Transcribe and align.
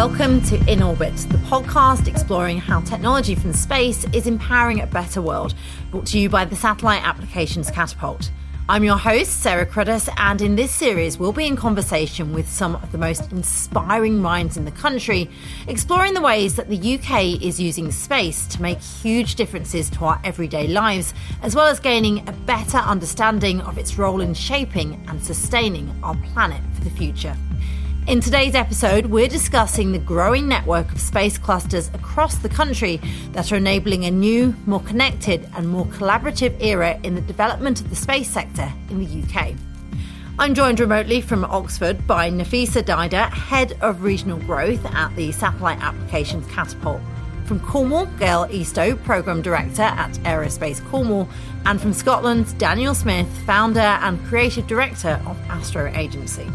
Welcome 0.00 0.40
to 0.44 0.56
In 0.66 0.82
Orbit, 0.82 1.14
the 1.28 1.36
podcast 1.36 2.08
exploring 2.08 2.56
how 2.56 2.80
technology 2.80 3.34
from 3.34 3.52
space 3.52 4.06
is 4.14 4.26
empowering 4.26 4.80
a 4.80 4.86
better 4.86 5.20
world, 5.20 5.52
brought 5.90 6.06
to 6.06 6.18
you 6.18 6.30
by 6.30 6.46
the 6.46 6.56
Satellite 6.56 7.06
Applications 7.06 7.70
Catapult. 7.70 8.30
I'm 8.66 8.82
your 8.82 8.96
host, 8.96 9.42
Sarah 9.42 9.66
Cruddas, 9.66 10.08
and 10.16 10.40
in 10.40 10.56
this 10.56 10.70
series, 10.70 11.18
we'll 11.18 11.34
be 11.34 11.46
in 11.46 11.54
conversation 11.54 12.32
with 12.32 12.48
some 12.48 12.76
of 12.76 12.92
the 12.92 12.96
most 12.96 13.30
inspiring 13.30 14.16
minds 14.16 14.56
in 14.56 14.64
the 14.64 14.70
country, 14.70 15.28
exploring 15.68 16.14
the 16.14 16.22
ways 16.22 16.56
that 16.56 16.70
the 16.70 16.94
UK 16.94 17.42
is 17.42 17.60
using 17.60 17.92
space 17.92 18.46
to 18.46 18.62
make 18.62 18.80
huge 18.80 19.34
differences 19.34 19.90
to 19.90 20.06
our 20.06 20.18
everyday 20.24 20.66
lives, 20.66 21.12
as 21.42 21.54
well 21.54 21.66
as 21.66 21.78
gaining 21.78 22.26
a 22.26 22.32
better 22.32 22.78
understanding 22.78 23.60
of 23.60 23.76
its 23.76 23.98
role 23.98 24.22
in 24.22 24.32
shaping 24.32 25.04
and 25.08 25.22
sustaining 25.22 25.94
our 26.02 26.16
planet 26.32 26.62
for 26.72 26.84
the 26.84 26.90
future. 26.90 27.36
In 28.08 28.20
today's 28.20 28.54
episode, 28.54 29.06
we're 29.06 29.28
discussing 29.28 29.92
the 29.92 29.98
growing 29.98 30.48
network 30.48 30.90
of 30.90 31.00
space 31.00 31.38
clusters 31.38 31.88
across 31.94 32.36
the 32.38 32.48
country 32.48 33.00
that 33.32 33.52
are 33.52 33.56
enabling 33.56 34.04
a 34.04 34.10
new, 34.10 34.54
more 34.66 34.80
connected, 34.80 35.48
and 35.54 35.68
more 35.68 35.84
collaborative 35.86 36.56
era 36.60 36.98
in 37.04 37.14
the 37.14 37.20
development 37.20 37.80
of 37.80 37.88
the 37.88 37.94
space 37.94 38.28
sector 38.28 38.72
in 38.88 38.98
the 38.98 39.22
UK. 39.22 39.54
I'm 40.38 40.54
joined 40.54 40.80
remotely 40.80 41.20
from 41.20 41.44
Oxford 41.44 42.04
by 42.06 42.30
Nafisa 42.30 42.82
Dida, 42.82 43.30
Head 43.30 43.76
of 43.80 44.02
Regional 44.02 44.38
Growth 44.38 44.84
at 44.86 45.14
the 45.14 45.30
Satellite 45.30 45.80
Applications 45.80 46.50
Catapult. 46.50 47.00
From 47.44 47.60
Cornwall, 47.60 48.06
Gail 48.18 48.46
Eastoe, 48.46 48.96
Programme 49.04 49.42
Director 49.42 49.82
at 49.82 50.12
Aerospace 50.24 50.84
Cornwall. 50.90 51.28
And 51.66 51.80
from 51.80 51.92
Scotland, 51.92 52.58
Daniel 52.58 52.94
Smith, 52.94 53.28
Founder 53.44 53.80
and 53.80 54.24
Creative 54.24 54.66
Director 54.66 55.20
of 55.26 55.38
Astro 55.50 55.92
Agency. 55.94 56.48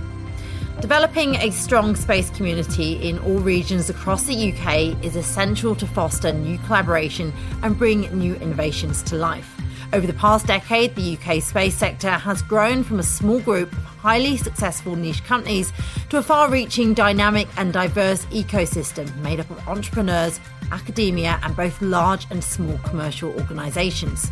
Developing 0.81 1.35
a 1.35 1.51
strong 1.51 1.95
space 1.95 2.29
community 2.31 2.93
in 3.07 3.17
all 3.19 3.39
regions 3.39 3.89
across 3.89 4.23
the 4.23 4.51
UK 4.51 5.03
is 5.03 5.15
essential 5.15 5.73
to 5.73 5.87
foster 5.87 6.31
new 6.33 6.57
collaboration 6.59 7.33
and 7.63 7.77
bring 7.77 8.01
new 8.17 8.35
innovations 8.35 9.01
to 9.03 9.15
life. 9.15 9.49
Over 9.93 10.05
the 10.05 10.13
past 10.13 10.47
decade, 10.47 10.93
the 10.95 11.17
UK 11.17 11.41
space 11.41 11.75
sector 11.75 12.11
has 12.11 12.41
grown 12.41 12.83
from 12.83 12.99
a 12.99 13.03
small 13.03 13.39
group 13.39 13.71
of 13.71 13.83
highly 13.83 14.35
successful 14.35 14.95
niche 14.95 15.23
companies 15.23 15.71
to 16.09 16.17
a 16.17 16.21
far 16.21 16.49
reaching, 16.49 16.93
dynamic, 16.93 17.47
and 17.57 17.71
diverse 17.71 18.25
ecosystem 18.25 19.15
made 19.17 19.39
up 19.39 19.49
of 19.49 19.67
entrepreneurs, 19.67 20.39
academia, 20.71 21.39
and 21.43 21.55
both 21.55 21.81
large 21.81 22.27
and 22.29 22.43
small 22.43 22.77
commercial 22.79 23.31
organisations. 23.39 24.29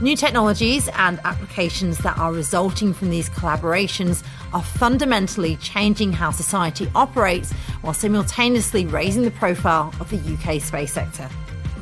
New 0.00 0.16
technologies 0.16 0.88
and 0.96 1.20
applications 1.24 1.98
that 1.98 2.18
are 2.18 2.32
resulting 2.32 2.92
from 2.92 3.10
these 3.10 3.28
collaborations 3.30 4.24
are 4.52 4.62
fundamentally 4.62 5.56
changing 5.56 6.12
how 6.12 6.30
society 6.30 6.90
operates 6.94 7.52
while 7.82 7.94
simultaneously 7.94 8.86
raising 8.86 9.22
the 9.22 9.30
profile 9.30 9.94
of 10.00 10.10
the 10.10 10.18
UK 10.34 10.60
space 10.60 10.92
sector. 10.92 11.28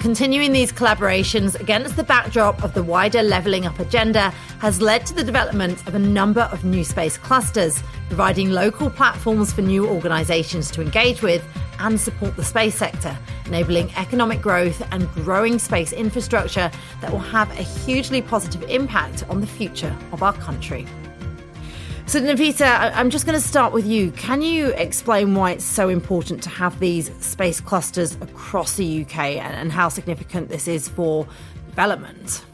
Continuing 0.00 0.52
these 0.52 0.72
collaborations 0.72 1.60
against 1.60 1.94
the 1.94 2.02
backdrop 2.02 2.64
of 2.64 2.72
the 2.72 2.82
wider 2.82 3.22
levelling 3.22 3.66
up 3.66 3.78
agenda 3.78 4.30
has 4.58 4.80
led 4.80 5.04
to 5.04 5.12
the 5.12 5.22
development 5.22 5.86
of 5.86 5.94
a 5.94 5.98
number 5.98 6.40
of 6.52 6.64
new 6.64 6.84
space 6.84 7.18
clusters, 7.18 7.82
providing 8.08 8.48
local 8.48 8.88
platforms 8.88 9.52
for 9.52 9.60
new 9.60 9.86
organisations 9.86 10.70
to 10.70 10.80
engage 10.80 11.20
with 11.20 11.44
and 11.80 12.00
support 12.00 12.34
the 12.36 12.44
space 12.44 12.76
sector, 12.76 13.14
enabling 13.44 13.94
economic 13.96 14.40
growth 14.40 14.82
and 14.90 15.06
growing 15.12 15.58
space 15.58 15.92
infrastructure 15.92 16.70
that 17.02 17.12
will 17.12 17.18
have 17.18 17.50
a 17.50 17.62
hugely 17.62 18.22
positive 18.22 18.62
impact 18.70 19.22
on 19.28 19.42
the 19.42 19.46
future 19.46 19.94
of 20.12 20.22
our 20.22 20.32
country. 20.32 20.86
So, 22.11 22.20
Nafisa, 22.20 22.91
I'm 22.92 23.08
just 23.08 23.25
going 23.25 23.41
to 23.41 23.47
start 23.47 23.72
with 23.72 23.86
you. 23.86 24.11
Can 24.11 24.42
you 24.42 24.70
explain 24.70 25.36
why 25.36 25.53
it's 25.53 25.64
so 25.64 25.89
important 25.89 26.42
to 26.42 26.48
have 26.48 26.80
these 26.80 27.08
space 27.25 27.61
clusters 27.61 28.16
across 28.16 28.75
the 28.75 29.03
UK 29.03 29.37
and 29.37 29.71
how 29.71 29.91
significant 29.91 30.49
this 30.49 30.66
is 30.66 30.88
for 30.88 31.28
development? 31.69 32.44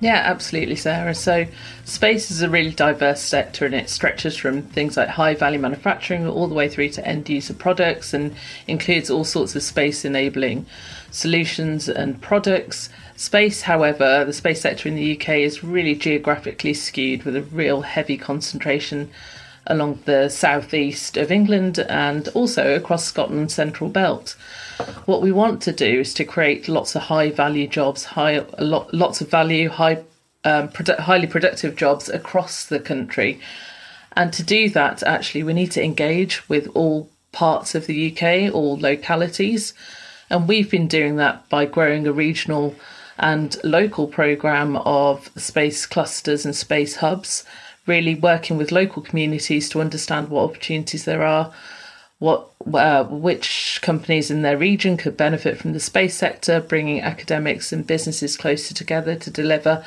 Yeah, 0.00 0.22
absolutely, 0.24 0.76
Sarah. 0.76 1.14
So, 1.14 1.46
space 1.84 2.30
is 2.30 2.40
a 2.40 2.48
really 2.48 2.70
diverse 2.70 3.20
sector 3.20 3.66
and 3.66 3.74
it 3.74 3.90
stretches 3.90 4.38
from 4.38 4.62
things 4.62 4.96
like 4.96 5.10
high 5.10 5.34
value 5.34 5.58
manufacturing 5.58 6.26
all 6.26 6.48
the 6.48 6.54
way 6.54 6.70
through 6.70 6.88
to 6.88 7.06
end 7.06 7.28
user 7.28 7.52
products 7.52 8.14
and 8.14 8.34
includes 8.68 9.10
all 9.10 9.24
sorts 9.24 9.54
of 9.54 9.62
space 9.62 10.06
enabling 10.06 10.64
solutions 11.14 11.88
and 11.88 12.20
products. 12.20 12.88
Space, 13.16 13.62
however, 13.62 14.24
the 14.24 14.32
space 14.32 14.60
sector 14.60 14.88
in 14.88 14.96
the 14.96 15.16
UK 15.16 15.28
is 15.30 15.62
really 15.62 15.94
geographically 15.94 16.74
skewed 16.74 17.22
with 17.22 17.36
a 17.36 17.42
real 17.42 17.82
heavy 17.82 18.18
concentration 18.18 19.10
along 19.66 20.00
the 20.04 20.28
southeast 20.28 21.16
of 21.16 21.30
England 21.30 21.78
and 21.78 22.28
also 22.28 22.74
across 22.74 23.04
Scotland's 23.04 23.54
central 23.54 23.88
belt. 23.88 24.36
What 25.06 25.22
we 25.22 25.32
want 25.32 25.62
to 25.62 25.72
do 25.72 26.00
is 26.00 26.12
to 26.14 26.24
create 26.24 26.68
lots 26.68 26.94
of 26.94 27.02
high 27.02 27.30
value 27.30 27.66
jobs, 27.66 28.04
high 28.04 28.44
lot, 28.58 28.92
lots 28.92 29.20
of 29.20 29.30
value, 29.30 29.68
high 29.68 30.02
um, 30.44 30.68
produ- 30.68 30.98
highly 30.98 31.26
productive 31.26 31.76
jobs 31.76 32.08
across 32.08 32.66
the 32.66 32.80
country. 32.80 33.40
And 34.12 34.32
to 34.32 34.42
do 34.42 34.68
that, 34.70 35.02
actually, 35.02 35.42
we 35.42 35.54
need 35.54 35.70
to 35.72 35.82
engage 35.82 36.48
with 36.48 36.68
all 36.74 37.08
parts 37.32 37.74
of 37.74 37.86
the 37.86 38.12
UK, 38.12 38.54
all 38.54 38.76
localities. 38.76 39.74
And 40.34 40.48
we've 40.48 40.68
been 40.68 40.88
doing 40.88 41.14
that 41.16 41.48
by 41.48 41.64
growing 41.64 42.08
a 42.08 42.12
regional 42.12 42.74
and 43.18 43.56
local 43.62 44.08
programme 44.08 44.74
of 44.78 45.30
space 45.36 45.86
clusters 45.86 46.44
and 46.44 46.56
space 46.56 46.96
hubs, 46.96 47.44
really 47.86 48.16
working 48.16 48.56
with 48.56 48.72
local 48.72 49.00
communities 49.00 49.68
to 49.68 49.80
understand 49.80 50.30
what 50.30 50.42
opportunities 50.42 51.04
there 51.04 51.22
are, 51.22 51.52
what 52.18 52.48
uh, 52.74 53.04
which 53.04 53.78
companies 53.80 54.28
in 54.28 54.42
their 54.42 54.58
region 54.58 54.96
could 54.96 55.16
benefit 55.16 55.56
from 55.56 55.72
the 55.72 55.78
space 55.78 56.16
sector, 56.16 56.60
bringing 56.60 57.00
academics 57.00 57.72
and 57.72 57.86
businesses 57.86 58.36
closer 58.36 58.74
together 58.74 59.14
to 59.14 59.30
deliver 59.30 59.84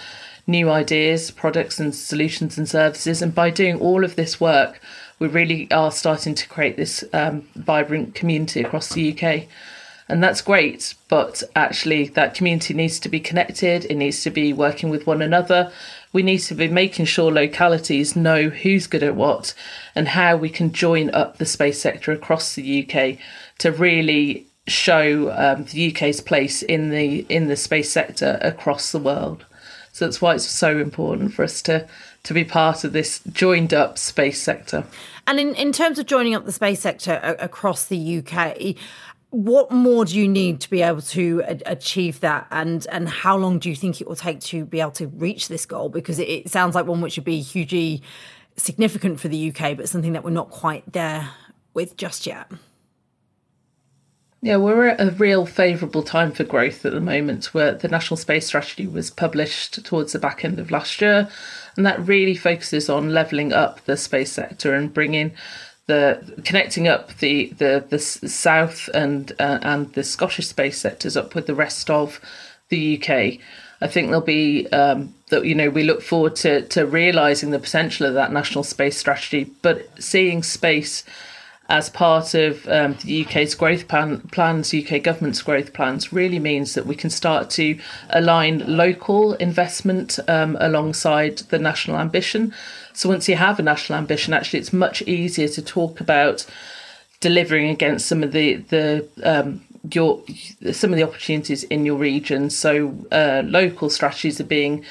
new 0.48 0.70
ideas, 0.70 1.30
products, 1.30 1.78
and 1.78 1.94
solutions 1.94 2.58
and 2.58 2.70
services. 2.70 3.22
And 3.22 3.36
by 3.36 3.50
doing 3.50 3.82
all 3.82 4.06
of 4.06 4.16
this 4.16 4.40
work, 4.40 4.80
we 5.20 5.28
really 5.28 5.70
are 5.72 5.92
starting 5.92 6.36
to 6.36 6.48
create 6.48 6.78
this 6.78 7.04
um, 7.12 7.46
vibrant 7.56 8.16
community 8.16 8.62
across 8.62 8.94
the 8.94 9.12
UK. 9.12 9.50
And 10.10 10.24
that's 10.24 10.42
great, 10.42 10.96
but 11.10 11.44
actually, 11.56 12.08
that 12.10 12.34
community 12.34 12.74
needs 12.74 12.98
to 13.02 13.10
be 13.10 13.20
connected, 13.20 13.86
it 13.86 13.96
needs 13.96 14.24
to 14.24 14.30
be 14.30 14.54
working 14.54 14.90
with 14.90 15.06
one 15.06 15.22
another, 15.22 15.72
we 16.14 16.24
need 16.24 16.40
to 16.40 16.56
be 16.56 16.68
making 16.68 17.06
sure 17.06 17.32
localities 17.32 18.16
know 18.16 18.50
who's 18.50 18.88
good 18.88 19.04
at 19.04 19.16
what 19.16 19.54
and 19.94 20.08
how 20.08 20.38
we 20.38 20.50
can 20.50 20.72
join 20.72 21.10
up 21.12 21.38
the 21.38 21.46
space 21.46 21.82
sector 21.82 22.12
across 22.12 22.56
the 22.56 22.84
UK 22.84 23.18
to 23.60 23.72
really 23.72 24.48
show 24.68 25.32
um, 25.32 25.66
the 25.66 25.92
UK's 25.92 26.22
place 26.22 26.62
in 26.62 26.90
the 26.90 27.26
in 27.30 27.48
the 27.48 27.56
space 27.56 27.92
sector 27.92 28.38
across 28.42 28.92
the 28.92 29.00
world. 29.00 29.46
So 29.92 30.06
that's 30.06 30.22
why 30.22 30.36
it's 30.36 30.46
so 30.46 30.80
important 30.80 31.34
for 31.34 31.44
us 31.44 31.62
to 31.64 31.88
to 32.24 32.34
be 32.34 32.44
part 32.44 32.84
of 32.84 32.94
this 32.94 33.22
joined 33.32 33.74
up 33.74 33.98
space 33.98 34.42
sector. 34.42 34.86
And 35.28 35.40
in, 35.40 35.56
in 35.56 35.74
terms 35.74 36.00
of 36.00 36.06
joining 36.06 36.36
up 36.36 36.46
the 36.46 36.52
space 36.52 36.80
sector 36.80 37.20
a- 37.22 37.44
across 37.44 37.86
the 37.86 38.20
UK, 38.20 38.76
what 39.30 39.72
more 39.72 40.06
do 40.06 40.18
you 40.18 40.28
need 40.28 40.62
to 40.62 40.70
be 40.70 40.82
able 40.82 41.02
to 41.02 41.44
achieve 41.66 42.22
that? 42.22 42.48
And 42.50 42.88
and 42.92 43.10
how 43.10 43.38
long 43.38 43.60
do 43.60 43.70
you 43.70 43.76
think 43.76 44.00
it 44.00 44.08
will 44.08 44.16
take 44.16 44.40
to 44.42 44.66
be 44.66 44.80
able 44.80 44.92
to 44.92 45.08
reach 45.08 45.48
this 45.50 45.66
goal? 45.66 45.90
Because 45.90 46.20
it, 46.20 46.30
it, 46.30 46.50
sounds 46.50 46.76
like 46.76 46.86
one 46.86 47.02
which 47.02 47.18
would 47.18 47.26
be 47.26 47.42
hugely 47.42 48.02
significant 48.56 49.20
for 49.20 49.28
the 49.28 49.52
UK 49.52 49.78
but 49.78 49.88
something 49.88 50.14
that 50.14 50.24
we're 50.24 50.32
not 50.32 50.50
quite 50.50 50.92
there 50.94 51.30
with 51.74 51.98
just 51.98 52.26
yet. 52.26 52.50
Yeah, 54.42 54.58
we're 54.58 54.88
at 54.88 55.02
a 55.02 55.12
real 55.12 55.46
favourable 55.48 56.04
time 56.04 56.32
for 56.32 56.44
growth 56.44 56.86
at 56.86 56.94
the 56.94 57.02
moment, 57.02 57.54
where 57.56 57.74
the 57.74 57.88
National 57.88 58.18
Space 58.18 58.46
Strategy 58.46 58.86
was 58.86 59.10
published 59.10 59.84
towards 59.84 60.14
the 60.14 60.20
back 60.20 60.46
end 60.46 60.60
of 60.60 60.70
last 60.70 61.02
year, 61.02 61.28
and 61.76 61.86
that 61.86 62.08
really 62.08 62.36
focuses 62.36 62.88
on 62.88 63.14
levelling 63.14 63.52
up 63.52 63.84
the 63.86 63.98
space 63.98 64.32
sector 64.32 64.76
and 64.76 64.94
bringing 64.94 65.34
the 65.88 66.42
connecting 66.46 66.88
up 66.88 67.18
the 67.18 67.48
the 67.58 67.84
the 67.90 68.00
south 68.00 68.90
and 68.94 69.32
uh, 69.40 69.60
and 69.62 69.92
the 69.94 70.04
Scottish 70.04 70.48
space 70.48 70.80
sectors 70.80 71.18
up 71.18 71.34
with 71.34 71.48
the 71.48 71.56
rest 71.56 71.90
of 71.90 72.20
the 72.70 72.98
UK. 72.98 73.40
I 73.80 73.88
think 73.88 74.08
there'll 74.08 74.22
be 74.22 74.68
um, 74.68 75.14
that 75.30 75.46
you 75.46 75.56
know 75.56 75.70
we 75.70 75.84
look 75.84 76.02
forward 76.02 76.36
to 76.38 76.62
to 76.68 76.86
realizing 76.86 77.52
the 77.52 77.60
potential 77.60 78.06
of 78.06 78.14
that 78.16 78.32
national 78.32 78.64
space 78.64 78.98
strategy, 78.98 79.50
but 79.62 79.88
seeing 80.02 80.44
space 80.44 81.04
as 81.70 81.90
part 81.90 82.34
of 82.34 82.66
um, 82.70 82.96
the 83.04 83.26
UK's 83.26 83.54
growth 83.54 83.88
plan, 83.90 84.22
plans, 84.32 84.74
UK 84.74 85.04
government's 85.04 85.42
growth 85.42 85.74
plans, 85.74 86.14
really 86.14 86.40
means 86.40 86.74
that 86.76 86.86
we 86.86 86.96
can 86.96 87.10
start 87.10 87.50
to 87.52 87.78
align 88.10 88.64
local 88.66 89.34
investment 89.34 90.18
um, 90.30 90.58
alongside 90.62 91.38
the 91.50 91.60
national 91.60 91.98
ambition. 91.98 92.54
So 92.98 93.10
once 93.10 93.30
you 93.30 93.36
have 93.36 93.60
a 93.60 93.62
national 93.62 94.00
ambition, 94.00 94.34
actually, 94.34 94.58
it's 94.58 94.74
much 94.74 95.04
easier 95.04 95.48
to 95.50 95.62
talk 95.62 96.02
about 96.02 96.48
delivering 97.20 97.70
against 97.70 98.08
some 98.08 98.24
of 98.24 98.32
the 98.32 98.56
the 98.56 99.08
um, 99.24 99.62
your 99.94 100.24
some 100.72 100.90
of 100.94 100.98
the 100.98 101.04
opportunities 101.04 101.64
in 101.66 101.86
your 101.86 101.96
region. 101.96 102.50
So 102.50 102.96
uh, 103.12 103.44
local 103.46 103.92
strategies 103.92 104.42
are 104.42 104.46
being 104.46 104.84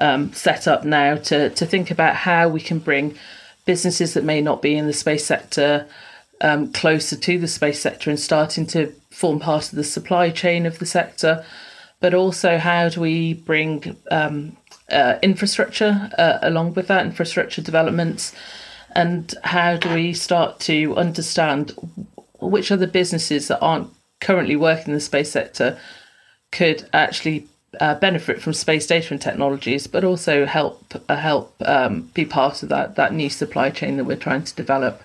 um, 0.00 0.32
set 0.32 0.66
up 0.66 0.84
now 0.84 1.16
to 1.16 1.50
to 1.50 1.66
think 1.66 1.90
about 1.90 2.16
how 2.16 2.48
we 2.48 2.58
can 2.58 2.78
bring 2.78 3.18
businesses 3.66 4.14
that 4.14 4.24
may 4.24 4.40
not 4.40 4.62
be 4.62 4.74
in 4.74 4.86
the 4.86 4.94
space 4.94 5.26
sector 5.26 5.86
um, 6.40 6.72
closer 6.72 7.16
to 7.16 7.38
the 7.38 7.48
space 7.48 7.82
sector 7.82 8.08
and 8.08 8.18
starting 8.18 8.66
to 8.68 8.94
form 9.10 9.38
part 9.38 9.68
of 9.68 9.76
the 9.76 9.84
supply 9.84 10.30
chain 10.30 10.64
of 10.64 10.78
the 10.78 10.86
sector. 10.86 11.44
But 12.00 12.14
also, 12.14 12.56
how 12.56 12.88
do 12.88 13.02
we 13.02 13.34
bring 13.34 13.94
um, 14.10 14.56
uh, 14.92 15.18
infrastructure 15.22 16.10
uh, 16.18 16.38
along 16.42 16.74
with 16.74 16.88
that, 16.88 17.06
infrastructure 17.06 17.62
developments? 17.62 18.34
And 18.94 19.34
how 19.44 19.76
do 19.76 19.94
we 19.94 20.12
start 20.12 20.60
to 20.60 20.94
understand 20.96 21.72
which 22.40 22.70
other 22.70 22.86
businesses 22.86 23.48
that 23.48 23.60
aren't 23.60 23.90
currently 24.20 24.56
working 24.56 24.88
in 24.88 24.94
the 24.94 25.00
space 25.00 25.30
sector 25.30 25.78
could 26.50 26.88
actually 26.92 27.48
uh, 27.80 27.94
benefit 27.94 28.40
from 28.40 28.52
space 28.52 28.86
data 28.86 29.14
and 29.14 29.20
technologies, 29.20 29.86
but 29.86 30.04
also 30.04 30.46
help 30.46 30.94
uh, 31.08 31.16
help 31.16 31.54
um, 31.64 32.10
be 32.14 32.24
part 32.24 32.62
of 32.62 32.68
that 32.68 32.96
that 32.96 33.14
new 33.14 33.30
supply 33.30 33.70
chain 33.70 33.96
that 33.96 34.04
we're 34.04 34.16
trying 34.16 34.44
to 34.44 34.54
develop. 34.54 35.02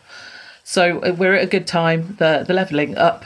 So 0.64 1.00
uh, 1.00 1.16
we're 1.18 1.36
at 1.36 1.44
a 1.44 1.48
good 1.48 1.68
time. 1.68 2.16
The 2.20 2.44
the 2.46 2.54
leveling 2.54 2.98
up 2.98 3.26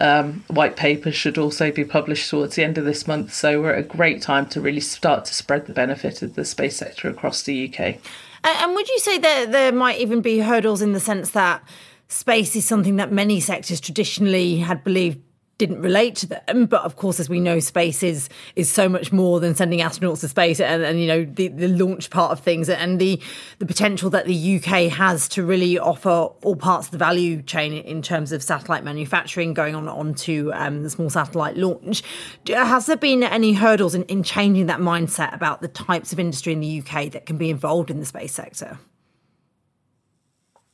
um, 0.00 0.44
white 0.48 0.76
paper 0.76 1.10
should 1.10 1.38
also 1.38 1.70
be 1.70 1.84
published 1.84 2.30
towards 2.30 2.54
the 2.54 2.64
end 2.64 2.78
of 2.78 2.84
this 2.84 3.06
month. 3.06 3.32
So 3.32 3.60
we're 3.60 3.74
at 3.74 3.84
a 3.84 3.88
great 3.88 4.22
time 4.22 4.46
to 4.46 4.60
really 4.60 4.80
start 4.80 5.24
to 5.26 5.34
spread 5.34 5.66
the 5.66 5.72
benefit 5.72 6.22
of 6.22 6.34
the 6.34 6.44
space 6.44 6.76
sector 6.76 7.08
across 7.08 7.42
the 7.42 7.68
UK. 7.68 7.96
And 8.44 8.74
would 8.74 8.88
you 8.88 8.98
say 9.00 9.18
that 9.18 9.52
there 9.52 9.72
might 9.72 9.98
even 9.98 10.20
be 10.20 10.38
hurdles 10.38 10.80
in 10.80 10.92
the 10.92 11.00
sense 11.00 11.30
that 11.30 11.62
space 12.06 12.54
is 12.56 12.64
something 12.64 12.96
that 12.96 13.12
many 13.12 13.40
sectors 13.40 13.80
traditionally 13.80 14.58
had 14.58 14.84
believed 14.84 15.18
didn't 15.58 15.82
relate 15.82 16.14
to 16.16 16.26
them. 16.26 16.66
But 16.66 16.82
of 16.82 16.96
course, 16.96 17.18
as 17.18 17.28
we 17.28 17.40
know, 17.40 17.58
space 17.60 18.02
is 18.02 18.28
is 18.56 18.70
so 18.70 18.88
much 18.88 19.12
more 19.12 19.40
than 19.40 19.54
sending 19.54 19.80
astronauts 19.80 20.20
to 20.20 20.28
space 20.28 20.60
and, 20.60 20.82
and 20.82 21.00
you 21.00 21.06
know 21.06 21.24
the, 21.24 21.48
the 21.48 21.68
launch 21.68 22.10
part 22.10 22.30
of 22.30 22.40
things 22.40 22.68
and 22.68 23.00
the 23.00 23.20
the 23.58 23.66
potential 23.66 24.08
that 24.10 24.26
the 24.26 24.56
UK 24.56 24.90
has 24.90 25.28
to 25.30 25.44
really 25.44 25.78
offer 25.78 26.08
all 26.08 26.56
parts 26.56 26.86
of 26.86 26.92
the 26.92 26.98
value 26.98 27.42
chain 27.42 27.72
in 27.72 28.00
terms 28.00 28.32
of 28.32 28.42
satellite 28.42 28.84
manufacturing 28.84 29.52
going 29.52 29.74
on 29.74 29.88
onto 29.88 30.50
um, 30.54 30.84
the 30.84 30.90
small 30.90 31.10
satellite 31.10 31.56
launch. 31.56 32.02
Has 32.48 32.86
there 32.86 32.96
been 32.96 33.24
any 33.24 33.52
hurdles 33.52 33.94
in, 33.94 34.04
in 34.04 34.22
changing 34.22 34.66
that 34.66 34.78
mindset 34.78 35.34
about 35.34 35.60
the 35.60 35.68
types 35.68 36.12
of 36.12 36.20
industry 36.20 36.52
in 36.52 36.60
the 36.60 36.80
UK 36.80 37.10
that 37.10 37.26
can 37.26 37.36
be 37.36 37.50
involved 37.50 37.90
in 37.90 37.98
the 37.98 38.06
space 38.06 38.32
sector? 38.32 38.78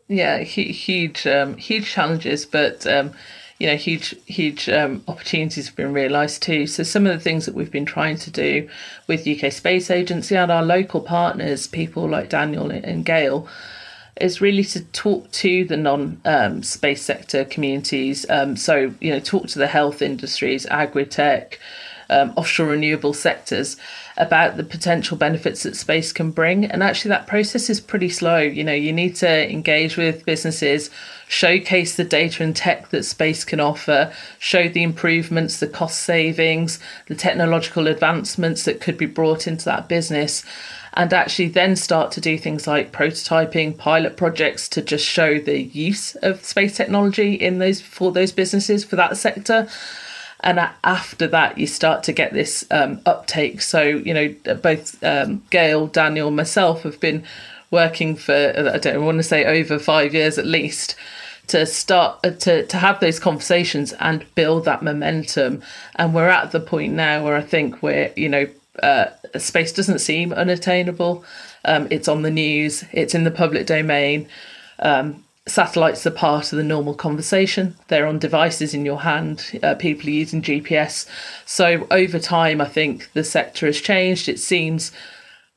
Yeah, 0.07 0.41
huge, 0.41 1.27
um, 1.27 1.57
huge 1.57 1.91
challenges, 1.91 2.45
but 2.45 2.87
um, 2.87 3.15
you 3.65 3.71
know, 3.71 3.77
huge, 3.77 4.15
huge 4.27 4.69
um, 4.69 5.03
opportunities 5.09 5.69
have 5.69 5.75
been 5.75 5.95
realised 5.95 6.43
too. 6.43 6.67
So 6.67 6.83
some 6.83 7.07
of 7.07 7.15
the 7.15 7.19
things 7.19 7.47
that 7.47 7.55
we've 7.55 7.71
been 7.71 7.87
trying 7.87 8.19
to 8.19 8.31
do 8.31 8.69
with 9.07 9.27
UK 9.27 9.51
Space 9.51 9.91
Agency 9.91 10.37
and 10.37 10.53
our 10.53 10.63
local 10.63 11.01
partners, 11.01 11.67
people 11.67 12.07
like 12.07 12.29
Daniel 12.29 12.71
and 12.71 13.07
Gail, 13.07 13.49
is 14.21 14.43
really 14.43 14.65
to 14.65 14.85
talk 14.85 15.31
to 15.31 15.65
the 15.65 15.79
non-space 15.79 17.01
um, 17.01 17.17
sector 17.17 17.47
communities. 17.47 18.29
Um, 18.29 18.55
so 18.55 18.93
you 19.01 19.11
know, 19.11 19.19
talk 19.19 19.47
to 19.47 19.59
the 19.59 19.67
health 19.67 20.03
industries, 20.03 20.67
agri-tech, 20.67 21.59
um, 22.11 22.35
offshore 22.37 22.67
renewable 22.67 23.15
sectors 23.15 23.79
about 24.17 24.57
the 24.57 24.63
potential 24.63 25.17
benefits 25.17 25.65
that 25.65 25.77
space 25.77 26.13
can 26.13 26.31
bring. 26.31 26.65
And 26.65 26.83
actually, 26.83 27.11
that 27.11 27.27
process 27.27 27.69
is 27.69 27.81
pretty 27.81 28.09
slow. 28.09 28.39
You 28.39 28.63
know, 28.63 28.73
you 28.73 28.93
need 28.93 29.17
to 29.17 29.51
engage 29.51 29.97
with 29.97 30.25
businesses, 30.25 30.89
showcase 31.27 31.97
the 31.97 32.05
data 32.05 32.45
and 32.45 32.55
tech 32.55 32.91
that 32.91 33.05
space 33.05 33.45
can 33.45 33.59
offer, 33.59 34.13
show 34.39 34.69
the 34.69 34.85
improvements, 34.85 35.59
the 35.59 35.67
cost 35.67 36.03
savings, 36.03 36.79
the 37.09 37.17
technological 37.17 37.89
advancements 37.89 38.65
that 38.65 38.81
could 38.81 38.97
be 38.97 39.07
brought 39.07 39.47
into 39.47 39.65
that 39.65 39.89
business. 39.89 40.45
And 40.97 41.13
actually, 41.13 41.49
then 41.49 41.75
start 41.75 42.13
to 42.13 42.21
do 42.21 42.39
things 42.39 42.69
like 42.69 42.93
prototyping, 42.93 43.77
pilot 43.77 44.17
projects 44.17 44.69
to 44.71 44.83
just 44.83 45.05
show 45.05 45.41
the 45.41 45.61
use 45.61 46.15
of 46.17 46.45
space 46.45 46.77
technology 46.77 47.35
in 47.35 47.59
those 47.59 47.81
for 47.81 48.13
those 48.13 48.31
businesses 48.31 48.85
for 48.85 48.95
that 48.95 49.17
sector 49.17 49.69
and 50.45 50.61
after 50.85 51.27
that 51.27 51.59
you 51.59 51.67
start 51.67 52.05
to 52.05 52.13
get 52.13 52.33
this 52.33 52.65
um, 52.71 53.01
uptake. 53.07 53.61
So 53.61 53.83
you 53.83 54.15
know 54.15 54.55
both 54.63 55.03
um, 55.03 55.43
gail 55.51 55.89
daniel 55.89 56.31
myself 56.31 56.83
have 56.83 57.01
been 57.01 57.25
working 57.71 58.15
for 58.15 58.71
i 58.73 58.79
don't 58.79 59.05
want 59.05 59.19
to 59.19 59.23
say 59.25 59.45
over 59.45 59.81
five 59.81 60.15
years 60.15 60.39
at 60.39 60.47
least 60.47 60.95
to 61.49 61.67
start 61.67 62.19
uh, 62.25 62.31
to, 62.31 62.65
to 62.67 62.77
have 62.77 63.01
those 63.01 63.19
conversations 63.19 63.93
and 63.95 64.25
build 64.35 64.65
that 64.65 64.83
momentum. 64.83 65.61
And 65.97 66.15
we're 66.15 66.29
at 66.29 66.53
the 66.53 66.61
point 66.61 66.93
now 66.95 67.25
where 67.25 67.37
i 67.37 67.43
think 67.43 67.83
we're 67.83 68.13
you 68.17 68.29
know 68.29 68.47
uh, 68.83 69.07
space 69.39 69.73
doesn't 69.73 70.01
seem 70.01 70.33
unattainable. 70.33 71.25
Um, 71.65 71.87
it's 71.91 72.09
on 72.09 72.23
the 72.23 72.31
news. 72.31 72.85
It's 72.93 73.15
in 73.15 73.25
the 73.25 73.31
public 73.31 73.67
domain. 73.67 74.29
Um, 74.81 75.25
satellites 75.47 76.07
are 76.07 76.11
part 76.11 76.53
of 76.53 76.57
the 76.57 76.65
normal 76.65 76.95
conversation. 76.95 77.77
They're 77.89 78.07
on 78.07 78.19
devices 78.19 78.73
in 78.73 78.85
your 78.87 79.03
hand. 79.03 79.59
Uh, 79.63 79.75
people 79.75 80.09
are 80.09 80.13
using 80.13 80.43
GPS. 80.43 81.07
So 81.45 81.87
over 81.91 82.19
time, 82.19 82.61
I 82.61 82.67
think 82.67 83.13
the 83.13 83.25
sector 83.25 83.67
has 83.67 83.81
changed. 83.81 84.29
It 84.29 84.39
seems 84.39 84.91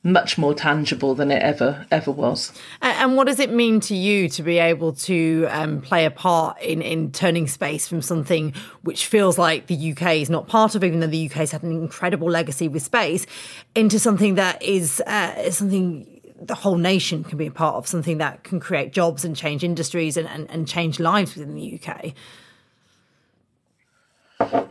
much 0.04 0.38
more 0.38 0.54
tangible 0.54 1.14
than 1.14 1.30
it 1.30 1.42
ever 1.42 1.84
ever 1.90 2.10
was. 2.10 2.52
And 2.80 3.16
what 3.16 3.26
does 3.26 3.40
it 3.40 3.52
mean 3.52 3.80
to 3.80 3.96
you 3.96 4.28
to 4.28 4.42
be 4.44 4.58
able 4.58 4.92
to 4.92 5.46
um, 5.50 5.80
play 5.80 6.04
a 6.04 6.10
part 6.10 6.60
in 6.62 6.80
in 6.82 7.10
turning 7.10 7.48
space 7.48 7.88
from 7.88 8.00
something 8.00 8.54
which 8.82 9.06
feels 9.06 9.38
like 9.38 9.66
the 9.66 9.92
UK 9.92 10.16
is 10.16 10.30
not 10.30 10.46
part 10.46 10.76
of, 10.76 10.84
even 10.84 11.00
though 11.00 11.08
the 11.08 11.26
UK 11.26 11.32
has 11.32 11.50
had 11.50 11.64
an 11.64 11.72
incredible 11.72 12.30
legacy 12.30 12.68
with 12.68 12.82
space, 12.82 13.26
into 13.74 13.98
something 13.98 14.36
that 14.36 14.62
is 14.62 15.00
uh, 15.00 15.50
something 15.50 16.17
the 16.40 16.54
whole 16.54 16.76
nation 16.76 17.24
can 17.24 17.38
be 17.38 17.46
a 17.46 17.50
part 17.50 17.76
of 17.76 17.86
something 17.86 18.18
that 18.18 18.44
can 18.44 18.60
create 18.60 18.92
jobs 18.92 19.24
and 19.24 19.36
change 19.36 19.64
industries 19.64 20.16
and, 20.16 20.28
and, 20.28 20.50
and 20.50 20.68
change 20.68 21.00
lives 21.00 21.34
within 21.34 21.54
the 21.54 21.80
UK. 21.80 22.12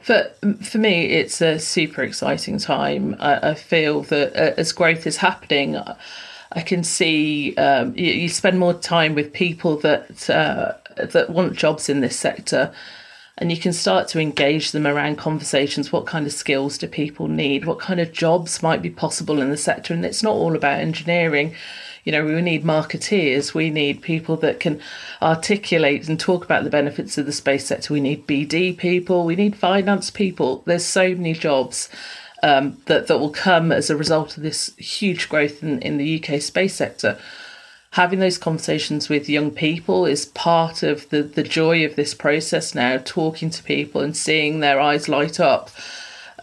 For 0.02 0.32
for 0.64 0.78
me, 0.78 1.08
it's 1.08 1.42
a 1.42 1.60
super 1.60 2.02
exciting 2.02 2.58
time. 2.58 3.16
I, 3.20 3.50
I 3.50 3.54
feel 3.54 4.04
that 4.04 4.36
uh, 4.36 4.54
as 4.58 4.72
growth 4.72 5.06
is 5.06 5.18
happening, 5.18 5.78
I 6.54 6.62
can 6.62 6.84
see 6.84 7.54
um, 7.56 7.94
you, 7.96 8.12
you, 8.14 8.30
spend 8.30 8.60
more 8.60 8.74
time 8.74 9.14
with 9.14 9.34
people 9.34 9.78
that 9.80 10.30
uh, 10.30 10.74
that 10.96 11.30
want 11.30 11.54
jobs 11.54 11.90
in 11.90 12.00
this 12.00 12.18
sector, 12.18 12.72
and 13.38 13.52
you 13.52 13.58
can 13.58 13.74
start 13.74 14.08
to 14.10 14.20
engage 14.20 14.72
them 14.72 14.88
around 14.88 15.18
conversations. 15.18 15.92
What 15.92 16.08
kind 16.08 16.26
of 16.26 16.34
skills 16.34 16.78
do 16.78 16.88
people 16.88 17.28
need? 17.28 17.66
What 17.66 17.80
kind 17.80 18.00
of 18.00 18.12
jobs 18.12 18.64
might 18.64 18.82
be 18.82 18.90
possible 18.90 19.42
in 19.42 19.52
the 19.52 19.58
sector? 19.58 19.94
And 19.94 20.04
it's 20.04 20.24
not 20.24 20.34
all 20.34 20.56
about 20.56 20.80
engineering. 20.80 21.54
You 22.04 22.14
know, 22.14 22.26
we 22.26 22.42
need 22.42 22.64
marketeers. 22.64 23.54
We 23.54 23.70
need 23.70 24.02
people 24.02 24.38
that 24.38 24.60
can 24.60 24.82
articulate 25.22 26.08
and 26.08 26.20
talk 26.20 26.46
about 26.46 26.64
the 26.64 26.70
benefits 26.72 27.18
of 27.18 27.28
the 27.28 27.32
space 27.32 27.66
sector. 27.66 27.94
We 27.94 28.02
need 28.02 28.26
BD 28.26 28.76
people. 28.76 29.24
We 29.24 29.36
need 29.36 29.56
finance 29.56 30.10
people. 30.10 30.64
There's 30.66 30.86
so 30.86 31.10
many 31.10 31.34
jobs 31.34 31.90
um, 32.42 32.82
that 32.86 33.08
that 33.08 33.20
will 33.20 33.30
come 33.30 33.72
as 33.72 33.90
a 33.90 33.98
result 33.98 34.38
of 34.38 34.44
this 34.44 34.76
huge 34.78 35.30
growth 35.30 35.62
in, 35.62 35.80
in 35.80 35.98
the 35.98 36.24
UK 36.24 36.42
space 36.42 36.76
sector 36.76 37.20
having 37.98 38.20
those 38.20 38.38
conversations 38.38 39.10
with 39.10 39.28
young 39.28 39.50
people 39.50 40.06
is 40.06 40.28
part 40.28 40.84
of 40.84 41.10
the, 41.10 41.24
the 41.24 41.42
joy 41.42 41.84
of 41.84 41.96
this 41.96 42.14
process 42.14 42.76
now, 42.76 43.02
talking 43.04 43.50
to 43.50 43.64
people 43.64 44.02
and 44.02 44.16
seeing 44.16 44.60
their 44.60 44.80
eyes 44.80 45.10
light 45.10 45.40
up 45.40 45.72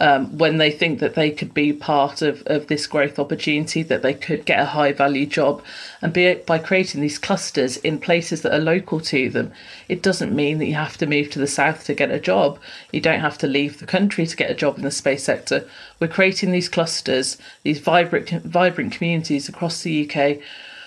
um, 0.01 0.37
when 0.37 0.59
they 0.59 0.73
think 0.73 0.99
that 0.99 1.15
they 1.15 1.31
could 1.31 1.55
be 1.55 1.73
part 1.73 2.23
of, 2.23 2.43
of 2.47 2.67
this 2.67 2.89
growth 2.89 3.21
opportunity, 3.21 3.85
that 3.85 4.03
they 4.03 4.15
could 4.15 4.45
get 4.45 4.59
a 4.59 4.65
high 4.65 4.91
value 4.91 5.27
job. 5.27 5.63
And 6.03 6.13
be 6.13 6.35
by 6.35 6.59
creating 6.59 7.01
these 7.01 7.21
clusters 7.21 7.77
in 7.77 8.01
places 8.01 8.43
that 8.43 8.53
are 8.53 8.59
local 8.59 8.99
to 9.03 9.31
them, 9.31 9.53
it 9.89 10.03
doesn't 10.03 10.35
mean 10.35 10.59
that 10.59 10.67
you 10.67 10.75
have 10.75 10.97
to 10.97 11.07
move 11.07 11.31
to 11.31 11.39
the 11.39 11.47
south 11.47 11.85
to 11.85 11.95
get 11.95 12.11
a 12.11 12.19
job. 12.19 12.59
You 12.91 13.01
don't 13.01 13.21
have 13.21 13.39
to 13.39 13.47
leave 13.47 13.79
the 13.79 13.87
country 13.87 14.27
to 14.27 14.37
get 14.37 14.51
a 14.51 14.55
job 14.55 14.77
in 14.77 14.83
the 14.83 14.91
space 14.91 15.23
sector. 15.23 15.69
We're 16.01 16.09
creating 16.09 16.51
these 16.51 16.69
clusters, 16.69 17.39
these 17.63 17.79
vibrant, 17.79 18.31
vibrant 18.43 18.93
communities 18.93 19.49
across 19.49 19.85
the 19.85 20.11
UK 20.11 20.41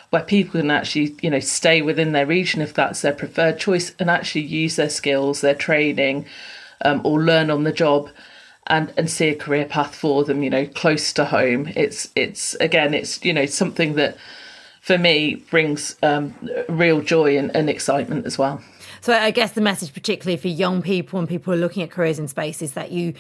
where 0.10 0.24
people 0.24 0.60
can 0.60 0.72
actually, 0.72 1.16
you 1.22 1.30
know, 1.30 1.40
stay 1.40 1.82
within 1.82 2.14
their 2.14 2.26
region 2.26 2.62
if 2.62 2.74
that's 2.74 3.02
their 3.02 3.14
preferred 3.14 3.60
choice 3.60 3.94
and 4.00 4.10
actually 4.10 4.42
use 4.42 4.76
their 4.76 4.90
skills, 4.90 5.42
their 5.42 5.56
training, 5.56 6.26
um, 6.84 7.02
or 7.04 7.22
learn 7.22 7.50
on 7.50 7.64
the 7.64 7.74
job 7.74 8.10
and 8.68 8.94
and 8.98 9.10
see 9.10 9.30
a 9.30 9.36
career 9.36 9.66
path 9.66 9.96
for 9.96 10.24
them, 10.24 10.44
you 10.44 10.50
know, 10.50 10.66
close 10.66 11.12
to 11.14 11.26
home. 11.26 11.68
It's 11.76 12.10
it's 12.16 12.56
again, 12.56 12.94
it's 12.94 13.24
you 13.24 13.34
know 13.34 13.46
something 13.46 13.96
that 13.96 14.18
for 14.82 14.98
me 14.98 15.36
brings 15.50 15.98
um, 16.04 16.34
real 16.70 17.02
joy 17.02 17.38
and, 17.38 17.54
and 17.56 17.70
excitement 17.70 18.26
as 18.26 18.38
well. 18.38 18.62
So 19.02 19.14
I 19.14 19.32
guess 19.32 19.52
the 19.52 19.62
message, 19.62 19.94
particularly 19.94 20.38
for 20.38 20.48
young 20.48 20.82
people 20.82 21.20
and 21.20 21.28
people 21.28 21.54
who 21.54 21.60
are 21.60 21.62
looking 21.62 21.84
at 21.84 21.92
careers 21.92 22.20
in 22.20 22.28
space, 22.28 22.62
is 22.62 22.74
that 22.74 22.92
you 22.92 23.14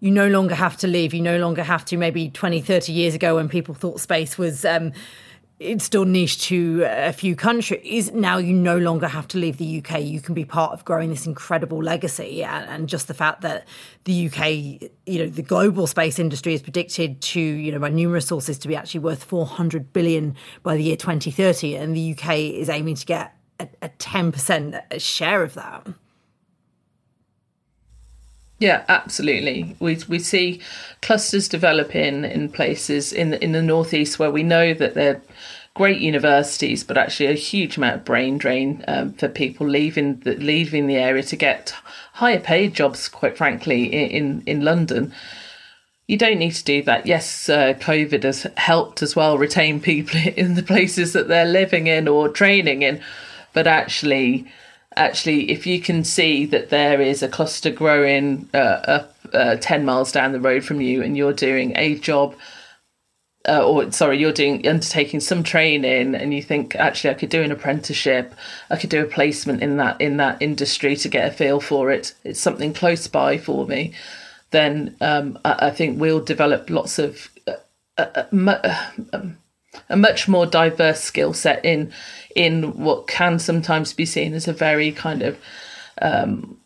you 0.00 0.10
no 0.10 0.26
longer 0.26 0.56
have 0.56 0.76
to 0.78 0.88
leave. 0.88 1.14
You 1.14 1.22
no 1.22 1.38
longer 1.38 1.62
have 1.62 1.84
to 1.86 1.96
maybe 1.96 2.28
20, 2.28 2.60
30 2.60 2.92
years 2.92 3.14
ago 3.14 3.36
when 3.36 3.48
people 3.48 3.72
thought 3.72 4.00
space 4.00 4.36
was 4.36 4.64
um, 4.64 4.92
it's 5.62 5.84
still 5.84 6.04
niche 6.04 6.42
to 6.46 6.84
uh, 6.84 7.08
a 7.08 7.12
few 7.12 7.36
countries. 7.36 8.12
Now 8.12 8.38
you 8.38 8.52
no 8.52 8.76
longer 8.78 9.06
have 9.06 9.28
to 9.28 9.38
leave 9.38 9.58
the 9.58 9.78
UK. 9.78 10.02
You 10.02 10.20
can 10.20 10.34
be 10.34 10.44
part 10.44 10.72
of 10.72 10.84
growing 10.84 11.10
this 11.10 11.26
incredible 11.26 11.82
legacy. 11.82 12.42
And, 12.42 12.68
and, 12.68 12.88
just 12.88 13.08
the 13.08 13.14
fact 13.14 13.40
that 13.42 13.66
the 14.04 14.26
UK, 14.26 14.90
you 15.06 15.18
know, 15.18 15.26
the 15.28 15.42
global 15.42 15.86
space 15.86 16.18
industry 16.18 16.54
is 16.54 16.62
predicted 16.62 17.20
to, 17.22 17.40
you 17.40 17.70
know, 17.72 17.78
by 17.78 17.88
numerous 17.88 18.26
sources 18.26 18.58
to 18.58 18.68
be 18.68 18.76
actually 18.76 19.00
worth 19.00 19.22
400 19.22 19.92
billion 19.92 20.34
by 20.62 20.76
the 20.76 20.82
year 20.82 20.96
2030. 20.96 21.76
And 21.76 21.96
the 21.96 22.12
UK 22.12 22.38
is 22.38 22.68
aiming 22.68 22.96
to 22.96 23.06
get 23.06 23.36
a 23.60 23.88
10% 23.88 25.00
share 25.00 25.42
of 25.42 25.54
that. 25.54 25.86
Yeah, 28.62 28.84
absolutely. 28.88 29.74
We 29.80 29.98
we 30.08 30.20
see 30.20 30.60
clusters 31.00 31.48
developing 31.48 32.24
in 32.24 32.48
places 32.48 33.12
in 33.12 33.30
the, 33.30 33.42
in 33.42 33.50
the 33.50 33.60
northeast 33.60 34.20
where 34.20 34.30
we 34.30 34.44
know 34.44 34.72
that 34.72 34.94
they're 34.94 35.20
great 35.74 36.00
universities, 36.00 36.84
but 36.84 36.96
actually 36.96 37.26
a 37.26 37.32
huge 37.32 37.76
amount 37.76 37.96
of 37.96 38.04
brain 38.04 38.38
drain 38.38 38.84
um, 38.86 39.14
for 39.14 39.26
people 39.28 39.66
leaving 39.66 40.20
the 40.20 40.36
leaving 40.36 40.86
the 40.86 40.94
area 40.94 41.24
to 41.24 41.34
get 41.34 41.74
higher 42.12 42.38
paid 42.38 42.72
jobs. 42.72 43.08
Quite 43.08 43.36
frankly, 43.36 43.86
in 43.86 44.10
in, 44.10 44.42
in 44.46 44.64
London. 44.64 45.12
You 46.06 46.16
don't 46.16 46.38
need 46.38 46.54
to 46.54 46.64
do 46.64 46.84
that. 46.84 47.04
Yes, 47.04 47.48
uh, 47.48 47.74
COVID 47.74 48.22
has 48.22 48.46
helped 48.56 49.02
as 49.02 49.16
well 49.16 49.38
retain 49.38 49.80
people 49.80 50.20
in 50.36 50.54
the 50.54 50.62
places 50.62 51.14
that 51.14 51.26
they're 51.26 51.46
living 51.46 51.88
in 51.88 52.06
or 52.06 52.28
training 52.28 52.82
in, 52.82 53.02
but 53.54 53.66
actually, 53.66 54.46
actually, 54.96 55.50
if 55.50 55.66
you 55.66 55.80
can 55.80 56.04
see 56.04 56.46
that 56.46 56.70
there 56.70 57.00
is 57.00 57.22
a 57.22 57.28
cluster 57.28 57.70
growing 57.70 58.48
uh, 58.54 58.56
up 58.56 59.14
uh, 59.32 59.56
10 59.56 59.84
miles 59.84 60.12
down 60.12 60.32
the 60.32 60.40
road 60.40 60.64
from 60.64 60.80
you 60.80 61.02
and 61.02 61.16
you're 61.16 61.32
doing 61.32 61.72
a 61.76 61.96
job, 61.96 62.34
uh, 63.48 63.64
or 63.64 63.90
sorry, 63.90 64.18
you're 64.18 64.32
doing 64.32 64.66
undertaking 64.66 65.20
some 65.20 65.42
training 65.42 66.14
and 66.14 66.32
you 66.32 66.42
think 66.42 66.76
actually 66.76 67.10
I 67.10 67.14
could 67.14 67.28
do 67.28 67.42
an 67.42 67.50
apprenticeship, 67.50 68.34
I 68.70 68.76
could 68.76 68.90
do 68.90 69.02
a 69.02 69.08
placement 69.08 69.62
in 69.62 69.76
that 69.78 70.00
in 70.00 70.16
that 70.18 70.40
industry 70.40 70.96
to 70.96 71.08
get 71.08 71.28
a 71.28 71.32
feel 71.32 71.60
for 71.60 71.90
it. 71.90 72.14
It's 72.24 72.40
something 72.40 72.72
close 72.72 73.08
by 73.08 73.38
for 73.38 73.66
me. 73.66 73.92
Then 74.50 74.96
um, 75.00 75.38
I, 75.44 75.68
I, 75.68 75.70
think 75.70 75.98
we'll 75.98 76.22
develop 76.22 76.68
lots 76.68 76.98
of 76.98 77.30
uh, 77.48 77.54
uh, 77.96 78.24
uh 78.34 78.90
um, 79.12 79.38
a 79.88 79.96
much 79.96 80.28
more 80.28 80.46
diverse 80.46 81.00
skill 81.00 81.32
set 81.32 81.64
in 81.64 81.92
in 82.34 82.76
what 82.78 83.06
can 83.06 83.38
sometimes 83.38 83.92
be 83.92 84.06
seen 84.06 84.34
as 84.34 84.48
a 84.48 84.52
very 84.52 84.92
kind 84.92 85.22
of 85.22 85.38
um, 86.00 86.58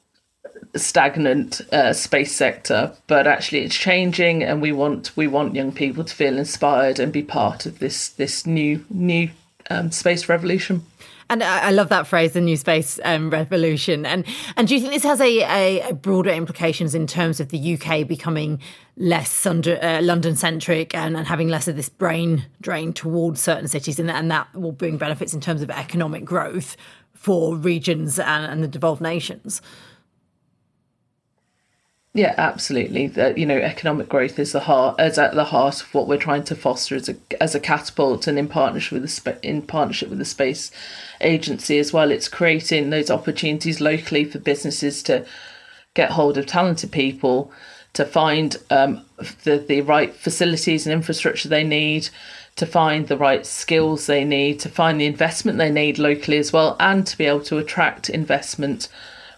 stagnant 0.74 1.60
uh, 1.72 1.92
space 1.92 2.32
sector 2.32 2.92
but 3.06 3.26
actually 3.26 3.60
it's 3.60 3.76
changing 3.76 4.42
and 4.42 4.60
we 4.60 4.72
want 4.72 5.16
we 5.16 5.26
want 5.26 5.54
young 5.54 5.72
people 5.72 6.04
to 6.04 6.14
feel 6.14 6.38
inspired 6.38 6.98
and 6.98 7.12
be 7.12 7.22
part 7.22 7.66
of 7.66 7.78
this 7.78 8.08
this 8.10 8.46
new 8.46 8.84
new 8.90 9.30
um, 9.70 9.90
space 9.90 10.28
revolution 10.28 10.84
and 11.28 11.42
I 11.42 11.70
love 11.70 11.88
that 11.88 12.06
phrase, 12.06 12.32
the 12.32 12.40
new 12.40 12.56
space 12.56 13.00
um, 13.04 13.30
revolution. 13.30 14.06
And 14.06 14.24
and 14.56 14.68
do 14.68 14.74
you 14.74 14.80
think 14.80 14.92
this 14.92 15.02
has 15.02 15.20
a, 15.20 15.40
a, 15.40 15.88
a, 15.88 15.94
broader 15.94 16.30
implications 16.30 16.94
in 16.94 17.06
terms 17.06 17.40
of 17.40 17.48
the 17.48 17.74
UK 17.74 18.06
becoming 18.06 18.60
less 18.96 19.44
under, 19.44 19.82
uh, 19.82 20.00
London 20.02 20.36
centric 20.36 20.94
and, 20.94 21.16
and, 21.16 21.26
having 21.26 21.48
less 21.48 21.66
of 21.68 21.76
this 21.76 21.88
brain 21.88 22.46
drain 22.60 22.92
towards 22.92 23.40
certain 23.40 23.66
cities, 23.66 23.98
and 23.98 24.08
that, 24.08 24.16
and 24.16 24.30
that 24.30 24.54
will 24.54 24.72
bring 24.72 24.96
benefits 24.96 25.34
in 25.34 25.40
terms 25.40 25.62
of 25.62 25.70
economic 25.70 26.24
growth 26.24 26.76
for 27.12 27.56
regions 27.56 28.18
and, 28.18 28.44
and 28.44 28.62
the 28.62 28.68
devolved 28.68 29.02
nations? 29.02 29.60
Yeah, 32.16 32.34
absolutely. 32.38 33.12
you 33.38 33.44
know, 33.44 33.58
economic 33.58 34.08
growth 34.08 34.38
is 34.38 34.52
the 34.52 34.60
heart, 34.60 34.98
is 34.98 35.18
at 35.18 35.34
the 35.34 35.44
heart 35.44 35.82
of 35.82 35.92
what 35.92 36.08
we're 36.08 36.16
trying 36.16 36.44
to 36.44 36.54
foster 36.54 36.96
as 36.96 37.10
a 37.10 37.16
as 37.42 37.54
a 37.54 37.60
catapult, 37.60 38.26
and 38.26 38.38
in 38.38 38.48
partnership 38.48 38.92
with 38.92 39.02
the 39.02 39.08
spa- 39.08 39.34
in 39.42 39.60
partnership 39.60 40.08
with 40.08 40.18
the 40.18 40.24
space 40.24 40.70
agency 41.20 41.78
as 41.78 41.92
well. 41.92 42.10
It's 42.10 42.28
creating 42.28 42.88
those 42.88 43.10
opportunities 43.10 43.82
locally 43.82 44.24
for 44.24 44.38
businesses 44.38 45.02
to 45.02 45.26
get 45.92 46.12
hold 46.12 46.38
of 46.38 46.46
talented 46.46 46.90
people, 46.90 47.52
to 47.92 48.06
find 48.06 48.56
um, 48.70 49.04
the 49.44 49.58
the 49.58 49.82
right 49.82 50.14
facilities 50.14 50.86
and 50.86 50.94
infrastructure 50.94 51.50
they 51.50 51.64
need, 51.64 52.08
to 52.54 52.64
find 52.64 53.08
the 53.08 53.18
right 53.18 53.44
skills 53.44 54.06
they 54.06 54.24
need, 54.24 54.58
to 54.60 54.70
find 54.70 54.98
the 54.98 55.04
investment 55.04 55.58
they 55.58 55.70
need 55.70 55.98
locally 55.98 56.38
as 56.38 56.50
well, 56.50 56.76
and 56.80 57.06
to 57.08 57.18
be 57.18 57.26
able 57.26 57.42
to 57.42 57.58
attract 57.58 58.08
investment 58.08 58.88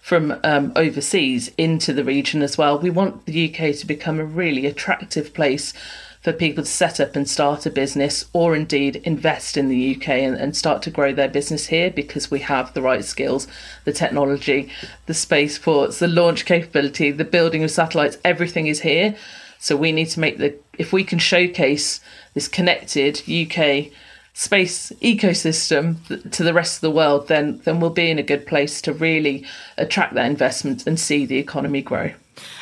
from 0.09 0.41
um, 0.43 0.73
overseas 0.75 1.51
into 1.59 1.93
the 1.93 2.03
region 2.03 2.41
as 2.41 2.57
well. 2.57 2.79
We 2.79 2.89
want 2.89 3.27
the 3.27 3.45
UK 3.47 3.77
to 3.77 3.87
become 3.87 4.19
a 4.19 4.25
really 4.25 4.65
attractive 4.65 5.35
place 5.35 5.75
for 6.23 6.33
people 6.33 6.65
to 6.65 6.71
set 6.71 6.99
up 6.99 7.15
and 7.15 7.29
start 7.29 7.67
a 7.67 7.71
business 7.71 8.25
or 8.33 8.57
indeed 8.57 8.97
invest 9.05 9.59
in 9.59 9.69
the 9.69 9.95
UK 9.95 10.09
and, 10.09 10.35
and 10.35 10.57
start 10.57 10.81
to 10.85 10.91
grow 10.91 11.13
their 11.13 11.29
business 11.29 11.67
here 11.67 11.91
because 11.91 12.31
we 12.31 12.41
have 12.41 12.73
the 12.73 12.81
right 12.81 13.05
skills, 13.05 13.47
the 13.85 13.93
technology, 13.93 14.71
the 15.05 15.13
spaceports, 15.13 15.99
the 15.99 16.09
launch 16.09 16.47
capability, 16.47 17.11
the 17.11 17.23
building 17.23 17.63
of 17.63 17.71
satellites, 17.71 18.17
everything 18.25 18.67
is 18.67 18.81
here. 18.81 19.15
So 19.59 19.77
we 19.77 19.93
need 19.93 20.07
to 20.07 20.21
make 20.21 20.39
the, 20.39 20.55
if 20.79 20.91
we 20.91 21.05
can 21.05 21.19
showcase 21.19 22.01
this 22.33 22.49
connected 22.49 23.21
UK 23.29 23.93
space 24.39 24.93
ecosystem 25.03 25.97
to 26.31 26.45
the 26.45 26.55
rest 26.55 26.77
of 26.77 26.81
the 26.83 26.93
world, 26.93 27.27
then 27.27 27.61
then 27.65 27.81
we'll 27.81 27.91
be 27.91 28.09
in 28.09 28.21
a 28.21 28.23
good 28.23 28.47
place 28.47 28.81
to 28.81 28.93
really 28.93 29.45
attract 29.79 30.15
that 30.15 30.27
investment 30.27 30.87
and 30.87 31.01
see 31.01 31.27
the 31.27 31.39
economy 31.39 31.83
grow. 31.83 32.13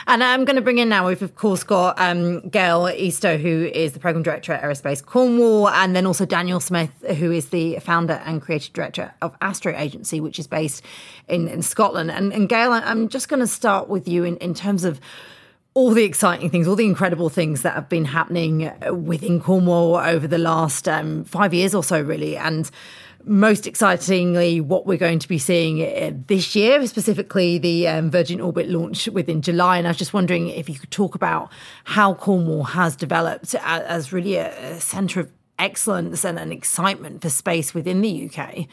And 0.07 0.25
I'm 0.25 0.47
going 0.47 0.57
to 0.57 0.63
bring 0.63 0.79
in 0.79 0.89
now, 0.89 1.07
we've 1.07 1.21
of 1.21 1.35
course 1.35 1.63
got 1.65 2.01
um, 2.01 2.49
Gail 2.49 2.85
Eastoe, 2.85 3.39
who 3.39 3.71
is 3.75 3.93
the 3.93 3.99
Programme 3.99 4.23
Director 4.23 4.55
at 4.55 4.63
Aerospace 4.63 5.05
Cornwall, 5.05 5.69
and 5.69 5.95
then 5.95 6.07
also 6.07 6.25
Daniel 6.25 6.61
Smith, 6.61 6.93
who 7.19 7.31
is 7.31 7.51
the 7.51 7.79
founder 7.81 8.23
and 8.25 8.41
creative 8.41 8.73
director 8.73 9.13
of 9.21 9.37
Astro 9.43 9.77
Agency, 9.77 10.19
which 10.19 10.39
is 10.39 10.47
based 10.47 10.83
in, 11.29 11.47
in 11.47 11.61
Scotland. 11.61 12.11
And, 12.11 12.33
and 12.33 12.49
Gail, 12.49 12.73
I'm 12.73 13.11
just 13.11 13.29
going 13.29 13.41
to 13.41 13.47
start 13.47 13.91
with 13.91 14.09
you 14.09 14.25
in, 14.25 14.39
in 14.39 14.55
terms 14.55 14.85
of 14.85 14.99
all 15.77 15.91
the 15.91 16.05
exciting 16.05 16.49
things, 16.49 16.67
all 16.67 16.75
the 16.75 16.87
incredible 16.87 17.29
things 17.29 17.61
that 17.61 17.75
have 17.75 17.87
been 17.87 18.07
happening 18.07 18.73
within 19.05 19.39
Cornwall 19.39 19.97
over 19.97 20.27
the 20.27 20.39
last 20.39 20.89
um, 20.89 21.23
five 21.25 21.53
years 21.53 21.75
or 21.75 21.85
so, 21.85 22.01
really. 22.01 22.35
And 22.35 22.71
most 23.25 23.67
excitingly, 23.67 24.59
what 24.59 24.87
we're 24.87 24.97
going 24.97 25.19
to 25.19 25.29
be 25.29 25.37
seeing 25.37 25.83
uh, 25.83 26.13
this 26.29 26.57
year, 26.57 26.87
specifically 26.87 27.59
the 27.59 27.89
um, 27.89 28.11
Virgin 28.11 28.41
Orbit 28.41 28.71
launch 28.71 29.07
within 29.09 29.43
July. 29.43 29.77
And 29.77 29.87
I 29.87 29.91
was 29.91 29.99
just 29.99 30.15
wondering 30.15 30.49
if 30.49 30.67
you 30.71 30.77
could 30.77 30.91
talk 30.91 31.15
about 31.15 31.53
how 31.85 32.15
Cornwall 32.15 32.65
has 32.65 32.97
developed 32.97 33.55
as 33.57 34.15
really 34.15 34.37
a, 34.37 34.81
centre 34.81 35.21
of 35.21 35.31
excellence 35.59 36.25
and 36.25 36.39
an 36.39 36.53
excitement 36.53 37.21
for 37.21 37.29
space 37.29 37.75
within 37.75 38.01
the 38.01 38.31
UK. 38.31 38.67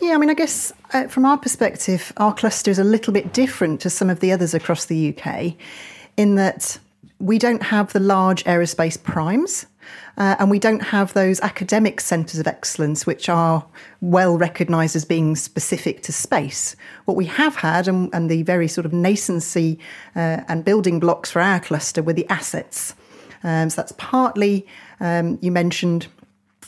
Yeah, 0.00 0.14
I 0.14 0.16
mean, 0.16 0.30
I 0.30 0.34
guess 0.34 0.72
uh, 0.94 1.08
from 1.08 1.26
our 1.26 1.36
perspective, 1.36 2.10
our 2.16 2.32
cluster 2.32 2.70
is 2.70 2.78
a 2.78 2.84
little 2.84 3.12
bit 3.12 3.34
different 3.34 3.82
to 3.82 3.90
some 3.90 4.08
of 4.08 4.20
the 4.20 4.32
others 4.32 4.54
across 4.54 4.86
the 4.86 5.14
UK 5.14 5.56
in 6.16 6.34
that 6.36 6.78
we 7.18 7.38
don't 7.38 7.62
have 7.62 7.92
the 7.92 8.00
large 8.00 8.44
aerospace 8.44 9.02
primes. 9.02 9.66
Uh, 10.16 10.36
and 10.38 10.50
we 10.50 10.58
don't 10.58 10.80
have 10.82 11.12
those 11.14 11.40
academic 11.40 12.00
centres 12.00 12.38
of 12.38 12.46
excellence, 12.46 13.06
which 13.06 13.28
are 13.28 13.64
well 14.00 14.36
recognised 14.36 14.94
as 14.94 15.04
being 15.04 15.34
specific 15.34 16.02
to 16.02 16.12
space. 16.12 16.76
What 17.06 17.16
we 17.16 17.24
have 17.24 17.56
had, 17.56 17.88
and, 17.88 18.10
and 18.12 18.30
the 18.30 18.42
very 18.42 18.68
sort 18.68 18.84
of 18.84 18.92
nascency 18.92 19.78
uh, 20.14 20.42
and 20.48 20.64
building 20.64 21.00
blocks 21.00 21.30
for 21.30 21.40
our 21.40 21.60
cluster, 21.60 22.02
were 22.02 22.12
the 22.12 22.28
assets. 22.28 22.94
Um, 23.42 23.70
so 23.70 23.76
that's 23.76 23.92
partly, 23.92 24.66
um, 25.00 25.38
you 25.40 25.50
mentioned 25.50 26.06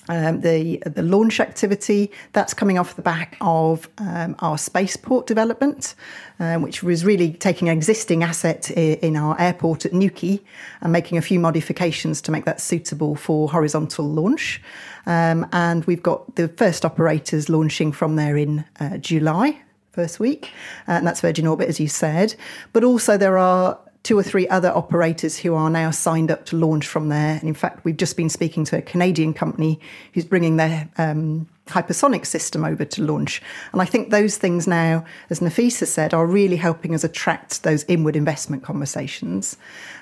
um, 0.09 0.41
the 0.41 0.83
the 0.87 1.03
launch 1.03 1.41
activity 1.41 2.11
that's 2.33 2.55
coming 2.55 2.79
off 2.79 2.97
the 2.97 3.03
back 3.03 3.37
of 3.41 3.89
um, 3.99 4.37
our 4.41 4.59
spaceport 4.59 5.27
development, 5.27 5.95
um, 6.39 6.63
which 6.63 6.83
was 6.83 7.05
really 7.05 7.33
taking 7.33 7.69
an 7.69 7.77
existing 7.77 8.23
asset 8.23 8.71
in 8.71 9.17
our 9.17 9.41
airport 9.41 9.87
at 9.87 9.93
Newquay 9.93 10.41
and 10.81 10.93
making 10.93 11.19
a 11.19 11.23
few 11.23 11.41
modifications 11.41 12.21
to 12.23 12.33
make 12.33 12.45
that 12.45 12.61
suitable 12.61 13.15
for 13.15 13.49
horizontal 13.49 14.05
launch. 14.09 14.61
Um, 15.07 15.47
and 15.53 15.85
we've 15.85 16.03
got 16.03 16.37
the 16.37 16.49
first 16.49 16.85
operators 16.85 17.49
launching 17.49 17.93
from 17.93 18.17
there 18.17 18.37
in 18.37 18.65
uh, 18.81 18.99
July 18.99 19.61
first 19.93 20.19
week, 20.19 20.51
uh, 20.89 20.93
and 20.93 21.07
that's 21.07 21.21
Virgin 21.21 21.47
Orbit, 21.47 21.69
as 21.69 21.79
you 21.79 21.89
said. 21.89 22.35
But 22.73 22.85
also 22.85 23.17
there 23.17 23.39
are 23.39 23.79
two 24.05 24.19
or 24.19 24.23
three 24.23 24.47
other 24.49 24.69
operators 24.69 25.39
who 25.39 25.55
are 25.55 25.71
now 25.71 25.91
signed 25.91 26.31
up 26.31 26.45
to 26.45 26.57
launch 26.57 26.87
from 26.87 27.09
there. 27.09 27.37
And 27.37 27.45
in 27.45 27.55
fact, 27.55 27.85
we've 27.85 27.97
just 27.97 28.17
been 28.17 28.29
speaking 28.29 28.65
to 28.67 28.77
a 28.77 28.83
Canadian 28.83 29.35
company 29.35 29.81
who's 30.13 30.27
bringing 30.27 30.57
their 30.57 30.89
um, 30.99 31.49
hypersonic 31.67 32.27
system 32.27 32.65
over 32.65 32.85
to 32.85 33.03
launch. 33.03 33.43
And 33.73 33.81
I 33.81 33.87
think 33.87 34.11
those 34.11 34.37
things 34.37 34.67
now, 34.67 35.05
as 35.31 35.41
Nafisa 35.41 35.87
said, 35.87 36.13
are 36.13 36.27
really 36.27 36.57
helping 36.57 36.95
us 36.95 37.03
attract 37.03 37.63
those 37.63 37.83
inward 37.85 38.15
investment 38.15 38.63
conversations. 38.63 39.57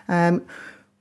Um, 0.08 0.44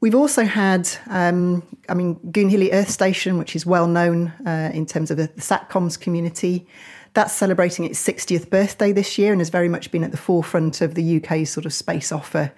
We've 0.02 0.16
also 0.16 0.46
had, 0.46 0.90
um, 1.12 1.62
I 1.88 1.94
mean, 1.94 2.16
Goonhilly 2.32 2.74
Earth 2.74 2.90
Station, 2.90 3.38
which 3.38 3.56
is 3.56 3.68
well 3.68 3.86
known 3.86 4.34
uh, 4.48 4.72
in 4.74 4.88
terms 4.88 5.12
of 5.12 5.18
the, 5.18 5.28
the 5.28 5.42
SATCOMs 5.42 6.00
community. 6.00 6.66
That's 7.14 7.34
celebrating 7.34 7.86
its 7.86 8.04
60th 8.04 8.50
birthday 8.50 8.94
this 8.94 9.20
year 9.20 9.32
and 9.32 9.40
has 9.40 9.50
very 9.50 9.70
much 9.70 9.92
been 9.92 10.04
at 10.04 10.10
the 10.10 10.18
forefront 10.18 10.82
of 10.82 10.96
the 10.96 11.18
UK's 11.18 11.52
sort 11.52 11.68
of 11.68 11.74
space 11.74 12.12
offer 12.12 12.52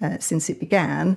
uh, 0.00 0.18
since 0.18 0.48
it 0.48 0.60
began. 0.60 1.16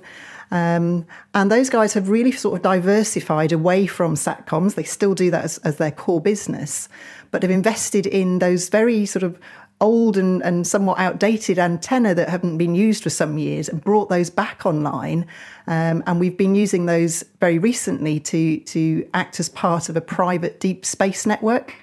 Um, 0.50 1.06
and 1.34 1.50
those 1.50 1.70
guys 1.70 1.94
have 1.94 2.08
really 2.08 2.32
sort 2.32 2.56
of 2.56 2.62
diversified 2.62 3.52
away 3.52 3.86
from 3.86 4.14
SATCOMs. 4.14 4.74
They 4.74 4.82
still 4.82 5.14
do 5.14 5.30
that 5.30 5.44
as, 5.44 5.58
as 5.58 5.76
their 5.76 5.92
core 5.92 6.20
business, 6.20 6.88
but 7.30 7.42
have 7.42 7.50
invested 7.50 8.06
in 8.06 8.40
those 8.40 8.68
very 8.68 9.06
sort 9.06 9.22
of 9.22 9.38
old 9.80 10.16
and, 10.16 10.42
and 10.42 10.66
somewhat 10.66 10.98
outdated 10.98 11.58
antenna 11.58 12.14
that 12.14 12.28
haven't 12.28 12.58
been 12.58 12.74
used 12.74 13.02
for 13.02 13.10
some 13.10 13.38
years 13.38 13.68
and 13.68 13.82
brought 13.82 14.08
those 14.08 14.28
back 14.28 14.66
online. 14.66 15.26
Um, 15.66 16.02
and 16.06 16.20
we've 16.20 16.36
been 16.36 16.54
using 16.54 16.86
those 16.86 17.24
very 17.40 17.58
recently 17.58 18.20
to, 18.20 18.58
to 18.60 19.08
act 19.14 19.40
as 19.40 19.48
part 19.48 19.88
of 19.88 19.96
a 19.96 20.00
private 20.00 20.60
deep 20.60 20.84
space 20.84 21.24
network. 21.24 21.74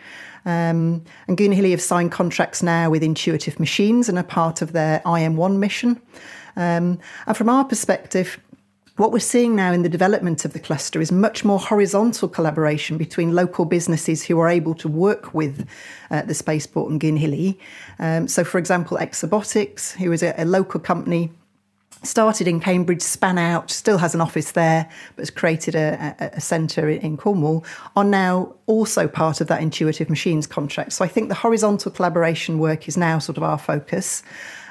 Um, 0.45 1.03
and 1.27 1.37
Goonhilly 1.37 1.71
have 1.71 1.81
signed 1.81 2.11
contracts 2.11 2.61
now 2.61 2.89
with 2.89 3.03
Intuitive 3.03 3.59
Machines 3.59 4.07
and 4.07 4.17
are 4.17 4.23
part 4.23 4.61
of 4.61 4.73
their 4.73 5.01
IM1 5.01 5.57
mission. 5.57 5.99
Um, 6.57 6.99
and 7.25 7.37
from 7.37 7.47
our 7.47 7.63
perspective, 7.63 8.37
what 8.97 9.11
we're 9.11 9.19
seeing 9.19 9.55
now 9.55 9.71
in 9.71 9.83
the 9.83 9.89
development 9.89 10.43
of 10.43 10.53
the 10.53 10.59
cluster 10.59 10.99
is 10.99 11.11
much 11.11 11.45
more 11.45 11.59
horizontal 11.59 12.27
collaboration 12.27 12.97
between 12.97 13.35
local 13.35 13.63
businesses 13.63 14.25
who 14.25 14.39
are 14.39 14.49
able 14.49 14.73
to 14.73 14.87
work 14.87 15.35
with 15.35 15.67
uh, 16.09 16.23
the 16.23 16.33
spaceport 16.33 16.91
and 16.91 16.99
Goonhilly. 16.99 17.59
Um, 17.99 18.27
so, 18.27 18.43
for 18.43 18.57
example, 18.57 18.97
Exobotics, 18.97 19.93
who 19.93 20.11
is 20.11 20.23
a, 20.23 20.33
a 20.37 20.45
local 20.45 20.79
company 20.79 21.31
started 22.03 22.47
in 22.47 22.59
Cambridge, 22.59 23.01
span 23.01 23.37
out, 23.37 23.69
still 23.69 23.97
has 23.97 24.13
an 24.15 24.21
office 24.21 24.51
there, 24.51 24.89
but 25.15 25.21
has 25.21 25.29
created 25.29 25.75
a, 25.75 26.15
a, 26.19 26.37
a 26.37 26.41
centre 26.41 26.89
in 26.89 27.17
Cornwall, 27.17 27.65
are 27.95 28.03
now 28.03 28.53
also 28.65 29.07
part 29.07 29.41
of 29.41 29.47
that 29.47 29.61
Intuitive 29.61 30.09
Machines 30.09 30.47
contract. 30.47 30.93
So 30.93 31.03
I 31.03 31.07
think 31.07 31.29
the 31.29 31.35
horizontal 31.35 31.91
collaboration 31.91 32.59
work 32.59 32.87
is 32.87 32.97
now 32.97 33.19
sort 33.19 33.37
of 33.37 33.43
our 33.43 33.57
focus. 33.57 34.23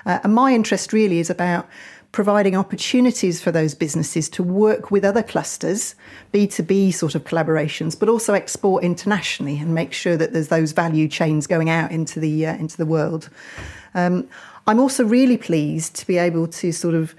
Uh, 0.07 0.21
and 0.23 0.35
my 0.35 0.55
interest 0.55 0.93
really 0.93 1.19
is 1.19 1.29
about 1.29 1.69
providing 2.13 2.57
opportunities 2.57 3.43
for 3.43 3.53
those 3.53 3.75
businesses 3.75 4.31
to 4.31 4.43
work 4.43 4.91
with 4.91 5.05
other 5.05 5.23
clusters, 5.23 5.95
B2B 6.33 6.95
sort 6.95 7.15
of 7.15 7.25
collaborations, 7.25 7.99
but 7.99 8.09
also 8.09 8.33
export 8.33 8.83
internationally 8.83 9.59
and 9.59 9.75
make 9.75 9.93
sure 9.93 10.17
that 10.17 10.33
there's 10.33 10.49
those 10.49 10.73
value 10.73 11.09
chains 11.09 11.47
going 11.47 11.69
out 11.69 11.93
into 11.93 12.19
the 12.19 12.47
uh, 12.47 12.55
into 12.55 12.79
the 12.79 12.87
world. 12.87 13.29
Um, 13.95 14.29
I'm 14.67 14.81
also 14.81 15.05
really 15.05 15.37
pleased 15.37 15.95
to 15.97 16.07
be 16.07 16.17
able 16.17 16.47
to 16.49 16.73
sort 16.73 16.95
of 16.95 17.15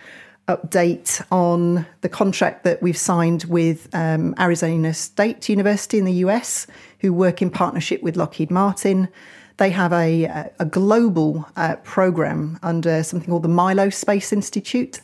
update 0.47 1.21
on 1.31 1.85
the 2.01 2.09
contract 2.09 2.63
that 2.63 2.81
we've 2.81 2.97
signed 2.97 3.43
with 3.45 3.89
um, 3.93 4.33
Arizona 4.39 4.93
State 4.93 5.49
University 5.49 5.97
in 5.97 6.05
the 6.05 6.13
US, 6.25 6.65
who 7.01 7.13
work 7.13 7.41
in 7.41 7.49
partnership 7.49 8.01
with 8.01 8.15
Lockheed 8.15 8.49
Martin. 8.49 9.09
They 9.57 9.71
have 9.71 9.91
a, 9.91 10.51
a 10.59 10.65
global 10.65 11.47
uh, 11.55 11.77
program 11.77 12.59
under 12.61 13.03
something 13.03 13.29
called 13.29 13.43
the 13.43 13.49
Milo 13.49 13.89
Space 13.89 14.31
Institute. 14.31 15.01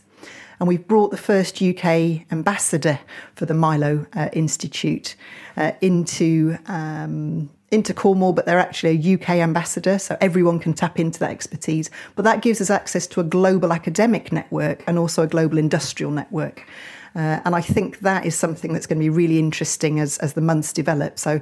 And 0.59 0.67
we've 0.67 0.87
brought 0.87 1.11
the 1.11 1.17
first 1.17 1.61
UK 1.61 2.31
ambassador 2.31 2.99
for 3.35 3.45
the 3.45 3.55
Milo 3.55 4.05
uh, 4.13 4.29
Institute 4.33 5.15
uh, 5.57 5.71
into 5.81 6.57
um, 6.67 7.49
into 7.73 7.91
Cornwall, 7.91 8.33
but 8.33 8.45
they're 8.45 8.59
actually 8.59 8.91
a 8.91 9.15
UK 9.15 9.29
ambassador, 9.31 9.97
so 9.97 10.15
everyone 10.21 10.59
can 10.59 10.73
tap 10.73 10.99
into 10.99 11.19
that 11.19 11.31
expertise. 11.31 11.89
But 12.15 12.23
that 12.23 12.43
gives 12.43 12.61
us 12.61 12.69
access 12.69 13.07
to 13.07 13.19
a 13.19 13.23
global 13.23 13.73
academic 13.73 14.31
network 14.31 14.83
and 14.85 14.99
also 14.99 15.23
a 15.23 15.27
global 15.27 15.57
industrial 15.57 16.11
network. 16.11 16.67
Uh, 17.15 17.39
and 17.43 17.55
I 17.55 17.61
think 17.61 17.99
that 17.99 18.25
is 18.25 18.35
something 18.35 18.73
that's 18.73 18.85
going 18.85 18.99
to 18.99 19.03
be 19.03 19.09
really 19.09 19.39
interesting 19.39 19.99
as, 19.99 20.19
as 20.19 20.33
the 20.33 20.41
months 20.41 20.71
develop. 20.71 21.17
So 21.17 21.41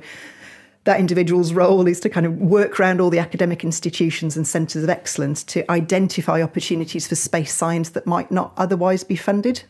that 0.84 1.00
individual's 1.00 1.54
role 1.54 1.88
is 1.88 2.00
to 2.00 2.10
kind 2.10 2.26
of 2.26 2.38
work 2.38 2.80
around 2.80 3.00
all 3.00 3.10
the 3.10 3.20
academic 3.20 3.64
institutions 3.64 4.36
and 4.36 4.48
centres 4.48 4.84
of 4.84 4.90
excellence 4.90 5.44
to 5.44 5.70
identify 5.72 6.42
opportunities 6.42 7.08
for 7.08 7.16
space 7.16 7.54
science 7.54 7.90
that 7.90 8.08
might 8.08 8.32
not 8.32 8.54
otherwise 8.58 9.04
be 9.04 9.16
funded. 9.16 9.64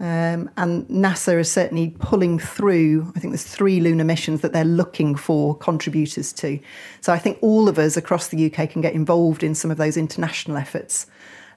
Um, 0.00 0.50
and 0.56 0.86
NASA 0.88 1.38
is 1.38 1.50
certainly 1.50 1.94
pulling 1.98 2.38
through, 2.38 3.12
I 3.16 3.20
think 3.20 3.32
there's 3.32 3.44
three 3.44 3.80
lunar 3.80 4.04
missions 4.04 4.40
that 4.42 4.52
they're 4.52 4.64
looking 4.64 5.14
for 5.14 5.56
contributors 5.56 6.32
to. 6.34 6.58
So 7.00 7.12
I 7.12 7.18
think 7.18 7.38
all 7.40 7.68
of 7.68 7.78
us 7.78 7.96
across 7.96 8.28
the 8.28 8.46
UK 8.46 8.70
can 8.70 8.80
get 8.80 8.94
involved 8.94 9.42
in 9.42 9.54
some 9.54 9.70
of 9.70 9.76
those 9.76 9.96
international 9.96 10.56
efforts. 10.56 11.06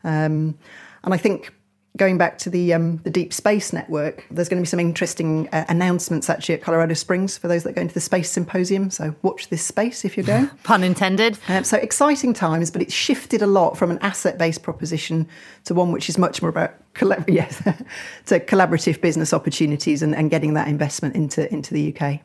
Um, 0.04 0.58
and 1.04 1.13
I 1.13 1.18
think 1.18 1.54
going 1.98 2.18
back 2.18 2.38
to 2.39 2.50
the 2.50 2.74
um, 2.74 2.98
the 2.98 3.10
Deep 3.10 3.34
Space 3.34 3.74
Network, 3.74 4.25
there's 4.32 4.48
going 4.48 4.62
to 4.62 4.66
be 4.66 4.70
some 4.70 4.80
interesting 4.80 5.50
uh, 5.51 5.66
announcements 5.68 6.30
actually 6.30 6.56
at 6.56 6.62
Colorado 6.62 6.94
Springs 6.94 7.38
for 7.38 7.48
those 7.48 7.63
that 7.63 7.74
go 7.74 7.82
into 7.82 7.94
the 7.94 8.00
Space 8.00 8.32
Symposium. 8.32 8.89
So 8.89 9.16
watch 9.24 9.50
this 9.50 9.63
space 9.63 10.06
if 10.06 10.16
you're 10.16 10.25
going. 10.25 10.48
Pun 10.63 10.84
intended. 10.84 11.38
Um, 11.48 11.63
so 11.63 11.77
exciting 11.77 12.34
times, 12.34 12.72
but 12.72 12.82
it's 12.82 12.94
shifted 12.94 13.42
a 13.42 13.48
lot 13.48 13.77
from 13.77 13.92
an 13.92 14.00
asset 14.00 14.38
based 14.38 14.64
proposition 14.64 15.27
to 15.66 15.74
one 15.74 15.92
which 15.92 16.10
is 16.10 16.18
much 16.18 16.42
more 16.42 16.50
about 16.50 16.74
collab- 16.94 17.25
yes, 17.27 17.57
to 18.27 18.40
collaborative 18.40 19.01
business 19.01 19.33
opportunities 19.33 20.01
and, 20.01 20.16
and 20.16 20.29
getting 20.29 20.53
that 20.53 20.68
investment 20.68 21.16
into 21.16 21.51
into 21.51 21.74
the 21.74 21.96
UK. 21.96 22.22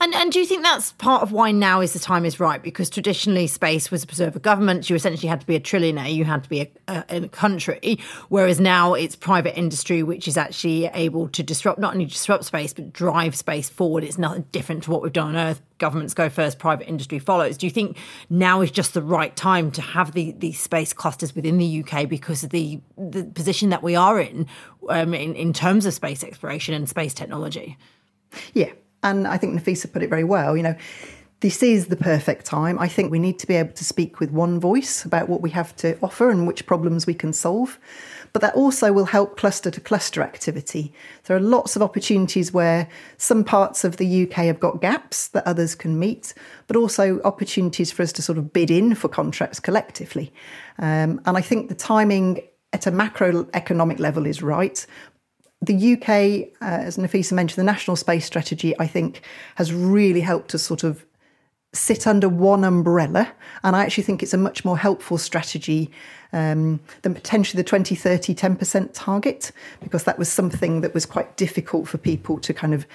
And 0.00 0.14
and 0.14 0.32
do 0.32 0.38
you 0.38 0.46
think 0.46 0.62
that's 0.62 0.92
part 0.92 1.22
of 1.22 1.32
why 1.32 1.50
now 1.50 1.80
is 1.80 1.92
the 1.92 1.98
time 1.98 2.24
is 2.24 2.40
right? 2.40 2.62
Because 2.62 2.88
traditionally, 2.88 3.46
space 3.46 3.90
was 3.90 4.04
a 4.04 4.06
preserve 4.06 4.36
of 4.36 4.42
government. 4.42 4.88
You 4.88 4.96
essentially 4.96 5.28
had 5.28 5.40
to 5.40 5.46
be 5.46 5.56
a 5.56 5.60
trillionaire. 5.60 6.14
You 6.14 6.24
had 6.24 6.44
to 6.44 6.48
be 6.48 6.60
a, 6.60 6.70
a, 6.88 7.04
a, 7.08 7.28
country. 7.28 7.98
Whereas 8.28 8.60
now 8.60 8.94
it's 8.94 9.16
private 9.16 9.58
industry 9.58 10.02
which 10.02 10.28
is 10.28 10.36
actually 10.36 10.86
able 10.86 11.28
to 11.30 11.42
disrupt 11.42 11.78
not 11.78 11.94
only 11.94 12.06
disrupt 12.06 12.44
space 12.44 12.72
but 12.72 12.92
drive 12.92 13.34
space 13.34 13.68
forward. 13.68 14.04
It's 14.04 14.18
nothing 14.18 14.46
different 14.52 14.84
to 14.84 14.90
what 14.90 15.02
we've 15.02 15.12
done 15.12 15.28
on 15.28 15.36
Earth. 15.36 15.60
Governments 15.78 16.14
go 16.14 16.28
first, 16.28 16.58
private 16.58 16.88
industry 16.88 17.18
follows. 17.18 17.56
Do 17.56 17.66
you 17.66 17.70
think 17.70 17.96
now 18.30 18.60
is 18.62 18.70
just 18.70 18.94
the 18.94 19.02
right 19.02 19.34
time 19.36 19.70
to 19.72 19.82
have 19.82 20.12
the 20.12 20.32
these 20.32 20.58
space 20.60 20.92
clusters 20.92 21.34
within 21.34 21.58
the 21.58 21.84
UK 21.84 22.08
because 22.08 22.42
of 22.44 22.50
the 22.50 22.80
the 22.96 23.24
position 23.24 23.70
that 23.70 23.82
we 23.82 23.96
are 23.96 24.20
in 24.20 24.46
um, 24.88 25.14
in, 25.14 25.34
in 25.34 25.52
terms 25.52 25.86
of 25.86 25.94
space 25.94 26.24
exploration 26.24 26.74
and 26.74 26.88
space 26.88 27.14
technology? 27.14 27.76
Yeah, 28.54 28.72
and 29.02 29.26
I 29.26 29.36
think 29.36 29.58
Nafisa 29.58 29.92
put 29.92 30.02
it 30.02 30.10
very 30.10 30.24
well. 30.24 30.56
You 30.56 30.62
know, 30.62 30.76
this 31.40 31.62
is 31.62 31.86
the 31.86 31.96
perfect 31.96 32.46
time. 32.46 32.78
I 32.80 32.88
think 32.88 33.12
we 33.12 33.20
need 33.20 33.38
to 33.38 33.46
be 33.46 33.54
able 33.54 33.72
to 33.74 33.84
speak 33.84 34.18
with 34.18 34.32
one 34.32 34.58
voice 34.58 35.04
about 35.04 35.28
what 35.28 35.40
we 35.40 35.50
have 35.50 35.74
to 35.76 35.96
offer 36.02 36.30
and 36.30 36.48
which 36.48 36.66
problems 36.66 37.06
we 37.06 37.14
can 37.14 37.32
solve. 37.32 37.78
But 38.32 38.42
that 38.42 38.56
also 38.56 38.92
will 38.92 39.04
help 39.04 39.36
cluster 39.36 39.70
to 39.70 39.80
cluster 39.80 40.20
activity. 40.20 40.92
There 41.24 41.36
are 41.36 41.40
lots 41.40 41.76
of 41.76 41.82
opportunities 41.82 42.52
where 42.52 42.88
some 43.18 43.44
parts 43.44 43.84
of 43.84 43.98
the 43.98 44.24
UK 44.24 44.46
have 44.46 44.58
got 44.58 44.80
gaps 44.80 45.28
that 45.28 45.46
others 45.46 45.76
can 45.76 45.98
meet, 45.98 46.34
but 46.66 46.76
also 46.76 47.20
opportunities 47.22 47.92
for 47.92 48.02
us 48.02 48.12
to 48.12 48.22
sort 48.22 48.36
of 48.36 48.52
bid 48.52 48.70
in 48.70 48.96
for 48.96 49.08
contracts 49.08 49.60
collectively. 49.60 50.32
Um, 50.78 51.20
and 51.24 51.36
I 51.36 51.40
think 51.40 51.68
the 51.68 51.74
timing 51.74 52.42
at 52.72 52.86
a 52.86 52.92
macroeconomic 52.92 53.98
level 53.98 54.26
is 54.26 54.42
right, 54.42 54.84
the 55.60 55.94
UK, 55.94 56.52
uh, 56.62 56.82
as 56.84 56.96
Nafisa 56.96 57.32
mentioned, 57.32 57.60
the 57.60 57.70
National 57.70 57.96
Space 57.96 58.24
Strategy, 58.24 58.78
I 58.78 58.86
think, 58.86 59.22
has 59.56 59.72
really 59.72 60.20
helped 60.20 60.50
to 60.50 60.58
sort 60.58 60.84
of 60.84 61.04
sit 61.72 62.06
under 62.06 62.28
one 62.28 62.64
umbrella. 62.64 63.32
And 63.62 63.74
I 63.76 63.82
actually 63.82 64.04
think 64.04 64.22
it's 64.22 64.34
a 64.34 64.38
much 64.38 64.64
more 64.64 64.78
helpful 64.78 65.18
strategy 65.18 65.90
um, 66.32 66.80
than 67.02 67.14
potentially 67.14 67.60
the 67.60 67.68
2030 67.68 68.34
10% 68.34 68.90
target, 68.92 69.52
because 69.80 70.04
that 70.04 70.18
was 70.18 70.28
something 70.28 70.80
that 70.82 70.94
was 70.94 71.06
quite 71.06 71.36
difficult 71.36 71.88
for 71.88 71.98
people 71.98 72.38
to 72.38 72.54
kind 72.54 72.72
of 72.72 72.86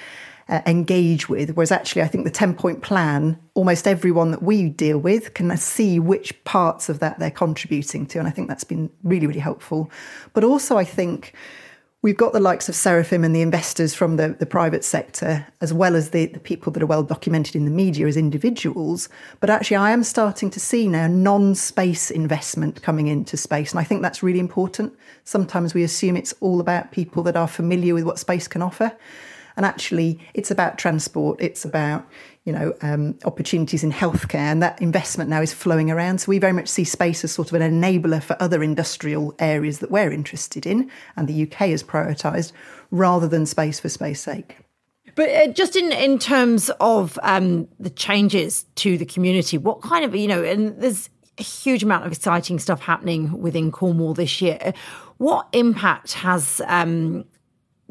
uh, 0.50 0.62
engage 0.66 1.30
with. 1.30 1.52
Whereas 1.52 1.72
actually, 1.72 2.02
I 2.02 2.08
think 2.08 2.26
the 2.26 2.32
10 2.32 2.56
point 2.56 2.82
plan, 2.82 3.40
almost 3.54 3.88
everyone 3.88 4.32
that 4.32 4.44
we 4.44 4.70
deal 4.70 4.98
with 4.98 5.34
can 5.34 5.56
see 5.58 6.00
which 6.00 6.44
parts 6.44 6.90
of 6.90 7.00
that 7.00 7.20
they're 7.20 7.32
contributing 7.32 8.06
to. 8.08 8.20
And 8.20 8.28
I 8.28 8.32
think 8.32 8.48
that's 8.48 8.64
been 8.64 8.90
really, 9.04 9.28
really 9.28 9.40
helpful. 9.40 9.92
But 10.34 10.44
also, 10.44 10.78
I 10.78 10.84
think 10.84 11.34
we've 12.04 12.18
got 12.18 12.34
the 12.34 12.40
likes 12.40 12.68
of 12.70 12.76
Seraphim 12.76 13.24
and 13.24 13.34
the 13.34 13.42
investors 13.42 13.96
from 13.96 14.18
the, 14.18 14.36
the 14.38 14.46
private 14.46 14.84
sector, 14.84 15.48
as 15.62 15.74
well 15.74 15.96
as 15.96 16.12
the, 16.12 16.28
the 16.28 16.40
people 16.40 16.72
that 16.74 16.84
are 16.84 16.86
well 16.86 17.02
documented 17.02 17.56
in 17.56 17.66
the 17.66 17.72
media 17.72 18.06
as 18.06 18.18
individuals. 18.18 19.10
But 19.40 19.50
actually, 19.50 19.78
I 19.78 19.92
am 19.92 20.04
starting 20.04 20.52
to 20.52 20.60
see 20.60 20.88
now 20.88 21.08
non 21.08 21.56
space 21.56 22.12
investment 22.12 22.84
coming 22.84 23.08
into 23.08 23.38
space. 23.38 23.72
And 23.72 23.80
I 23.80 23.84
think 23.84 24.04
that's 24.04 24.22
really 24.22 24.40
important. 24.40 24.94
Sometimes 25.24 25.74
we 25.74 25.82
assume 25.82 26.16
it's 26.16 26.36
all 26.42 26.60
about 26.60 26.92
people 26.92 27.24
that 27.24 27.38
are 27.38 27.48
familiar 27.48 27.96
with 27.96 28.04
what 28.04 28.20
space 28.20 28.48
can 28.48 28.62
offer. 28.62 28.96
And 29.56 29.66
actually, 29.66 30.20
it's 30.34 30.52
about 30.52 30.78
transport, 30.78 31.40
it's 31.40 31.64
about 31.64 32.08
you 32.46 32.52
know, 32.52 32.74
um, 32.82 33.18
opportunities 33.24 33.84
in 33.84 33.92
healthcare, 33.92 34.36
and 34.36 34.62
that 34.62 34.82
investment 34.82 35.30
now 35.30 35.42
is 35.42 35.54
flowing 35.54 35.90
around. 35.90 36.20
So 36.20 36.30
we 36.30 36.40
very 36.40 36.52
much 36.54 36.68
see 36.68 36.84
space 36.84 37.24
as 37.24 37.32
sort 37.32 37.52
of 37.52 37.60
an 37.60 37.82
enabler 37.82 38.22
for 38.22 38.36
other 38.42 38.62
industrial 38.62 39.34
areas 39.40 39.80
that 39.80 39.90
we're 39.90 40.12
interested 40.12 40.66
in, 40.66 40.92
and 41.16 41.28
the 41.28 41.44
UK 41.44 41.70
has 41.70 41.84
prioritised, 41.84 42.52
rather 42.92 43.28
than 43.28 43.46
space 43.46 43.80
for 43.80 43.88
space 43.88 44.22
sake. 44.22 44.58
But 45.16 45.30
uh, 45.30 45.48
just 45.48 45.76
in, 45.76 45.92
in 45.92 46.20
terms 46.20 46.70
of 46.80 47.20
um, 47.24 47.68
the 47.80 47.90
changes 47.90 48.66
to 48.76 48.98
the 48.98 49.06
community, 49.06 49.58
what 49.58 49.82
kind 49.82 50.04
of, 50.04 50.16
you 50.16 50.28
know, 50.28 50.44
and 50.44 50.80
there's 50.82 51.10
a 51.38 51.44
huge 51.44 51.84
amount 51.84 52.06
of 52.06 52.12
exciting 52.12 52.60
stuff 52.60 52.82
happening 52.82 53.40
within 53.40 53.72
Cornwall 53.72 54.14
this 54.14 54.42
year. 54.42 54.74
What 55.18 55.48
impact 55.54 56.14
has 56.14 56.62
um, 56.68 57.26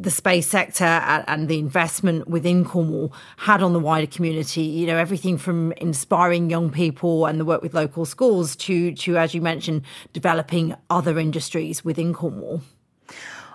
the 0.03 0.11
space 0.11 0.47
sector 0.49 0.85
and 0.85 1.49
the 1.49 1.59
investment 1.59 2.29
within 2.29 2.65
Cornwall 2.65 3.13
had 3.37 3.63
on 3.63 3.73
the 3.73 3.79
wider 3.79 4.07
community. 4.07 4.63
You 4.63 4.87
know, 4.87 4.97
everything 4.97 5.39
from 5.39 5.73
inspiring 5.73 6.51
young 6.51 6.71
people 6.71 7.27
and 7.27 7.39
the 7.39 7.45
work 7.45 7.63
with 7.63 7.75
local 7.75 8.05
schools 8.05 8.57
to, 8.57 8.93
to 8.95 9.17
as 9.17 9.35
you 9.35 9.41
mentioned, 9.41 9.83
developing 10.13 10.75
other 10.91 11.19
industries 11.19 11.85
within 11.85 12.13
Cornwall. 12.13 12.63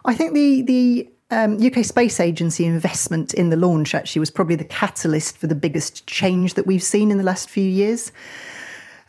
I 0.05 0.13
think 0.15 0.33
the 0.33 0.61
the 0.61 1.09
um, 1.29 1.61
UK 1.61 1.83
Space 1.83 2.19
Agency 2.19 2.65
investment 2.65 3.33
in 3.33 3.49
the 3.49 3.57
launch 3.57 3.93
actually 3.93 4.21
was 4.21 4.31
probably 4.31 4.55
the 4.55 4.63
catalyst 4.63 5.37
for 5.37 5.47
the 5.47 5.55
biggest 5.55 6.07
change 6.07 6.53
that 6.53 6.65
we've 6.65 6.83
seen 6.83 7.11
in 7.11 7.17
the 7.17 7.23
last 7.23 7.49
few 7.49 7.65
years. 7.65 8.11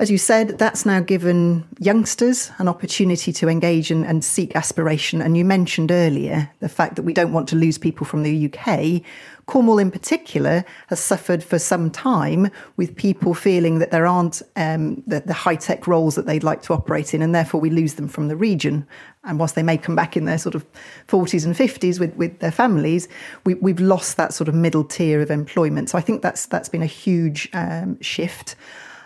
As 0.01 0.13
you 0.13 0.19
said, 0.19 0.59
that's 0.59 0.87
now 0.87 1.01
given 1.01 1.67
youngsters 1.81 2.53
an 2.59 2.69
opportunity 2.69 3.33
to 3.33 3.49
engage 3.49 3.91
and, 3.91 4.07
and, 4.07 4.25
seek 4.25 4.55
aspiration. 4.55 5.21
And 5.21 5.37
you 5.37 5.45
mentioned 5.45 5.91
earlier 5.91 6.49
the 6.61 6.69
fact 6.69 6.95
that 6.95 7.03
we 7.03 7.13
don't 7.13 7.33
want 7.33 7.49
to 7.49 7.57
lose 7.57 7.79
people 7.79 8.07
from 8.07 8.23
the 8.23 8.49
UK. 8.49 9.03
Cornwall, 9.47 9.81
in 9.81 9.91
particular, 9.91 10.65
has 10.87 11.01
suffered 11.01 11.43
for 11.43 11.59
some 11.59 11.91
time 11.91 12.49
with 12.77 12.95
people 12.95 13.35
feeling 13.35 13.81
that 13.81 13.91
there 13.91 14.07
aren't 14.07 14.41
um, 14.55 15.03
the, 15.09 15.19
the 15.21 15.33
high 15.33 15.57
tech 15.57 15.89
roles 15.89 16.15
that 16.15 16.27
they'd 16.27 16.45
like 16.45 16.63
to 16.63 16.75
operate 16.75 17.13
in, 17.13 17.21
and 17.21 17.35
therefore 17.35 17.61
we 17.61 17.71
lose 17.71 17.95
them 17.95 18.07
from 18.07 18.29
the 18.29 18.37
region. 18.37 18.87
And 19.25 19.37
whilst 19.41 19.57
they 19.57 19.65
may 19.65 19.79
come 19.79 19.97
back 19.97 20.17
in 20.17 20.27
their 20.27 20.39
sort 20.39 20.55
of 20.55 20.65
40s 21.09 21.45
and 21.45 21.57
50s 21.57 21.99
with, 21.99 22.15
with 22.15 22.39
their 22.39 22.53
families, 22.53 23.09
we, 23.45 23.55
have 23.73 23.81
lost 23.81 24.17
that 24.17 24.33
sort 24.33 24.47
of 24.47 24.55
middle 24.55 24.85
tier 24.85 25.21
of 25.21 25.31
employment. 25.33 25.91
So 25.91 25.99
I 25.99 26.03
think 26.03 26.23
that's 26.23 26.47
that's 26.47 26.69
been 26.69 26.83
a 26.83 26.87
huge 26.87 27.49
um, 27.53 28.01
shift. 28.01 28.55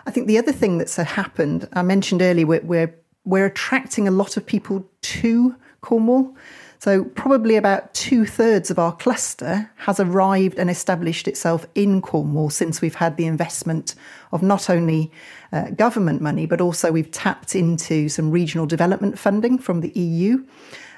I 0.07 0.11
think 0.11 0.27
the 0.27 0.39
other 0.39 0.53
thing 0.53 0.79
that's 0.79 0.97
happened, 0.97 1.69
I 1.73 1.83
mentioned 1.83 2.23
earlier, 2.23 2.47
we're, 2.47 2.63
we're, 2.63 2.95
we're 3.25 3.47
attracting 3.47 4.09
a 4.09 4.11
lot 4.11 4.37
of 4.37 4.45
people 4.45 4.89
to 5.01 5.55
Cornwall. 5.81 6.37
So, 6.79 7.05
probably 7.05 7.55
about 7.55 7.95
two 7.95 8.27
thirds 8.27 8.69
of 8.69 8.77
our 8.77 8.91
cluster 8.91 9.71
has 9.77 10.01
arrived 10.01 10.59
and 10.59 10.69
established 10.69 11.29
itself 11.29 11.65
in 11.77 12.03
Cornwall 12.03 12.51
since 12.51 12.81
we've 12.81 12.97
had 12.97 13.17
the 13.17 13.27
investment 13.27 13.95
of 14.33 14.43
not 14.43 14.69
only 14.69 15.13
uh, 15.53 15.71
government 15.71 16.21
money, 16.21 16.45
but 16.45 16.61
also 16.61 16.91
we've 16.91 17.13
tapped 17.13 17.55
into 17.55 18.09
some 18.09 18.33
regional 18.33 18.67
development 18.67 19.17
funding 19.17 19.59
from 19.59 19.81
the 19.81 19.91
EU. 19.91 20.45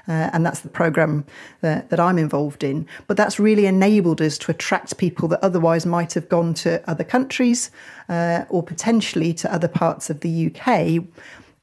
Uh, 0.07 0.29
and 0.33 0.45
that's 0.45 0.61
the 0.61 0.69
program 0.69 1.25
that, 1.63 1.89
that, 1.89 1.99
I'm 1.99 2.19
involved 2.19 2.63
in. 2.63 2.87
But 3.07 3.17
that's 3.17 3.41
really 3.41 3.65
enabled 3.65 4.21
us 4.21 4.37
to 4.39 4.51
attract 4.51 4.99
people 4.99 5.29
that 5.29 5.43
otherwise 5.43 5.87
might 5.87 6.13
have 6.13 6.29
gone 6.29 6.53
to 6.55 6.83
other 6.89 7.05
countries 7.05 7.71
uh, 8.11 8.45
or 8.51 8.63
potentially 8.63 9.33
to 9.33 9.53
other 9.53 9.69
parts 9.69 10.11
of 10.11 10.21
the 10.21 10.53
UK 10.55 11.05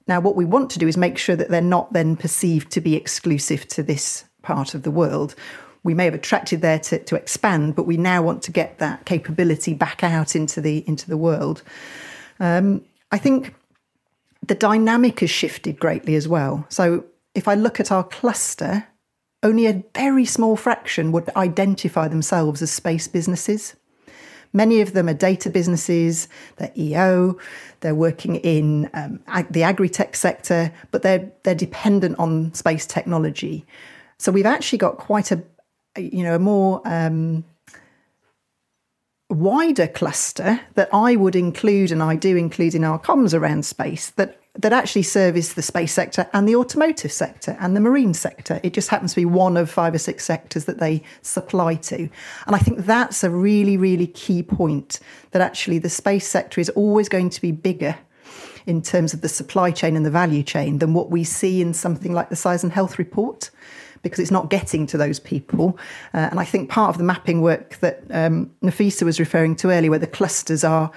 now, 0.07 0.19
what 0.19 0.35
we 0.35 0.45
want 0.45 0.69
to 0.71 0.79
do 0.79 0.87
is 0.87 0.97
make 0.97 1.17
sure 1.17 1.35
that 1.35 1.49
they're 1.49 1.61
not 1.61 1.93
then 1.93 2.15
perceived 2.15 2.71
to 2.71 2.81
be 2.81 2.95
exclusive 2.95 3.67
to 3.69 3.81
this 3.83 4.25
part 4.41 4.73
of 4.73 4.83
the 4.83 4.91
world. 4.91 5.35
We 5.83 5.93
may 5.93 6.05
have 6.05 6.13
attracted 6.13 6.61
there 6.61 6.79
to, 6.79 6.99
to 6.99 7.15
expand, 7.15 7.75
but 7.75 7.83
we 7.83 7.97
now 7.97 8.21
want 8.21 8.43
to 8.43 8.51
get 8.51 8.77
that 8.79 9.05
capability 9.05 9.73
back 9.73 10.03
out 10.03 10.35
into 10.35 10.61
the 10.61 10.83
into 10.87 11.09
the 11.09 11.17
world. 11.17 11.63
Um, 12.39 12.83
I 13.11 13.17
think 13.17 13.55
the 14.45 14.55
dynamic 14.55 15.21
has 15.21 15.29
shifted 15.29 15.79
greatly 15.79 16.15
as 16.15 16.27
well. 16.27 16.65
So 16.69 17.05
if 17.33 17.47
I 17.47 17.55
look 17.55 17.79
at 17.79 17.91
our 17.91 18.03
cluster, 18.03 18.87
only 19.43 19.65
a 19.65 19.83
very 19.95 20.25
small 20.25 20.55
fraction 20.55 21.11
would 21.11 21.29
identify 21.35 22.07
themselves 22.07 22.61
as 22.61 22.71
space 22.71 23.07
businesses. 23.07 23.75
Many 24.53 24.81
of 24.81 24.93
them 24.93 25.07
are 25.07 25.13
data 25.13 25.49
businesses, 25.49 26.27
they're 26.57 26.73
EO, 26.77 27.37
they're 27.79 27.95
working 27.95 28.35
in 28.35 28.89
um, 28.93 29.21
ag- 29.27 29.51
the 29.51 29.63
agri 29.63 29.87
tech 29.87 30.15
sector, 30.15 30.73
but 30.91 31.03
they're, 31.03 31.31
they're 31.43 31.55
dependent 31.55 32.19
on 32.19 32.53
space 32.53 32.85
technology. 32.85 33.65
So 34.19 34.31
we've 34.31 34.45
actually 34.45 34.79
got 34.79 34.97
quite 34.97 35.31
a, 35.31 35.41
you 35.97 36.23
know, 36.23 36.35
a 36.35 36.39
more 36.39 36.81
um, 36.85 37.45
wider 39.29 39.87
cluster 39.87 40.59
that 40.75 40.89
I 40.93 41.15
would 41.15 41.35
include, 41.35 41.91
and 41.91 42.03
I 42.03 42.15
do 42.17 42.35
include 42.35 42.75
in 42.75 42.83
our 42.83 42.99
comms 42.99 43.33
around 43.33 43.65
space, 43.65 44.09
that 44.11 44.40
that 44.55 44.73
actually 44.73 45.03
service 45.03 45.53
the 45.53 45.61
space 45.61 45.93
sector 45.93 46.27
and 46.33 46.47
the 46.47 46.55
automotive 46.55 47.11
sector 47.11 47.55
and 47.59 47.75
the 47.75 47.79
marine 47.79 48.13
sector. 48.13 48.59
It 48.63 48.73
just 48.73 48.89
happens 48.89 49.11
to 49.11 49.15
be 49.15 49.25
one 49.25 49.55
of 49.55 49.69
five 49.69 49.93
or 49.93 49.97
six 49.97 50.25
sectors 50.25 50.65
that 50.65 50.79
they 50.79 51.03
supply 51.21 51.75
to. 51.75 52.09
And 52.45 52.55
I 52.55 52.57
think 52.57 52.79
that's 52.79 53.23
a 53.23 53.29
really, 53.29 53.77
really 53.77 54.07
key 54.07 54.43
point 54.43 54.99
that 55.31 55.41
actually 55.41 55.79
the 55.79 55.89
space 55.89 56.27
sector 56.27 56.59
is 56.59 56.69
always 56.71 57.07
going 57.07 57.29
to 57.29 57.41
be 57.41 57.51
bigger 57.53 57.97
in 58.65 58.81
terms 58.81 59.13
of 59.13 59.21
the 59.21 59.29
supply 59.29 59.71
chain 59.71 59.95
and 59.95 60.05
the 60.05 60.11
value 60.11 60.43
chain 60.43 60.79
than 60.79 60.93
what 60.93 61.09
we 61.09 61.23
see 61.23 61.61
in 61.61 61.73
something 61.73 62.13
like 62.13 62.29
the 62.29 62.35
Size 62.35 62.63
and 62.63 62.73
Health 62.73 62.99
Report 62.99 63.49
because 64.03 64.19
it's 64.19 64.31
not 64.31 64.49
getting 64.49 64.85
to 64.87 64.97
those 64.97 65.19
people. 65.19 65.77
Uh, 66.13 66.27
and 66.31 66.39
I 66.39 66.45
think 66.45 66.69
part 66.69 66.89
of 66.89 66.97
the 66.97 67.03
mapping 67.03 67.41
work 67.41 67.77
that 67.77 68.03
um, 68.09 68.51
Nafisa 68.63 69.03
was 69.03 69.19
referring 69.19 69.55
to 69.57 69.69
earlier, 69.69 69.91
where 69.91 69.99
the 69.99 70.07
clusters 70.07 70.63
are 70.63 70.91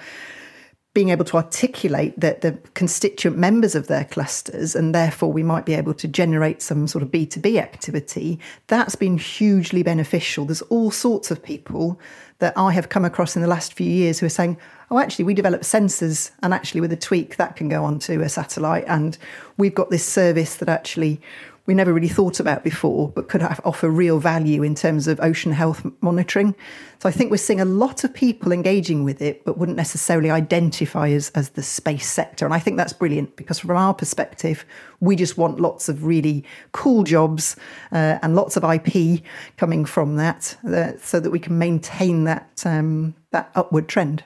being 0.95 1.09
able 1.09 1.25
to 1.25 1.35
articulate 1.35 2.17
the, 2.17 2.37
the 2.39 2.57
constituent 2.73 3.37
members 3.37 3.75
of 3.75 3.87
their 3.87 4.05
clusters, 4.05 4.75
and 4.75 4.95
therefore 4.95 5.31
we 5.31 5.43
might 5.43 5.65
be 5.65 5.73
able 5.73 5.93
to 5.93 6.07
generate 6.07 6.61
some 6.61 6.87
sort 6.87 7.03
of 7.03 7.11
B2B 7.11 7.57
activity, 7.57 8.39
that's 8.67 8.95
been 8.95 9.17
hugely 9.17 9.83
beneficial. 9.83 10.45
There's 10.45 10.61
all 10.63 10.91
sorts 10.91 11.31
of 11.31 11.43
people 11.43 11.99
that 12.39 12.57
I 12.57 12.71
have 12.71 12.87
come 12.87 13.03
across 13.03 13.35
in 13.35 13.41
the 13.41 13.47
last 13.47 13.73
few 13.73 13.91
years 13.91 14.19
who 14.19 14.25
are 14.25 14.29
saying, 14.29 14.57
oh, 14.89 14.97
actually, 14.97 15.25
we 15.25 15.33
developed 15.33 15.65
sensors, 15.65 16.31
and 16.41 16.53
actually, 16.53 16.79
with 16.79 16.93
a 16.93 16.97
tweak, 16.97 17.35
that 17.35 17.57
can 17.57 17.67
go 17.67 17.83
onto 17.83 18.21
a 18.21 18.29
satellite. 18.29 18.85
And 18.87 19.17
we've 19.57 19.75
got 19.75 19.89
this 19.89 20.05
service 20.05 20.55
that 20.55 20.69
actually 20.69 21.19
we 21.65 21.73
never 21.73 21.93
really 21.93 22.07
thought 22.07 22.39
about 22.39 22.63
before, 22.63 23.09
but 23.09 23.27
could 23.27 23.41
have, 23.41 23.59
offer 23.65 23.89
real 23.89 24.19
value 24.19 24.61
in 24.61 24.75
terms 24.75 25.07
of 25.07 25.19
ocean 25.19 25.51
health 25.51 25.85
monitoring. 26.01 26.53
So 26.99 27.09
I 27.09 27.11
think 27.11 27.31
we're 27.31 27.37
seeing 27.37 27.59
a 27.59 27.65
lot 27.65 28.03
of 28.03 28.13
people 28.13 28.51
engaging 28.51 29.03
with 29.03 29.21
it, 29.21 29.43
but 29.45 29.57
wouldn't 29.57 29.77
necessarily 29.77 30.29
identify 30.29 31.09
as, 31.09 31.31
as 31.31 31.49
the 31.49 31.63
space 31.63 32.09
sector. 32.09 32.45
And 32.45 32.53
I 32.53 32.59
think 32.59 32.77
that's 32.77 32.93
brilliant 32.93 33.35
because 33.35 33.59
from 33.59 33.77
our 33.77 33.93
perspective, 33.93 34.65
we 34.99 35.15
just 35.15 35.37
want 35.37 35.59
lots 35.59 35.89
of 35.89 36.05
really 36.05 36.43
cool 36.71 37.03
jobs 37.03 37.55
uh, 37.91 38.19
and 38.21 38.35
lots 38.35 38.57
of 38.57 38.63
IP 38.63 39.23
coming 39.57 39.85
from 39.85 40.17
that 40.17 40.57
uh, 40.67 40.93
so 41.01 41.19
that 41.19 41.31
we 41.31 41.39
can 41.39 41.57
maintain 41.57 42.25
that, 42.25 42.61
um, 42.65 43.15
that 43.31 43.49
upward 43.55 43.87
trend. 43.87 44.23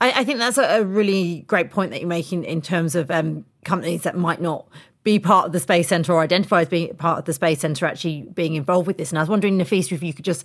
I, 0.00 0.20
I, 0.20 0.24
think 0.24 0.38
that's 0.38 0.56
a, 0.56 0.82
really 0.82 1.44
great 1.46 1.70
point 1.70 1.90
that 1.90 2.00
you're 2.00 2.08
making 2.08 2.44
in 2.44 2.62
terms 2.62 2.94
of 2.94 3.10
um, 3.10 3.44
companies 3.64 4.02
that 4.02 4.16
might 4.16 4.40
not 4.40 4.66
be 5.08 5.18
part 5.18 5.46
of 5.46 5.52
the 5.52 5.60
space 5.60 5.88
sector 5.88 6.12
or 6.12 6.20
identify 6.20 6.60
as 6.60 6.68
being 6.68 6.94
part 6.96 7.18
of 7.18 7.24
the 7.24 7.32
space 7.32 7.60
sector 7.60 7.86
actually 7.86 8.22
being 8.34 8.56
involved 8.56 8.86
with 8.86 8.98
this. 8.98 9.10
And 9.10 9.18
I 9.18 9.22
was 9.22 9.30
wondering, 9.30 9.58
Nafisa, 9.58 9.92
if 9.92 10.02
you 10.02 10.12
could 10.12 10.24
just 10.24 10.44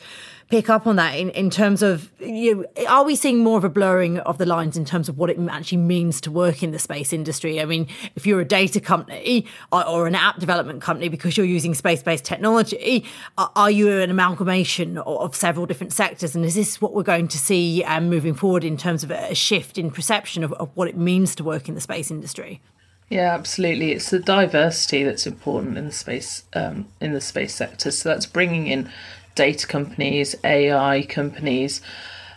pick 0.49 0.69
up 0.69 0.87
on 0.87 0.95
that 0.95 1.15
in, 1.15 1.31
in 1.31 1.49
terms 1.49 1.81
of, 1.81 2.09
you 2.21 2.55
know, 2.55 2.65
are 2.87 3.03
we 3.03 3.17
seeing 3.17 3.39
more 3.39 3.57
of 3.57 3.65
a 3.65 3.69
blurring 3.69 4.19
of 4.19 4.37
the 4.37 4.45
lines 4.45 4.77
in 4.77 4.85
terms 4.85 5.09
of 5.09 5.17
what 5.17 5.29
it 5.29 5.37
actually 5.49 5.79
means 5.79 6.21
to 6.21 6.31
work 6.31 6.63
in 6.63 6.71
the 6.71 6.79
space 6.79 7.11
industry? 7.11 7.59
I 7.59 7.65
mean, 7.65 7.87
if 8.15 8.25
you're 8.25 8.39
a 8.39 8.45
data 8.45 8.79
company 8.79 9.45
or, 9.73 9.85
or 9.85 10.07
an 10.07 10.15
app 10.15 10.39
development 10.39 10.81
company 10.81 11.09
because 11.09 11.35
you're 11.35 11.45
using 11.45 11.73
space-based 11.73 12.23
technology, 12.23 13.03
are, 13.37 13.51
are 13.57 13.71
you 13.71 13.99
an 13.99 14.09
amalgamation 14.09 14.97
of, 14.97 15.07
of, 15.07 15.35
several 15.35 15.65
different 15.65 15.91
sectors? 15.91 16.35
And 16.37 16.45
is 16.45 16.55
this 16.55 16.79
what 16.79 16.93
we're 16.93 17.03
going 17.03 17.27
to 17.27 17.37
see 17.37 17.83
um, 17.83 18.09
moving 18.09 18.33
forward 18.33 18.63
in 18.63 18.77
terms 18.77 19.03
of 19.03 19.11
a 19.11 19.35
shift 19.35 19.77
in 19.77 19.91
perception 19.91 20.41
of, 20.41 20.53
of 20.53 20.69
what 20.75 20.87
it 20.87 20.95
means 20.95 21.35
to 21.35 21.43
work 21.43 21.67
in 21.67 21.75
the 21.75 21.81
space 21.81 22.09
industry? 22.09 22.61
Yeah, 23.09 23.33
absolutely. 23.33 23.91
It's 23.91 24.09
the 24.09 24.19
diversity 24.19 25.03
that's 25.03 25.27
important 25.27 25.77
in 25.77 25.85
the 25.85 25.91
space 25.91 26.43
um, 26.53 26.87
in 26.99 27.13
the 27.13 27.21
space 27.21 27.53
sector. 27.53 27.91
So 27.91 28.09
that's 28.09 28.25
bringing 28.25 28.67
in 28.67 28.89
data 29.35 29.67
companies, 29.67 30.35
AI 30.43 31.03
companies. 31.07 31.81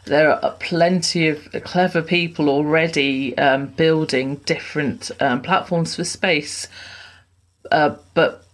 There 0.04 0.30
are 0.32 0.52
plenty 0.60 1.28
of 1.28 1.48
clever 1.64 2.02
people 2.02 2.48
already 2.48 3.36
um, 3.38 3.68
building 3.68 4.36
different 4.46 5.10
um, 5.20 5.42
platforms 5.42 5.96
for 5.96 6.04
space, 6.04 6.68
uh, 7.72 7.96
but 8.14 8.45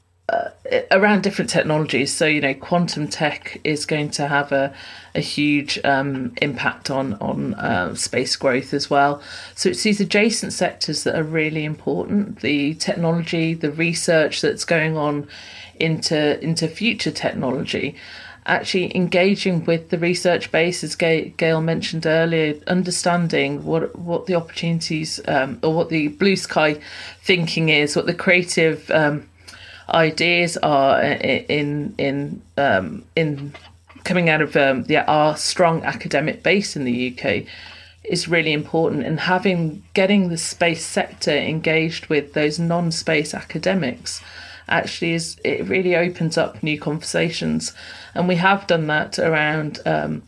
around 0.90 1.23
different 1.23 1.51
technologies. 1.51 2.12
So 2.12 2.27
you 2.27 2.40
know, 2.40 2.55
quantum 2.55 3.09
tech 3.09 3.61
is 3.64 3.85
going 3.87 4.11
to 4.12 4.29
have 4.29 4.53
a 4.53 4.75
a 5.14 5.21
huge 5.21 5.79
um, 5.85 6.33
impact 6.40 6.90
on 6.90 7.14
on 7.14 7.55
uh, 7.55 7.95
space 7.95 8.37
growth 8.37 8.73
as 8.73 8.88
well. 8.88 9.23
So 9.55 9.71
it's 9.71 9.83
these 9.83 10.01
adjacent 10.01 10.53
sectors 10.53 11.05
that 11.05 11.16
are 11.16 11.25
really 11.25 11.64
important. 11.64 12.40
The 12.40 12.75
technology, 12.75 13.55
the 13.55 13.71
research 13.71 14.40
that's 14.40 14.64
going 14.64 14.97
on 14.97 15.29
into 15.79 16.42
into 16.42 16.68
future 16.68 17.11
technology. 17.11 17.97
Actually, 18.45 18.97
engaging 18.97 19.64
with 19.66 19.90
the 19.90 19.99
research 19.99 20.51
base, 20.51 20.83
as 20.83 20.97
Gail 20.97 21.61
mentioned 21.61 22.07
earlier, 22.07 22.55
understanding 22.66 23.64
what 23.64 23.97
what 23.97 24.27
the 24.27 24.35
opportunities 24.35 25.21
um, 25.29 25.61
or 25.62 25.73
what 25.73 25.90
the 25.90 26.09
blue 26.09 26.35
sky 26.35 26.81
thinking 27.23 27.68
is, 27.68 27.95
what 27.95 28.07
the 28.07 28.14
creative 28.14 28.90
um, 28.90 29.29
ideas 29.92 30.57
are 30.59 31.02
in 31.02 31.94
in 31.98 32.42
um, 32.57 33.05
in 33.14 33.55
coming 34.05 34.28
out 34.28 34.40
of 34.42 34.57
um, 34.57 34.85
our 35.07 35.37
strong 35.37 35.85
academic 35.85 36.42
base 36.42 36.74
in 36.76 36.85
the 36.85 37.12
UK 37.12 37.44
is 38.05 38.28
really 38.28 38.52
important. 38.52 39.05
And 39.05 39.20
having 39.20 39.83
getting 39.94 40.28
the 40.28 40.38
space 40.38 40.85
sector 40.85 41.31
engaged 41.31 42.07
with 42.07 42.33
those 42.33 42.59
non-space 42.59 43.35
academics 43.35 44.22
actually 44.68 45.12
is 45.12 45.37
it 45.44 45.66
really 45.68 45.94
opens 45.94 46.37
up 46.38 46.62
new 46.62 46.78
conversations. 46.78 47.72
And 48.14 48.28
we 48.28 48.37
have 48.37 48.66
done 48.66 48.87
that 48.88 49.18
around 49.18 49.81
um, 49.87 50.22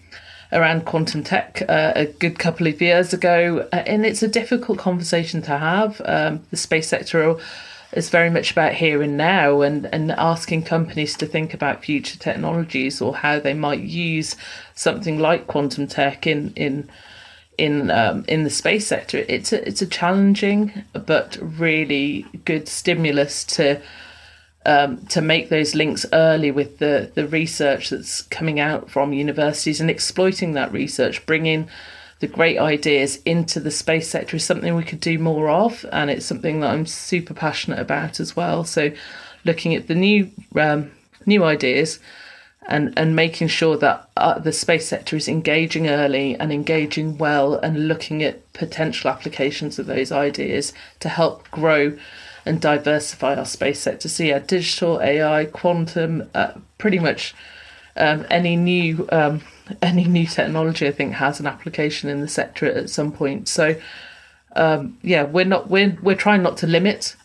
around 0.53 0.85
quantum 0.85 1.25
tech 1.25 1.63
uh, 1.69 1.93
a 1.97 2.07
good 2.07 2.39
couple 2.39 2.67
of 2.67 2.81
years 2.81 3.13
ago. 3.13 3.69
Uh, 3.73 3.77
and 3.87 4.07
it's 4.07 4.23
a 4.23 4.29
difficult 4.29 4.79
conversation 4.79 5.43
to 5.43 5.59
have 5.59 6.01
um, 6.05 6.43
the 6.51 6.57
space 6.57 6.89
sector 6.89 7.39
it's 7.95 8.11
very 8.11 8.31
much 8.31 8.51
about 8.51 8.75
here 8.75 9.03
and 9.03 9.17
now 9.17 9.61
and, 9.63 9.87
and 9.87 10.11
asking 10.13 10.65
companies 10.65 11.17
to 11.17 11.27
think 11.27 11.55
about 11.55 11.85
future 11.85 12.19
technologies 12.19 13.01
or 13.01 13.15
how 13.15 13.39
they 13.39 13.55
might 13.55 13.81
use 13.81 14.37
something 14.75 15.19
like 15.19 15.47
quantum 15.47 15.87
tech 15.87 16.27
in 16.27 16.53
in 16.55 16.89
in 17.57 17.91
um, 17.91 18.25
in 18.27 18.43
the 18.43 18.51
space 18.51 18.87
sector. 18.87 19.25
It's 19.29 19.53
a, 19.53 19.67
it's 19.67 19.81
a 19.81 19.87
challenging 19.87 20.85
but 20.93 21.39
really 21.41 22.27
good 22.45 22.69
stimulus 22.69 23.45
to 23.45 23.81
um, 24.67 25.05
to 25.07 25.21
make 25.21 25.49
those 25.49 25.75
links 25.75 26.05
early 26.13 26.51
with 26.51 26.79
the 26.79 27.13
the 27.15 27.29
research 27.29 27.91
that's 27.91 28.23
coming 28.23 28.59
out 28.59 28.91
from 28.91 29.13
universities 29.13 29.81
and 29.81 29.91
exploiting 29.91 30.55
that 30.55 30.73
research, 30.73 31.25
bringing 31.27 31.69
the 32.25 32.33
great 32.33 32.57
ideas 32.57 33.17
into 33.27 33.61
the 33.61 33.71
space 33.71 34.09
sector 34.09 34.37
is 34.37 34.45
something 34.45 34.75
we 34.75 34.83
could 34.83 35.01
do 35.01 35.19
more 35.19 35.51
of, 35.51 35.85
and 35.93 36.11
it's 36.11 36.25
something 36.25 36.61
that 36.61 36.71
I'm 36.71 36.87
super 36.87 37.35
passionate 37.35 37.79
about 37.79 38.19
as 38.19 38.35
well. 38.35 38.65
So, 38.65 38.93
looking 39.45 39.75
at 39.75 39.89
the 39.89 39.95
new 39.95 40.31
um, 40.57 40.91
new 41.27 41.45
ideas 41.45 41.99
and 42.67 42.95
and 42.97 43.15
making 43.15 43.49
sure 43.49 43.77
that 43.77 44.09
uh, 44.17 44.39
the 44.39 44.55
space 44.55 44.89
sector 44.89 45.17
is 45.17 45.29
engaging 45.29 45.87
early 45.87 46.35
and 46.37 46.51
engaging 46.51 47.19
well 47.19 47.57
and 47.57 47.89
looking 47.89 48.23
at 48.23 48.51
potential 48.55 49.11
applications 49.11 49.79
of 49.79 49.85
those 49.85 50.11
ideas 50.11 50.73
to 51.01 51.11
help 51.11 51.51
grow 51.51 51.95
and 52.47 52.59
diversify 52.59 53.35
our 53.35 53.45
space 53.45 53.81
sector. 53.81 54.09
So 54.09 54.23
yeah, 54.23 54.39
digital, 54.39 54.99
AI, 55.03 55.45
quantum, 55.45 56.31
uh, 56.35 56.53
pretty 56.79 57.01
much 57.01 57.35
um, 57.99 58.25
any 58.31 58.57
new 58.57 59.07
um, 59.13 59.43
any 59.81 60.05
new 60.05 60.27
technology 60.27 60.87
I 60.87 60.93
think 60.93 61.15
has 61.15 61.41
an 61.41 61.47
application 61.47 62.11
in 62.11 62.21
the 62.21 62.29
sector 62.29 62.67
at 62.67 62.91
some 62.91 63.13
point. 63.13 63.49
So 63.49 63.77
um, 64.57 64.99
yeah, 65.03 65.25
we're 65.25 65.45
not 65.45 65.69
we're 65.69 65.97
we're 66.03 66.15
trying 66.15 66.43
not 66.43 66.57
to 66.59 66.67
limit 66.67 67.17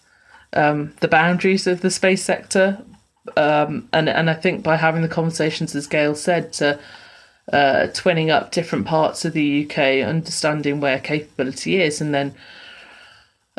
um, 0.54 0.94
the 1.00 1.08
boundaries 1.08 1.68
of 1.68 1.82
the 1.82 1.92
space 1.92 2.24
sector, 2.24 2.84
um, 3.38 3.88
and 3.94 4.10
and 4.10 4.30
I 4.30 4.34
think 4.34 4.64
by 4.64 4.78
having 4.78 5.02
the 5.02 5.08
conversations, 5.08 5.76
as 5.76 5.88
Gail 5.88 6.16
said, 6.16 6.54
to 6.54 6.80
uh, 7.54 7.88
twinning 7.94 8.30
up 8.30 8.52
different 8.52 8.86
parts 8.86 9.26
of 9.26 9.34
the 9.34 9.66
UK, 9.66 10.06
understanding 10.08 10.80
where 10.80 11.00
capability 11.00 11.82
is, 11.82 12.02
and 12.02 12.14
then 12.14 12.34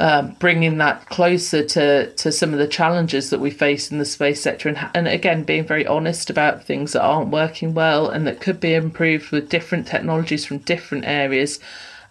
um, 0.00 0.34
bringing 0.38 0.78
that 0.78 1.06
closer 1.06 1.62
to 1.62 2.12
to 2.14 2.32
some 2.32 2.52
of 2.52 2.58
the 2.58 2.66
challenges 2.66 3.28
that 3.30 3.38
we 3.38 3.50
face 3.50 3.92
in 3.92 3.98
the 3.98 4.04
space 4.04 4.40
sector, 4.40 4.68
and 4.68 4.90
and 4.94 5.06
again 5.06 5.44
being 5.44 5.64
very 5.64 5.86
honest 5.86 6.30
about 6.30 6.64
things 6.64 6.92
that 6.92 7.02
aren't 7.02 7.30
working 7.30 7.74
well 7.74 8.08
and 8.08 8.26
that 8.26 8.40
could 8.40 8.58
be 8.58 8.74
improved 8.74 9.30
with 9.30 9.50
different 9.50 9.86
technologies 9.86 10.44
from 10.46 10.58
different 10.58 11.04
areas, 11.04 11.60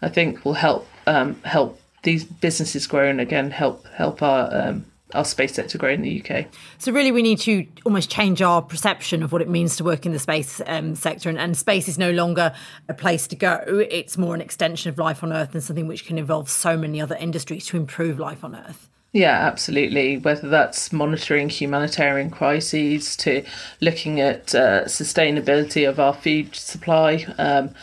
I 0.02 0.10
think 0.10 0.46
will 0.46 0.54
help 0.54 0.88
um, 1.08 1.42
help 1.44 1.82
these 2.04 2.24
businesses 2.24 2.88
grow 2.88 3.10
and 3.10 3.20
again 3.20 3.52
help 3.52 3.86
help 3.88 4.22
our 4.22 4.50
um, 4.56 4.86
our 5.14 5.26
space 5.26 5.54
sector 5.54 5.78
grow 5.78 5.90
in 5.90 6.02
the 6.02 6.24
UK. 6.24 6.46
So 6.78 6.92
really, 6.92 7.12
we 7.12 7.22
need 7.22 7.40
to 7.40 7.66
almost 7.86 8.10
change 8.12 8.42
our 8.42 8.62
perception 8.62 9.24
of 9.24 9.32
what 9.32 9.42
it 9.42 9.50
means 9.50 9.76
to 9.78 9.84
work 9.84 10.06
in 10.06 10.12
the 10.12 10.20
space 10.20 10.62
um, 10.68 10.96
sector, 10.96 11.30
and, 11.30 11.40
and, 11.40 11.58
space 11.58 11.88
is 11.88 11.98
no 11.98 12.12
longer 12.12 12.54
a 12.88 12.94
place 12.94 13.28
to 13.28 13.36
go. 13.36 13.64
It's 13.68 14.18
more 14.18 14.36
an 14.36 14.42
extension 14.42 14.90
of 14.90 14.98
life 14.98 15.24
on 15.24 15.34
Earth 15.34 15.54
and 15.54 15.64
something 15.64 15.88
which 15.88 16.06
can 16.06 16.18
involve 16.18 16.50
so 16.50 16.78
many 16.78 17.02
other 17.02 17.16
industries 17.16 17.66
to 17.68 17.78
improve 17.78 18.20
life 18.20 18.44
on 18.44 18.56
Earth. 18.56 18.90
Yeah, 19.12 19.32
absolutely. 19.32 20.18
Whether 20.18 20.50
that's 20.50 20.94
monitoring 20.94 21.50
humanitarian 21.50 22.30
crises 22.30 23.18
to 23.18 23.44
looking 23.82 24.20
at 24.20 24.54
uh, 24.54 24.86
sustainability 24.86 25.90
of 25.90 26.00
our 26.00 26.14
food 26.14 26.56
supply. 26.56 27.26
Um, 27.40 27.74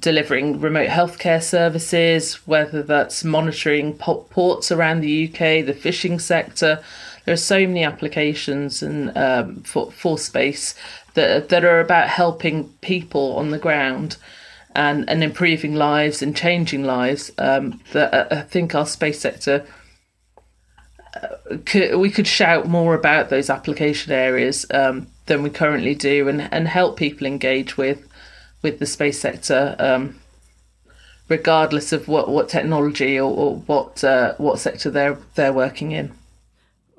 delivering 0.00 0.60
remote 0.60 0.88
healthcare 0.88 1.42
services, 1.42 2.34
whether 2.46 2.82
that's 2.82 3.24
monitoring 3.24 3.94
ports 3.94 4.70
around 4.70 5.00
the 5.00 5.28
UK, 5.28 5.64
the 5.64 5.76
fishing 5.78 6.18
sector. 6.18 6.82
There 7.24 7.34
are 7.34 7.36
so 7.36 7.58
many 7.60 7.84
applications 7.84 8.82
and 8.82 9.16
um, 9.16 9.62
for 9.62 9.90
for 9.90 10.18
space 10.18 10.74
that 11.14 11.48
that 11.48 11.64
are 11.64 11.80
about 11.80 12.08
helping 12.08 12.68
people 12.80 13.36
on 13.36 13.50
the 13.50 13.58
ground 13.58 14.16
and 14.74 15.08
and 15.08 15.24
improving 15.24 15.74
lives 15.74 16.22
and 16.22 16.36
changing 16.36 16.84
lives. 16.84 17.32
Um, 17.38 17.80
that 17.92 18.14
uh, 18.14 18.26
I 18.30 18.40
think 18.42 18.74
our 18.74 18.86
space 18.86 19.20
sector. 19.20 19.66
Uh, 21.14 21.56
could, 21.64 21.96
we 21.96 22.10
could 22.10 22.26
shout 22.26 22.68
more 22.68 22.94
about 22.94 23.30
those 23.30 23.48
application 23.48 24.12
areas 24.12 24.66
um, 24.74 25.06
than 25.24 25.42
we 25.42 25.48
currently 25.48 25.94
do 25.94 26.28
and, 26.28 26.42
and 26.52 26.68
help 26.68 26.98
people 26.98 27.26
engage 27.26 27.78
with 27.78 28.06
with 28.66 28.80
the 28.80 28.86
space 28.86 29.20
sector, 29.20 29.76
um, 29.78 30.18
regardless 31.28 31.92
of 31.92 32.08
what, 32.08 32.28
what 32.28 32.48
technology 32.48 33.16
or, 33.16 33.30
or 33.32 33.56
what 33.58 34.02
uh, 34.02 34.34
what 34.38 34.58
sector 34.58 34.90
they're 34.90 35.18
they're 35.36 35.52
working 35.52 35.92
in. 35.92 36.12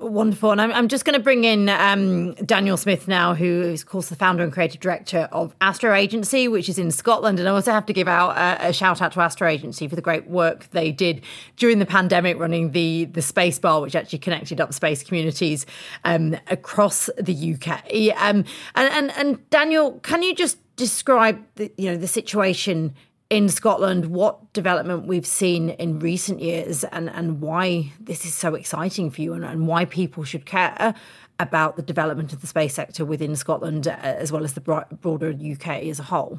Wonderful. 0.00 0.52
And 0.52 0.60
I'm, 0.60 0.72
I'm 0.72 0.86
just 0.86 1.04
going 1.04 1.18
to 1.18 1.22
bring 1.22 1.42
in 1.42 1.68
um, 1.68 2.34
Daniel 2.34 2.76
Smith 2.76 3.08
now, 3.08 3.34
who 3.34 3.62
is, 3.62 3.82
of 3.82 3.88
course, 3.88 4.10
the 4.10 4.14
founder 4.14 4.44
and 4.44 4.52
creative 4.52 4.80
director 4.80 5.28
of 5.32 5.56
Astro 5.60 5.92
Agency, 5.92 6.46
which 6.46 6.68
is 6.68 6.78
in 6.78 6.92
Scotland. 6.92 7.40
And 7.40 7.48
I 7.48 7.50
also 7.50 7.72
have 7.72 7.84
to 7.86 7.92
give 7.92 8.06
out 8.06 8.36
a, 8.36 8.68
a, 8.68 8.72
shout 8.72 9.02
out 9.02 9.10
to 9.12 9.20
Astro 9.20 9.48
Agency 9.48 9.88
for 9.88 9.96
the 9.96 10.02
great 10.02 10.28
work 10.28 10.70
they 10.70 10.92
did 10.92 11.24
during 11.56 11.80
the 11.80 11.86
pandemic, 11.86 12.38
running 12.38 12.70
the, 12.70 13.06
the 13.06 13.20
space 13.20 13.58
bar, 13.58 13.80
which 13.80 13.96
actually 13.96 14.20
connected 14.20 14.60
up 14.60 14.72
space 14.72 15.02
communities 15.02 15.66
um, 16.04 16.36
across 16.46 17.10
the 17.18 17.54
UK. 17.54 18.14
Um, 18.16 18.44
and, 18.76 18.92
and, 18.92 19.10
and 19.16 19.50
Daniel, 19.50 19.98
can 20.04 20.22
you 20.22 20.32
just 20.32 20.58
describe 20.76 21.44
the, 21.56 21.72
you 21.76 21.90
know, 21.90 21.96
the 21.96 22.06
situation 22.06 22.94
in 23.30 23.48
Scotland, 23.48 24.06
what 24.06 24.52
development 24.52 25.06
we've 25.06 25.26
seen 25.26 25.70
in 25.70 25.98
recent 25.98 26.40
years 26.40 26.84
and, 26.84 27.10
and 27.10 27.40
why 27.40 27.92
this 28.00 28.24
is 28.24 28.34
so 28.34 28.54
exciting 28.54 29.10
for 29.10 29.20
you 29.20 29.34
and, 29.34 29.44
and 29.44 29.66
why 29.66 29.84
people 29.84 30.24
should 30.24 30.46
care 30.46 30.94
about 31.38 31.76
the 31.76 31.82
development 31.82 32.32
of 32.32 32.40
the 32.40 32.46
space 32.46 32.74
sector 32.74 33.04
within 33.04 33.36
Scotland 33.36 33.86
uh, 33.86 33.96
as 34.02 34.32
well 34.32 34.44
as 34.44 34.54
the 34.54 34.60
broader 34.60 35.28
UK 35.28 35.84
as 35.84 36.00
a 36.00 36.04
whole. 36.04 36.38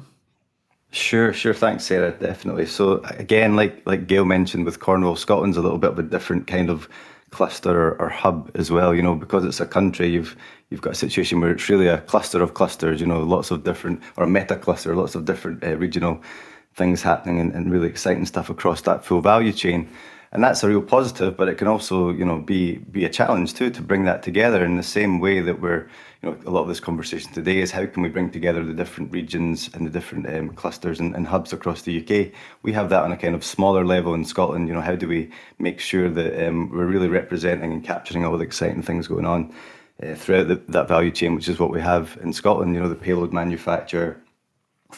Sure, 0.90 1.32
sure. 1.32 1.54
Thanks, 1.54 1.84
Sarah. 1.84 2.10
Definitely. 2.10 2.66
So 2.66 3.00
again, 3.04 3.54
like 3.54 3.86
like 3.86 4.08
Gail 4.08 4.24
mentioned, 4.24 4.64
with 4.64 4.80
Cornwall, 4.80 5.14
Scotland's 5.14 5.56
a 5.56 5.62
little 5.62 5.78
bit 5.78 5.90
of 5.92 5.98
a 6.00 6.02
different 6.02 6.48
kind 6.48 6.68
of 6.68 6.88
cluster 7.30 7.70
or, 7.70 8.02
or, 8.02 8.08
hub 8.08 8.50
as 8.56 8.72
well. 8.72 8.92
You 8.92 9.02
know, 9.02 9.14
because 9.14 9.44
it's 9.44 9.60
a 9.60 9.66
country, 9.66 10.08
you've 10.08 10.36
you've 10.68 10.80
got 10.80 10.94
a 10.94 10.96
situation 10.96 11.40
where 11.40 11.52
it's 11.52 11.68
really 11.68 11.86
a 11.86 11.98
cluster 11.98 12.42
of 12.42 12.54
clusters. 12.54 13.00
You 13.00 13.06
know, 13.06 13.22
lots 13.22 13.52
of 13.52 13.62
different 13.62 14.02
or 14.16 14.24
a 14.24 14.28
meta 14.28 14.56
cluster, 14.56 14.96
lots 14.96 15.14
of 15.14 15.26
different 15.26 15.62
uh, 15.62 15.76
regional 15.76 16.20
things 16.80 17.02
happening 17.02 17.38
and, 17.40 17.52
and, 17.54 17.70
really 17.70 17.88
exciting 17.88 18.24
stuff 18.24 18.48
across 18.48 18.80
that 18.82 19.04
full 19.04 19.20
value 19.20 19.52
chain. 19.52 19.86
And 20.32 20.42
that's 20.42 20.62
a 20.62 20.68
real 20.68 20.80
positive, 20.80 21.36
but 21.36 21.46
it 21.48 21.58
can 21.58 21.68
also, 21.68 22.08
you 22.10 22.24
know, 22.24 22.38
be 22.38 22.78
be 22.96 23.04
a 23.04 23.10
challenge 23.10 23.52
too 23.52 23.68
to 23.70 23.82
bring 23.82 24.04
that 24.04 24.22
together 24.22 24.64
in 24.64 24.76
the 24.76 24.82
same 24.82 25.20
way 25.20 25.40
that 25.42 25.60
we're, 25.60 25.82
you 26.22 26.24
know, 26.30 26.36
a 26.46 26.50
lot 26.50 26.62
of 26.62 26.68
this 26.68 26.80
conversation 26.80 27.30
today 27.32 27.58
is 27.58 27.70
how 27.70 27.84
can 27.84 28.02
we 28.02 28.08
bring 28.08 28.30
together 28.30 28.64
the 28.64 28.72
different 28.72 29.12
regions 29.12 29.68
and 29.74 29.84
the 29.86 29.90
different 29.90 30.26
um, 30.34 30.48
clusters 30.60 31.00
and, 31.00 31.14
and, 31.14 31.26
hubs 31.26 31.52
across 31.52 31.82
the 31.82 31.96
UK. 32.00 32.32
We 32.62 32.72
have 32.72 32.88
that 32.90 33.04
on 33.04 33.12
a 33.12 33.16
kind 33.16 33.34
of 33.34 33.44
smaller 33.44 33.84
level 33.84 34.14
in 34.14 34.24
Scotland. 34.24 34.68
You 34.68 34.74
know, 34.74 34.86
how 34.90 34.96
do 34.96 35.06
we 35.06 35.30
make 35.58 35.80
sure 35.80 36.08
that 36.08 36.32
um, 36.46 36.70
we're 36.70 36.92
really 36.94 37.08
representing 37.08 37.72
and 37.72 37.84
capturing 37.84 38.24
all 38.24 38.38
the 38.38 38.50
exciting 38.50 38.82
things 38.82 39.08
going 39.08 39.26
on 39.26 39.52
uh, 40.02 40.14
throughout 40.14 40.48
the, 40.48 40.56
that 40.68 40.88
value 40.88 41.10
chain, 41.10 41.34
which 41.34 41.48
is 41.48 41.58
what 41.58 41.70
we 41.70 41.80
have 41.80 42.16
in 42.22 42.32
Scotland. 42.32 42.74
You 42.74 42.80
know, 42.80 42.88
the 42.88 43.04
payload 43.06 43.32
manufacture, 43.32 44.22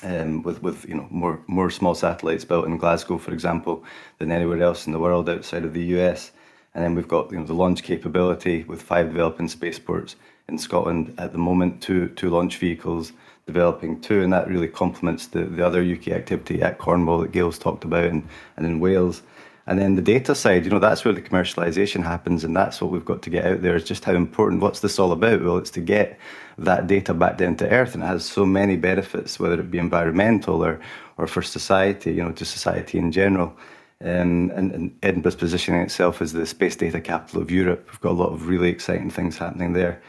um, 0.03 0.43
with 0.43 0.63
with 0.63 0.89
you 0.89 0.95
know 0.95 1.07
more 1.11 1.41
more 1.47 1.71
small 1.71 1.95
satellites 1.95 2.45
built 2.45 2.67
in 2.67 2.79
Glasgow, 2.79 3.19
for 3.19 3.33
example, 3.33 3.85
than 4.19 4.33
anywhere 4.33 4.63
else 4.63 4.87
in 4.87 4.93
the 4.93 4.99
world 4.99 5.29
outside 5.29 5.65
of 5.65 5.75
the 5.75 5.85
US. 5.97 6.33
And 6.75 6.83
then 6.83 6.95
we've 6.95 7.09
got 7.09 7.31
you 7.31 7.39
know 7.39 7.47
the 7.47 7.55
launch 7.55 7.83
capability 7.83 8.65
with 8.65 8.83
five 8.83 9.09
developing 9.09 9.49
spaceports 9.49 10.17
in 10.49 10.59
Scotland 10.59 11.15
at 11.19 11.33
the 11.33 11.39
moment, 11.39 11.83
two 11.83 12.09
two 12.09 12.31
launch 12.31 12.57
vehicles 12.59 13.13
developing 13.47 14.01
too, 14.01 14.23
and 14.23 14.33
that 14.33 14.49
really 14.49 14.69
complements 14.69 15.27
the, 15.27 15.45
the 15.45 15.67
other 15.67 15.83
UK 15.83 16.09
activity 16.09 16.63
at 16.63 16.79
Cornwall 16.79 17.19
that 17.19 17.33
Gail's 17.33 17.59
talked 17.59 17.85
about 17.85 18.05
and, 18.05 18.27
and 18.57 18.67
in 18.67 18.81
Wales. 18.81 19.23
And 19.67 19.79
then 19.79 19.95
the 19.95 20.03
data 20.03 20.35
side, 20.35 20.65
you 20.65 20.71
know, 20.71 20.81
that's 20.81 21.05
where 21.05 21.15
the 21.15 21.23
commercialization 21.23 22.03
happens, 22.03 22.43
and 22.43 22.57
that's 22.57 22.81
what 22.81 22.91
we've 22.91 23.05
got 23.05 23.23
to 23.23 23.31
get 23.31 23.45
out 23.45 23.63
there 23.63 23.77
is 23.77 23.85
just 23.85 24.05
how 24.05 24.13
important. 24.13 24.61
What's 24.61 24.81
this 24.81 24.99
all 24.99 25.13
about? 25.13 25.43
Well, 25.43 25.57
it's 25.57 25.71
to 25.73 25.81
get 25.81 26.19
that 26.59 26.89
data 26.89 27.15
back 27.15 27.39
down 27.39 27.57
to 27.57 27.71
earth, 27.71 27.95
and 27.95 28.03
it 28.03 28.07
has 28.07 28.25
so 28.25 28.45
many 28.45 28.77
benefits, 28.77 29.39
whether 29.39 29.61
it 29.61 29.71
be 29.71 29.79
environmental 29.79 30.65
or 30.65 30.81
or 31.19 31.27
for 31.27 31.43
society, 31.43 32.13
you 32.13 32.23
know, 32.23 32.33
to 32.33 32.45
society 32.45 32.99
in 32.99 33.13
general. 33.13 33.57
Um, 34.01 34.51
and, 34.57 34.73
and 34.73 34.99
Edinburgh's 35.03 35.37
positioning 35.37 35.83
itself 35.83 36.21
as 36.21 36.33
the 36.33 36.45
space 36.45 36.75
data 36.75 37.01
capital 37.01 37.41
of 37.41 37.53
Europe. 37.53 37.87
We've 37.87 38.01
got 38.01 38.13
a 38.13 38.21
lot 38.23 38.33
of 38.33 38.49
really 38.49 38.69
exciting 38.69 39.11
things 39.11 39.39
happening 39.39 39.75
there. 39.75 40.03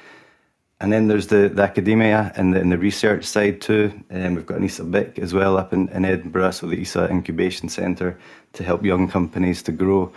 And 0.83 0.91
then 0.91 1.07
there's 1.07 1.27
the, 1.27 1.47
the 1.47 1.61
academia 1.61 2.33
and 2.35 2.53
the, 2.53 2.59
and 2.59 2.69
the 2.69 2.77
research 2.77 3.23
side 3.23 3.61
too. 3.61 3.93
Um, 4.11 4.35
we've 4.35 4.45
got 4.45 4.57
an 4.57 4.65
ESA 4.65 4.83
BIC 4.83 5.17
as 5.17 5.33
well 5.33 5.57
up 5.57 5.71
in, 5.71 5.87
in 5.87 6.03
Edinburgh, 6.03 6.51
so 6.51 6.67
the 6.67 6.81
ESA 6.81 7.07
Incubation 7.09 7.69
Centre 7.69 8.19
to 8.51 8.63
help 8.65 8.83
young 8.83 9.07
companies 9.07 9.63
to 9.63 9.71
grow. 9.71 10.11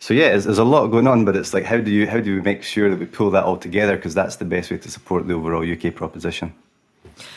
So 0.00 0.12
yeah, 0.12 0.30
there's, 0.30 0.58
a 0.58 0.64
lot 0.64 0.88
going 0.88 1.06
on, 1.06 1.24
but 1.24 1.36
it's 1.36 1.54
like 1.54 1.62
how 1.62 1.76
do 1.76 1.92
you 1.92 2.08
how 2.08 2.18
do 2.18 2.34
we 2.34 2.40
make 2.42 2.64
sure 2.64 2.90
that 2.90 2.98
we 2.98 3.06
pull 3.06 3.30
that 3.30 3.44
all 3.44 3.56
together 3.56 3.94
because 3.94 4.12
that's 4.12 4.34
the 4.36 4.44
best 4.44 4.72
way 4.72 4.78
to 4.78 4.90
support 4.90 5.28
the 5.28 5.34
overall 5.34 5.62
UK 5.62 5.94
proposition. 5.94 6.52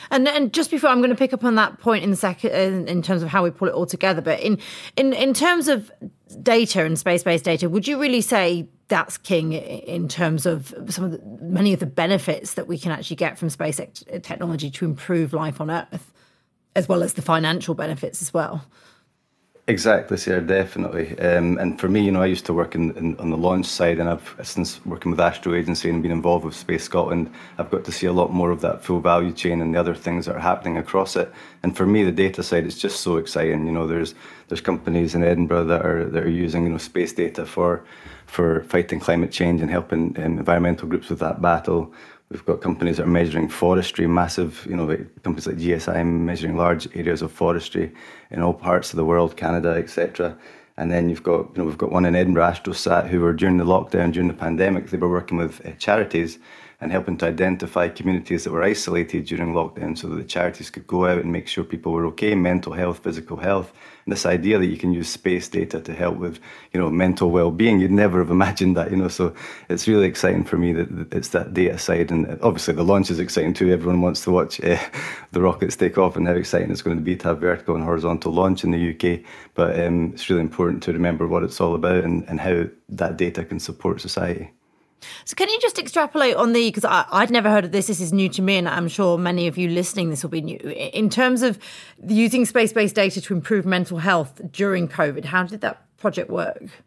And 0.09 0.27
and 0.27 0.51
just 0.51 0.71
before 0.71 0.89
I'm 0.89 0.97
going 0.97 1.12
to 1.12 1.15
pick 1.15 1.31
up 1.31 1.43
on 1.43 1.53
that 1.55 1.79
point 1.79 2.03
in 2.03 2.09
the 2.09 2.15
second 2.15 2.53
in, 2.53 2.88
in 2.88 3.01
terms 3.03 3.21
of 3.21 3.29
how 3.29 3.43
we 3.43 3.51
pull 3.51 3.67
it 3.67 3.75
all 3.75 3.86
together, 3.86 4.21
but 4.21 4.39
in 4.39 4.57
in 4.97 5.13
in 5.13 5.36
terms 5.36 5.67
of 5.67 5.91
data 6.41 6.83
and 6.83 6.97
space 6.97 7.21
based 7.21 7.45
data, 7.45 7.69
would 7.69 7.88
you 7.88 8.01
really 8.01 8.21
say 8.21 8.67
that's 8.88 9.17
king 9.17 9.54
in 9.54 10.08
terms 10.08 10.46
of 10.46 10.74
some 10.89 11.06
of 11.06 11.12
the, 11.12 11.22
many 11.41 11.74
of 11.74 11.80
the 11.80 11.86
benefits 11.86 12.56
that 12.56 12.67
we 12.67 12.78
can 12.78 12.91
actually 12.91 13.15
get 13.15 13.38
from 13.38 13.50
space 13.50 13.80
technology 14.22 14.69
to 14.72 14.86
improve 14.86 15.34
life 15.34 15.62
on 15.62 15.72
Earth, 15.72 16.12
as 16.76 16.88
well 16.89 17.04
as 17.04 17.13
the 17.13 17.22
financial 17.22 17.76
benefits 17.76 18.22
as 18.22 18.34
well. 18.34 18.65
Exactly, 19.65 20.17
Sarah, 20.17 20.41
definitely. 20.41 21.17
Um, 21.19 21.58
and 21.58 21.80
for 21.80 21.88
me, 21.88 22.04
you 22.04 22.12
know, 22.12 22.22
I 22.22 22.26
used 22.26 22.46
to 22.48 22.54
work 22.54 22.76
in, 22.76 22.91
in, 22.98 23.17
on 23.17 23.30
the 23.30 23.38
launch 23.38 23.65
side, 23.65 23.98
and 23.98 24.10
I've 24.10 24.36
since 24.43 24.86
working 24.86 25.10
with 25.10 25.22
Astro 25.22 25.56
Agency 25.56 25.89
and 25.89 26.04
been 26.04 26.12
involved 26.12 26.43
with 26.43 26.54
Space 26.54 26.84
Scotland, 26.84 27.32
I've 27.58 27.72
got 27.72 27.86
to 27.86 27.91
see 27.93 28.06
a 28.06 28.12
lot 28.12 28.34
more 28.34 28.52
of 28.52 28.60
that 28.60 28.84
full 28.84 29.00
value 29.00 29.32
chain 29.32 29.62
and 29.62 29.74
the 29.74 29.80
other 29.80 29.96
things 29.96 30.26
that 30.26 30.36
are 30.36 30.39
happening 30.39 30.78
across 30.78 31.15
it. 31.15 31.32
And 31.63 31.78
for 31.78 31.86
me, 31.86 32.04
the 32.04 32.12
data 32.12 32.43
side 32.43 32.65
is 32.65 32.78
just 32.78 33.00
so 33.00 33.15
exciting. 33.15 33.65
You 33.65 33.72
know, 33.72 33.88
there's 33.88 34.15
there's 34.50 34.60
companies 34.60 35.15
in 35.15 35.24
Edinburgh 35.24 35.63
that 35.65 35.86
are 35.86 36.10
that 36.10 36.24
are 36.24 36.30
using 36.30 36.63
you 36.65 36.69
know 36.69 36.78
space 36.78 37.13
data 37.13 37.46
for 37.46 37.86
for 38.34 38.63
fighting 38.63 39.00
climate 39.00 39.32
change 39.32 39.62
and 39.62 39.69
helping 39.69 40.17
um, 40.17 40.39
environmental 40.39 40.88
groups 40.88 41.08
with 41.08 41.19
that 41.19 41.39
battle. 41.39 41.93
We've 42.32 42.46
got 42.46 42.62
companies 42.62 42.98
that 42.98 43.04
are 43.04 43.17
measuring 43.22 43.48
forestry, 43.48 44.08
massive, 44.08 44.65
you 44.67 44.76
know, 44.76 44.88
companies 45.22 45.46
like 45.46 45.58
GSI 45.58 46.04
measuring 46.04 46.58
large 46.58 46.88
areas 46.96 47.22
of 47.22 47.32
forestry 47.32 47.93
in 48.32 48.41
all 48.41 48.56
parts 48.56 48.91
of 48.91 48.98
the 48.98 49.06
world, 49.06 49.38
Canada, 49.38 49.69
etc. 49.69 50.36
And 50.78 50.91
then 50.91 51.10
you've 51.10 51.22
got, 51.22 51.41
you 51.52 51.60
know, 51.60 51.65
we've 51.65 51.78
got 51.78 51.91
one 51.91 52.06
in 52.06 52.15
Edinburgh, 52.15 52.50
Astrosat, 52.54 53.08
who 53.08 53.19
were 53.19 53.34
during 53.34 53.58
the 53.58 53.65
lockdown, 53.65 54.12
during 54.12 54.30
the 54.30 54.34
pandemic, 54.34 54.89
they 54.89 54.98
were 54.98 55.10
working 55.10 55.38
with 55.38 55.63
uh, 55.63 55.72
charities 55.78 56.39
and 56.84 56.91
helping 56.91 57.17
to 57.17 57.26
identify 57.28 57.88
communities 57.88 58.43
that 58.43 58.52
were 58.52 58.62
isolated 58.62 59.26
during 59.26 59.54
lockdown 59.54 59.98
so 59.98 60.10
that 60.10 60.15
the 60.15 60.24
charities 60.24 60.69
could 60.69 60.86
go 60.86 61.06
out 61.06 61.19
and 61.19 61.32
make 61.32 61.48
sure 61.48 61.63
people 61.63 61.93
were 61.93 62.06
okay, 62.08 62.36
mental 62.36 62.74
health, 62.74 63.00
physical 63.00 63.38
health. 63.38 63.72
And 64.06 64.12
this 64.12 64.26
idea 64.26 64.60
that 64.60 64.65
you 64.65 64.76
can 64.76 64.91
use 64.91 65.08
space 65.08 65.48
data 65.48 65.80
to 65.80 65.93
help 65.93 66.17
with, 66.17 66.39
you 66.74 66.80
know, 66.80 66.89
mental 66.89 67.32
well-being, 67.32 67.80
you'd 67.80 67.89
never 67.89 68.19
have 68.19 68.30
imagined 68.30 68.76
that, 68.76 68.91
you 68.91 68.98
know. 68.98 69.08
So 69.08 69.34
it's 69.69 69.88
really 69.88 70.06
exciting 70.06 70.43
for 70.43 70.58
me 70.58 70.74
that 70.74 71.13
it's 71.13 71.30
that 71.30 71.54
data 71.54 71.78
side, 71.78 72.12
and 72.12 72.38
obviously 72.41 72.74
the 72.74 72.84
launch 72.84 73.10
is 73.10 73.19
exciting 73.19 73.54
too. 73.54 73.72
Everyone 73.72 74.02
wants 74.02 74.22
to 74.26 74.32
watch 74.32 74.60
uh, 74.62 74.78
the 75.32 75.41
rockets 75.41 75.78
take 75.78 75.98
off, 75.98 76.17
and 76.17 76.28
how 76.28 76.34
exciting 76.34 76.69
it's 76.69 76.82
going 76.82 76.98
to 76.98 77.04
be 77.04 77.15
to 77.15 77.30
have 77.30 77.39
vertical 77.39 77.76
and 77.76 77.84
horizontal 77.86 78.34
launch 78.34 78.65
in 78.65 78.72
the 78.72 78.89
UK. 78.93 79.22
But 79.54 79.80
um, 79.80 80.12
it's 80.13 80.30
really 80.30 80.41
important 80.41 80.84
to 80.84 80.91
remember 80.91 81.28
what 81.28 81.43
it's 81.43 81.62
all 81.62 81.76
about 81.76 82.04
and, 82.04 82.28
and 82.28 82.41
how 82.41 82.65
that 82.89 83.15
data 83.15 83.46
can 83.46 83.60
support 83.60 84.02
society. 84.02 84.52
So, 85.26 85.36
can 85.36 85.50
you 85.50 85.60
just 85.62 85.80
extrapolate 85.80 86.36
on 86.36 86.54
the 86.54 86.70
because 86.70 86.86
I'd 86.86 87.32
never 87.32 87.50
heard 87.50 87.66
of 87.66 87.72
this. 87.72 87.88
This 87.88 88.00
is 88.00 88.13
new 88.13 88.30
to 88.30 88.42
me, 88.42 88.58
and 88.58 88.68
I'm 88.68 88.88
sure 88.88 89.18
many 89.18 89.48
of 89.48 89.58
you 89.58 89.70
listening 89.70 90.10
this 90.10 90.24
will 90.24 90.30
be 90.30 90.42
new. 90.42 90.58
In 90.58 91.10
terms 91.10 91.42
of 91.42 91.60
using 92.08 92.46
space-based 92.46 92.96
data 92.96 93.22
to 93.22 93.34
improve 93.34 93.66
mental 93.66 94.00
health 94.00 94.42
during 94.52 94.88
COVID, 94.88 95.26
how 95.26 95.44
did 95.44 95.62
that 95.62 95.86
project 95.98 96.30
work? 96.30 96.84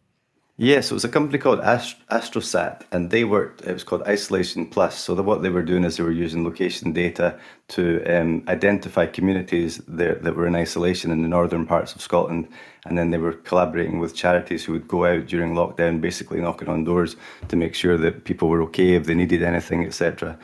Yes, 0.59 0.91
it 0.91 0.95
was 0.95 1.05
a 1.05 1.11
company 1.11 1.37
called 1.37 1.61
Ast- 1.61 1.97
Astrosat, 2.09 2.85
and 2.91 3.11
they 3.11 3.25
worked. 3.25 3.61
It 3.61 3.75
was 3.75 3.85
called 3.85 4.05
Isolation 4.05 4.65
Plus. 4.67 4.99
So 4.99 5.15
the, 5.15 5.23
what 5.23 5.43
they 5.43 5.51
were 5.51 5.63
doing 5.63 5.85
is 5.85 5.99
they 5.99 6.03
were 6.03 6.11
using 6.11 6.45
location 6.45 6.95
data 6.95 7.39
to 7.69 8.03
um, 8.07 8.43
identify 8.49 9.05
communities 9.05 9.83
that, 9.87 10.23
that 10.23 10.35
were 10.35 10.47
in 10.47 10.57
isolation 10.57 11.11
in 11.11 11.21
the 11.21 11.29
northern 11.29 11.67
parts 11.67 11.95
of 11.95 12.01
Scotland, 12.01 12.49
and 12.87 12.97
then 12.97 13.11
they 13.11 13.19
were 13.19 13.35
collaborating 13.35 13.99
with 13.99 14.15
charities 14.15 14.65
who 14.65 14.73
would 14.73 14.89
go 14.89 15.05
out 15.05 15.27
during 15.27 15.53
lockdown, 15.53 16.01
basically 16.01 16.41
knocking 16.41 16.71
on 16.71 16.85
doors 16.85 17.17
to 17.49 17.57
make 17.57 17.75
sure 17.75 17.99
that 17.99 18.25
people 18.25 18.49
were 18.49 18.63
okay 18.63 18.95
if 18.95 19.05
they 19.05 19.15
needed 19.15 19.43
anything, 19.43 19.85
etc. 19.85 20.39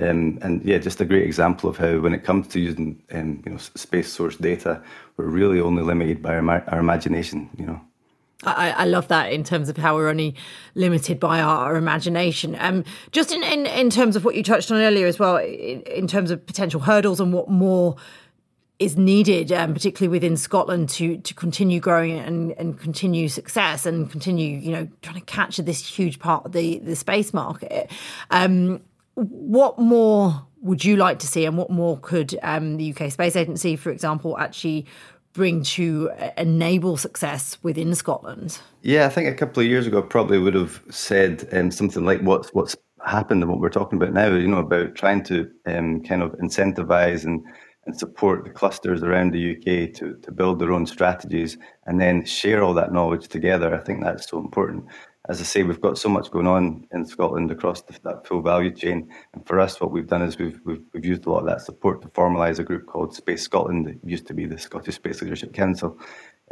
Um, 0.00 0.38
and 0.42 0.64
yeah, 0.64 0.78
just 0.78 1.00
a 1.00 1.04
great 1.04 1.24
example 1.24 1.68
of 1.68 1.76
how, 1.76 1.98
when 1.98 2.14
it 2.14 2.22
comes 2.22 2.46
to 2.48 2.60
using 2.60 3.02
um, 3.10 3.42
you 3.44 3.50
know 3.50 3.58
space 3.58 4.12
source 4.12 4.36
data, 4.36 4.80
we're 5.16 5.26
really 5.26 5.60
only 5.60 5.82
limited 5.82 6.22
by 6.22 6.36
our, 6.36 6.64
our 6.68 6.78
imagination. 6.78 7.50
You 7.58 7.66
know. 7.66 7.85
I, 8.44 8.70
I, 8.70 8.84
love 8.84 9.08
that 9.08 9.32
in 9.32 9.44
terms 9.44 9.70
of 9.70 9.78
how 9.78 9.94
we're 9.94 10.10
only 10.10 10.34
limited 10.74 11.18
by 11.18 11.40
our, 11.40 11.68
our 11.68 11.76
imagination. 11.76 12.54
Um, 12.60 12.84
just 13.10 13.32
in, 13.32 13.42
in, 13.42 13.64
in 13.64 13.88
terms 13.88 14.14
of 14.14 14.26
what 14.26 14.34
you 14.34 14.42
touched 14.42 14.70
on 14.70 14.76
earlier 14.76 15.06
as 15.06 15.18
well, 15.18 15.38
in, 15.38 15.80
in 15.82 16.06
terms 16.06 16.30
of 16.30 16.44
potential 16.44 16.80
hurdles 16.80 17.18
and 17.18 17.32
what 17.32 17.48
more 17.48 17.96
is 18.78 18.96
needed, 18.96 19.50
um, 19.52 19.72
particularly 19.72 20.10
within 20.10 20.36
Scotland, 20.36 20.90
to 20.90 21.16
to 21.18 21.34
continue 21.34 21.80
growing 21.80 22.18
and, 22.18 22.52
and 22.58 22.78
continue 22.78 23.28
success 23.28 23.86
and 23.86 24.10
continue, 24.10 24.58
you 24.58 24.70
know, 24.70 24.88
trying 25.00 25.18
to 25.18 25.24
capture 25.24 25.62
this 25.62 25.86
huge 25.86 26.18
part 26.18 26.44
of 26.44 26.52
the 26.52 26.78
the 26.80 26.94
space 26.94 27.32
market. 27.32 27.90
Um, 28.30 28.82
what 29.14 29.78
more 29.78 30.46
would 30.60 30.84
you 30.84 30.96
like 30.96 31.20
to 31.20 31.26
see, 31.26 31.46
and 31.46 31.56
what 31.56 31.70
more 31.70 31.98
could 31.98 32.38
um, 32.42 32.76
the 32.76 32.94
UK 32.94 33.10
Space 33.10 33.34
Agency, 33.34 33.76
for 33.76 33.90
example, 33.90 34.36
actually 34.36 34.84
bring 35.36 35.62
to 35.62 36.10
enable 36.36 36.96
success 36.96 37.58
within 37.62 37.94
Scotland? 37.94 38.58
Yeah, 38.82 39.06
I 39.06 39.10
think 39.10 39.28
a 39.28 39.34
couple 39.34 39.62
of 39.62 39.68
years 39.68 39.86
ago, 39.86 39.98
I 39.98 40.02
probably 40.02 40.38
would 40.38 40.54
have 40.54 40.82
said 40.90 41.48
um, 41.52 41.70
something 41.70 42.04
like 42.04 42.20
what's 42.22 42.48
what's 42.54 42.76
happened 43.04 43.42
and 43.42 43.50
what 43.50 43.60
we're 43.60 43.68
talking 43.68 44.00
about 44.02 44.14
now. 44.14 44.34
You 44.34 44.48
know, 44.48 44.58
about 44.58 44.94
trying 44.94 45.22
to 45.24 45.48
um, 45.66 46.02
kind 46.02 46.22
of 46.22 46.32
incentivize 46.32 47.24
and 47.24 47.44
and 47.86 47.96
support 47.96 48.44
the 48.44 48.50
clusters 48.50 49.02
around 49.02 49.32
the 49.32 49.52
UK 49.52 49.94
to, 49.94 50.16
to 50.22 50.32
build 50.32 50.58
their 50.58 50.72
own 50.72 50.86
strategies 50.86 51.56
and 51.86 52.00
then 52.00 52.24
share 52.24 52.62
all 52.62 52.74
that 52.74 52.92
knowledge 52.92 53.28
together. 53.28 53.72
I 53.72 53.78
think 53.78 54.02
that's 54.02 54.28
so 54.28 54.38
important 54.38 54.86
as 55.28 55.40
I 55.40 55.44
say, 55.44 55.62
we've 55.64 55.80
got 55.80 55.98
so 55.98 56.08
much 56.08 56.30
going 56.30 56.46
on 56.46 56.86
in 56.92 57.04
Scotland 57.04 57.50
across 57.50 57.82
the, 57.82 57.98
that 58.04 58.26
full 58.26 58.42
value 58.42 58.70
chain. 58.70 59.10
And 59.34 59.44
for 59.44 59.58
us, 59.58 59.80
what 59.80 59.90
we've 59.90 60.06
done 60.06 60.22
is 60.22 60.38
we've, 60.38 60.60
we've, 60.64 60.82
we've 60.92 61.04
used 61.04 61.26
a 61.26 61.30
lot 61.30 61.40
of 61.40 61.46
that 61.46 61.62
support 61.62 62.00
to 62.02 62.08
formalise 62.08 62.60
a 62.60 62.64
group 62.64 62.86
called 62.86 63.14
Space 63.14 63.42
Scotland, 63.42 63.86
that 63.86 63.98
used 64.08 64.26
to 64.28 64.34
be 64.34 64.46
the 64.46 64.58
Scottish 64.58 64.94
Space 64.94 65.22
Leadership 65.22 65.52
Council, 65.52 65.98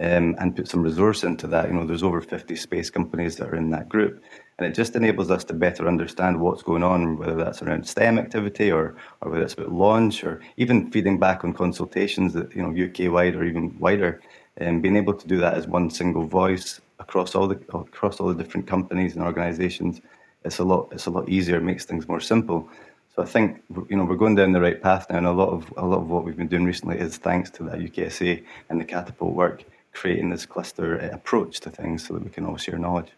um, 0.00 0.34
and 0.40 0.56
put 0.56 0.66
some 0.66 0.82
resource 0.82 1.22
into 1.22 1.46
that. 1.46 1.68
You 1.68 1.74
know, 1.74 1.86
there's 1.86 2.02
over 2.02 2.20
50 2.20 2.56
space 2.56 2.90
companies 2.90 3.36
that 3.36 3.48
are 3.48 3.56
in 3.56 3.70
that 3.70 3.88
group. 3.88 4.24
And 4.58 4.66
it 4.66 4.74
just 4.74 4.96
enables 4.96 5.30
us 5.30 5.44
to 5.44 5.54
better 5.54 5.86
understand 5.86 6.40
what's 6.40 6.62
going 6.62 6.82
on, 6.82 7.16
whether 7.16 7.36
that's 7.36 7.62
around 7.62 7.86
STEM 7.86 8.18
activity 8.18 8.72
or, 8.72 8.96
or 9.20 9.30
whether 9.30 9.44
it's 9.44 9.54
about 9.54 9.72
launch 9.72 10.24
or 10.24 10.40
even 10.56 10.90
feeding 10.90 11.18
back 11.20 11.44
on 11.44 11.52
consultations 11.52 12.32
that, 12.34 12.54
you 12.54 12.62
know, 12.62 12.70
UK 12.70 13.12
wide 13.12 13.36
or 13.36 13.44
even 13.44 13.78
wider. 13.78 14.20
And 14.56 14.76
um, 14.76 14.80
being 14.80 14.96
able 14.96 15.14
to 15.14 15.26
do 15.26 15.38
that 15.38 15.54
as 15.54 15.66
one 15.66 15.90
single 15.90 16.26
voice 16.26 16.80
across 16.98 17.34
all 17.34 17.48
the 17.48 17.56
across 17.72 18.20
all 18.20 18.28
the 18.28 18.42
different 18.42 18.66
companies 18.66 19.14
and 19.14 19.24
organisations, 19.24 20.00
it's 20.44 20.58
a 20.58 20.64
lot 20.64 20.88
it's 20.92 21.06
a 21.06 21.10
lot 21.10 21.28
easier. 21.28 21.56
It 21.56 21.62
makes 21.62 21.84
things 21.84 22.08
more 22.08 22.20
simple. 22.20 22.68
So 23.14 23.22
I 23.22 23.26
think 23.26 23.62
you 23.88 23.96
know 23.96 24.04
we're 24.04 24.16
going 24.16 24.34
down 24.34 24.52
the 24.52 24.60
right 24.60 24.80
path 24.80 25.06
now, 25.08 25.18
and 25.18 25.26
a 25.26 25.32
lot 25.32 25.50
of 25.50 25.72
a 25.76 25.86
lot 25.86 25.98
of 25.98 26.10
what 26.10 26.24
we've 26.24 26.36
been 26.36 26.48
doing 26.48 26.64
recently 26.64 26.98
is 26.98 27.16
thanks 27.16 27.50
to 27.50 27.62
that 27.64 27.78
UKSA 27.78 28.42
and 28.68 28.80
the 28.80 28.84
catapult 28.84 29.34
work, 29.34 29.64
creating 29.92 30.30
this 30.30 30.46
cluster 30.46 31.00
eh, 31.00 31.06
approach 31.08 31.60
to 31.60 31.70
things 31.70 32.06
so 32.06 32.14
that 32.14 32.24
we 32.24 32.30
can 32.30 32.44
all 32.44 32.56
share 32.56 32.78
knowledge. 32.78 33.12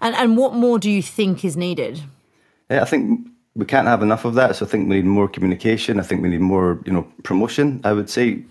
And 0.00 0.14
and 0.14 0.36
what 0.36 0.54
more 0.54 0.78
do 0.78 0.90
you 0.90 1.02
think 1.02 1.44
is 1.44 1.56
needed? 1.56 2.02
Yeah, 2.70 2.82
I 2.82 2.84
think 2.84 3.28
we 3.54 3.66
can't 3.66 3.86
have 3.86 4.02
enough 4.02 4.24
of 4.24 4.34
that. 4.34 4.56
So 4.56 4.66
I 4.66 4.68
think 4.68 4.88
we 4.88 4.96
need 4.96 5.04
more 5.04 5.28
communication. 5.28 6.00
I 6.00 6.02
think 6.02 6.22
we 6.22 6.28
need 6.28 6.40
more, 6.40 6.80
you 6.86 6.92
know, 6.92 7.06
promotion. 7.22 7.80
I 7.84 7.92
would 7.92 8.08
say 8.08 8.42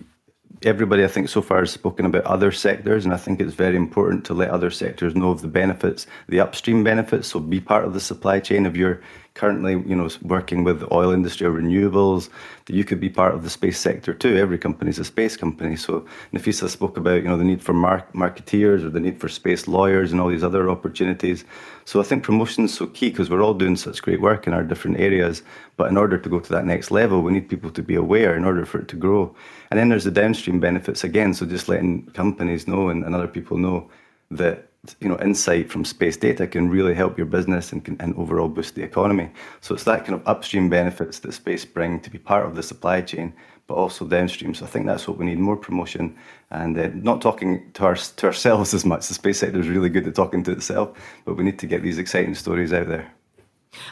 everybody 0.62 1.04
I 1.04 1.08
think 1.08 1.28
so 1.28 1.42
far 1.42 1.60
has 1.60 1.70
spoken 1.70 2.06
about 2.06 2.24
other 2.24 2.52
sectors, 2.52 3.04
and 3.04 3.14
I 3.14 3.16
think 3.16 3.40
it's 3.40 3.54
very 3.54 3.76
important 3.76 4.24
to 4.26 4.34
let 4.34 4.50
other 4.50 4.70
sectors 4.70 5.14
know 5.14 5.30
of 5.30 5.42
the 5.42 5.48
benefits, 5.48 6.06
the 6.28 6.40
upstream 6.40 6.84
benefits. 6.84 7.28
So 7.28 7.40
be 7.40 7.60
part 7.60 7.84
of 7.84 7.94
the 7.94 8.00
supply 8.00 8.40
chain 8.40 8.66
of 8.66 8.76
you're 8.76 9.00
currently, 9.34 9.72
you 9.72 9.96
know, 9.96 10.08
working 10.22 10.62
with 10.62 10.80
the 10.80 10.94
oil 10.94 11.10
industry 11.10 11.46
or 11.46 11.52
renewables. 11.52 12.28
That 12.66 12.76
you 12.76 12.84
could 12.84 13.00
be 13.00 13.08
part 13.08 13.34
of 13.34 13.42
the 13.42 13.50
space 13.50 13.78
sector 13.78 14.14
too. 14.14 14.36
Every 14.36 14.58
company 14.58 14.90
is 14.90 14.98
a 14.98 15.04
space 15.04 15.36
company. 15.36 15.74
So 15.76 16.06
Nafisa 16.32 16.68
spoke 16.68 16.96
about, 16.96 17.22
you 17.22 17.28
know, 17.28 17.36
the 17.36 17.44
need 17.44 17.62
for 17.62 17.72
mar- 17.72 18.06
marketeers 18.14 18.84
or 18.84 18.90
the 18.90 19.00
need 19.00 19.20
for 19.20 19.28
space 19.28 19.66
lawyers 19.66 20.12
and 20.12 20.20
all 20.20 20.28
these 20.28 20.44
other 20.44 20.70
opportunities. 20.70 21.44
So 21.84 22.00
I 22.00 22.04
think 22.04 22.22
promotion 22.22 22.64
is 22.66 22.74
so 22.74 22.86
key 22.86 23.10
because 23.10 23.30
we're 23.30 23.42
all 23.42 23.54
doing 23.54 23.76
such 23.76 24.02
great 24.02 24.20
work 24.20 24.46
in 24.46 24.52
our 24.52 24.62
different 24.62 25.00
areas. 25.00 25.42
But 25.76 25.90
in 25.90 25.96
order 25.96 26.18
to 26.18 26.28
go 26.28 26.38
to 26.38 26.52
that 26.52 26.66
next 26.66 26.90
level, 26.90 27.22
we 27.22 27.32
need 27.32 27.48
people 27.48 27.70
to 27.70 27.82
be 27.82 27.94
aware 27.94 28.36
in 28.36 28.44
order 28.44 28.64
for 28.66 28.80
it 28.80 28.88
to 28.88 28.96
grow. 28.96 29.34
And 29.70 29.80
then 29.80 29.88
there's 29.88 30.04
the 30.04 30.10
downstream 30.10 30.60
benefits 30.60 31.02
again. 31.02 31.34
So 31.34 31.46
just 31.46 31.68
letting 31.68 32.06
companies 32.12 32.68
know 32.68 32.90
and, 32.90 33.02
and 33.04 33.14
other 33.14 33.28
people 33.28 33.56
know 33.56 33.90
that 34.30 34.68
you 34.98 35.08
know 35.08 35.18
insight 35.20 35.70
from 35.70 35.84
space 35.84 36.16
data 36.16 36.46
can 36.46 36.68
really 36.68 36.94
help 36.94 37.16
your 37.16 37.26
business 37.26 37.72
and, 37.72 37.84
can, 37.84 37.96
and 38.00 38.14
overall 38.16 38.48
boost 38.48 38.74
the 38.74 38.82
economy. 38.82 39.30
So 39.60 39.74
it's 39.74 39.84
that 39.84 40.04
kind 40.04 40.14
of 40.14 40.26
upstream 40.26 40.68
benefits 40.68 41.20
that 41.20 41.32
space 41.32 41.64
bring 41.64 42.00
to 42.00 42.10
be 42.10 42.18
part 42.18 42.46
of 42.46 42.56
the 42.56 42.64
supply 42.64 43.00
chain, 43.00 43.32
but 43.68 43.74
also 43.74 44.06
downstream. 44.06 44.54
So 44.54 44.64
I 44.64 44.68
think 44.68 44.86
that's 44.86 45.06
what 45.06 45.18
we 45.18 45.26
need 45.26 45.38
more 45.38 45.56
promotion 45.56 46.16
and 46.50 46.76
uh, 46.76 46.90
not 46.94 47.22
talking 47.22 47.70
to, 47.74 47.84
our, 47.84 47.94
to 47.94 48.26
ourselves 48.26 48.74
as 48.78 48.84
much. 48.84 49.06
The 49.06 49.14
space 49.14 49.38
sector 49.38 49.60
is 49.60 49.68
really 49.68 49.88
good 49.88 50.06
at 50.06 50.16
talking 50.16 50.42
to 50.44 50.50
itself, 50.50 50.98
but 51.24 51.36
we 51.36 51.44
need 51.44 51.60
to 51.60 51.66
get 51.66 51.82
these 51.82 51.98
exciting 51.98 52.34
stories 52.34 52.72
out 52.72 52.88
there. 52.88 53.12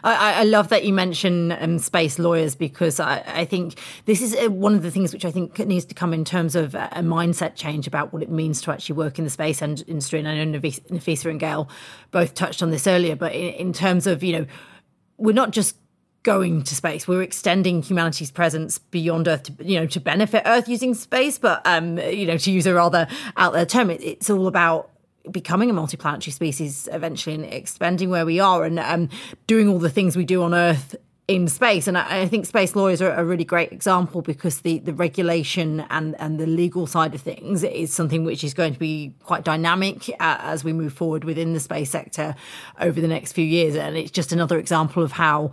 I, 0.05 0.41
I, 0.41 0.45
love 0.45 0.69
that 0.69 0.85
you 0.85 0.93
mention 0.93 1.53
um, 1.53 1.79
space 1.79 2.19
lawyers 2.19 2.55
because 2.55 3.01
I, 3.01 3.23
I, 3.27 3.45
think 3.45 3.79
this 4.05 4.21
is 4.21 4.37
uh, 4.37 4.51
one 4.51 4.75
of 4.75 4.83
the 4.83 4.91
things 4.91 5.13
which 5.13 5.25
I 5.25 5.31
think 5.31 5.59
needs 5.59 5.87
to 5.87 5.95
come 5.95 6.13
in 6.13 6.25
terms 6.25 6.55
of 6.55 6.75
a 6.75 7.03
mindset 7.03 7.55
change 7.55 7.87
about 7.87 8.13
what 8.13 8.23
it 8.23 8.31
means 8.31 8.61
to 8.63 8.73
actually 8.73 8.97
work 8.97 9.19
in 9.19 9.25
the 9.25 9.31
space 9.31 9.63
industry. 9.63 10.19
And 10.19 10.29
I 10.29 10.45
know 10.45 10.59
Nafisa 10.59 11.31
and 11.31 11.41
Gail 11.41 11.69
both 12.11 12.35
touched 12.35 12.63
on 12.63 12.71
this 12.71 12.87
earlier, 12.87 13.17
but 13.17 13.35
in, 13.35 13.55
in 13.55 13.73
terms 13.73 14.07
of, 14.07 14.23
you 14.23 14.39
know, 14.39 14.47
we're 15.17 15.35
not 15.35 15.51
just 15.51 15.77
going 16.23 16.63
to 16.63 16.75
space. 16.75 17.09
We're 17.09 17.23
extending 17.23 17.83
humanity's 17.83 18.31
presence 18.31 18.79
beyond 18.79 19.29
Earth 19.29 19.45
to, 19.45 19.65
you 19.65 19.81
know, 19.81 19.87
to 19.87 20.01
benefit 20.01 20.43
Earth 20.45 20.69
using 20.69 20.95
space. 20.95 21.39
But, 21.39 21.67
um, 21.67 21.99
you 21.99 22.27
know, 22.27 22.37
to 22.37 22.51
use 22.51 22.67
a 22.67 22.75
rather 22.75 23.09
out 23.37 23.53
there 23.53 23.67
term, 23.67 23.91
it, 23.91 24.03
it's 24.03 24.29
all 24.29 24.47
about 24.47 24.91
becoming 25.31 25.71
a 25.71 25.75
multiplanetary 25.75 26.33
species 26.33 26.89
eventually 26.93 27.35
and 27.35 27.45
expanding 27.45 28.11
where 28.11 28.27
we 28.27 28.41
are 28.41 28.65
and 28.65 28.79
um, 28.79 29.09
doing 29.47 29.69
all 29.69 29.79
the 29.79 29.91
things 29.91 30.17
we 30.17 30.25
do 30.25 30.43
on 30.43 30.55
Earth 30.55 30.97
in 31.31 31.47
space. 31.47 31.87
And 31.87 31.97
I, 31.97 32.23
I 32.23 32.29
think 32.29 32.45
space 32.45 32.75
lawyers 32.75 33.01
are 33.01 33.13
a 33.13 33.25
really 33.25 33.45
great 33.45 33.71
example 33.71 34.21
because 34.21 34.63
the, 34.63 34.79
the 34.81 34.93
regulation 34.93 35.87
and, 35.89 36.17
and 36.19 36.41
the 36.41 36.47
legal 36.47 36.89
side 36.89 37.15
of 37.15 37.21
things 37.21 37.63
is 37.63 37.93
something 37.93 38.25
which 38.25 38.43
is 38.43 38.53
going 38.53 38.73
to 38.73 38.79
be 38.79 39.15
quite 39.23 39.45
dynamic 39.45 40.09
uh, 40.19 40.39
as 40.41 40.65
we 40.65 40.73
move 40.73 40.93
forward 40.93 41.23
within 41.23 41.53
the 41.53 41.61
space 41.61 41.91
sector 41.91 42.35
over 42.81 43.01
the 43.01 43.07
next 43.07 43.33
few 43.33 43.45
years. 43.45 43.77
And 43.77 43.97
it's 43.97 44.11
just 44.11 44.33
another 44.33 44.59
example 44.59 45.05
of 45.05 45.13
how 45.13 45.53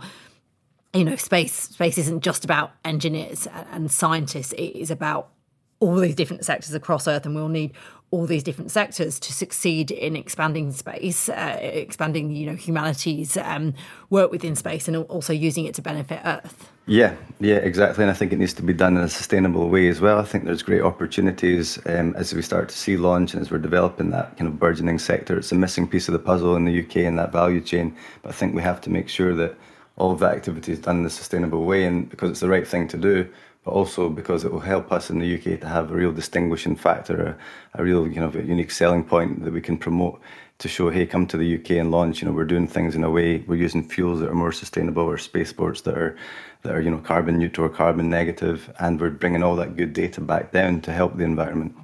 you 0.94 1.04
know 1.04 1.16
space 1.16 1.52
space 1.52 1.98
isn't 1.98 2.22
just 2.22 2.44
about 2.44 2.72
engineers 2.82 3.46
and 3.72 3.90
scientists 3.90 4.52
it 4.54 4.74
is 4.74 4.90
about 4.90 5.28
all 5.80 5.96
these 5.96 6.14
different 6.14 6.46
sectors 6.46 6.72
across 6.72 7.06
earth 7.06 7.26
and 7.26 7.34
we'll 7.34 7.48
need 7.48 7.72
all 8.10 8.26
these 8.26 8.42
different 8.42 8.70
sectors 8.70 9.20
to 9.20 9.32
succeed 9.32 9.90
in 9.90 10.16
expanding 10.16 10.72
space, 10.72 11.28
uh, 11.28 11.58
expanding 11.60 12.30
you 12.34 12.46
know 12.46 12.54
humanity's 12.54 13.36
um, 13.36 13.74
work 14.10 14.30
within 14.30 14.56
space, 14.56 14.88
and 14.88 14.96
also 14.96 15.32
using 15.32 15.66
it 15.66 15.74
to 15.74 15.82
benefit 15.82 16.20
Earth. 16.24 16.70
Yeah, 16.86 17.16
yeah, 17.38 17.56
exactly. 17.56 18.02
And 18.02 18.10
I 18.10 18.14
think 18.14 18.32
it 18.32 18.38
needs 18.38 18.54
to 18.54 18.62
be 18.62 18.72
done 18.72 18.96
in 18.96 19.02
a 19.02 19.10
sustainable 19.10 19.68
way 19.68 19.88
as 19.88 20.00
well. 20.00 20.18
I 20.18 20.24
think 20.24 20.44
there's 20.44 20.62
great 20.62 20.80
opportunities 20.80 21.78
um, 21.84 22.14
as 22.16 22.32
we 22.32 22.40
start 22.40 22.70
to 22.70 22.76
see 22.78 22.96
launch 22.96 23.34
and 23.34 23.42
as 23.42 23.50
we're 23.50 23.58
developing 23.58 24.08
that 24.10 24.38
kind 24.38 24.48
of 24.48 24.58
burgeoning 24.58 24.98
sector. 24.98 25.36
It's 25.36 25.52
a 25.52 25.54
missing 25.54 25.86
piece 25.86 26.08
of 26.08 26.14
the 26.14 26.18
puzzle 26.18 26.56
in 26.56 26.64
the 26.64 26.80
UK 26.82 26.96
in 26.96 27.16
that 27.16 27.30
value 27.30 27.60
chain. 27.60 27.94
But 28.22 28.30
I 28.30 28.32
think 28.32 28.54
we 28.54 28.62
have 28.62 28.80
to 28.82 28.90
make 28.90 29.10
sure 29.10 29.34
that 29.34 29.54
all 29.96 30.12
of 30.12 30.20
that 30.20 30.34
activity 30.34 30.72
is 30.72 30.78
done 30.78 31.00
in 31.00 31.04
a 31.04 31.10
sustainable 31.10 31.66
way, 31.66 31.84
and 31.84 32.08
because 32.08 32.30
it's 32.30 32.40
the 32.40 32.48
right 32.48 32.66
thing 32.66 32.88
to 32.88 32.96
do 32.96 33.28
but 33.68 33.74
also 33.74 34.08
because 34.08 34.46
it 34.46 34.50
will 34.50 34.60
help 34.60 34.90
us 34.90 35.10
in 35.10 35.18
the 35.18 35.34
UK 35.34 35.60
to 35.60 35.68
have 35.68 35.90
a 35.90 35.94
real 35.94 36.10
distinguishing 36.10 36.74
factor, 36.74 37.36
a, 37.74 37.80
a 37.80 37.84
real 37.84 38.08
you 38.08 38.18
know 38.18 38.30
unique 38.30 38.70
selling 38.70 39.04
point 39.04 39.44
that 39.44 39.52
we 39.52 39.60
can 39.60 39.76
promote 39.76 40.18
to 40.60 40.68
show, 40.68 40.88
hey, 40.88 41.04
come 41.04 41.26
to 41.26 41.36
the 41.36 41.56
UK 41.56 41.72
and 41.72 41.90
launch. 41.90 42.22
You 42.22 42.28
know, 42.28 42.34
we're 42.34 42.46
doing 42.46 42.66
things 42.66 42.94
in 42.94 43.04
a 43.04 43.10
way 43.10 43.44
we're 43.46 43.56
using 43.56 43.86
fuels 43.86 44.20
that 44.20 44.30
are 44.30 44.34
more 44.34 44.52
sustainable, 44.52 45.02
or 45.02 45.18
spaceports 45.18 45.82
that 45.82 45.98
are 45.98 46.16
that 46.62 46.74
are 46.74 46.80
you 46.80 46.90
know 46.90 46.96
carbon 46.96 47.38
neutral 47.38 47.66
or 47.66 47.70
carbon 47.70 48.08
negative, 48.08 48.72
and 48.78 48.98
we're 48.98 49.10
bringing 49.10 49.42
all 49.42 49.56
that 49.56 49.76
good 49.76 49.92
data 49.92 50.22
back 50.22 50.50
down 50.50 50.80
to 50.80 50.90
help 50.90 51.18
the 51.18 51.24
environment. 51.24 51.76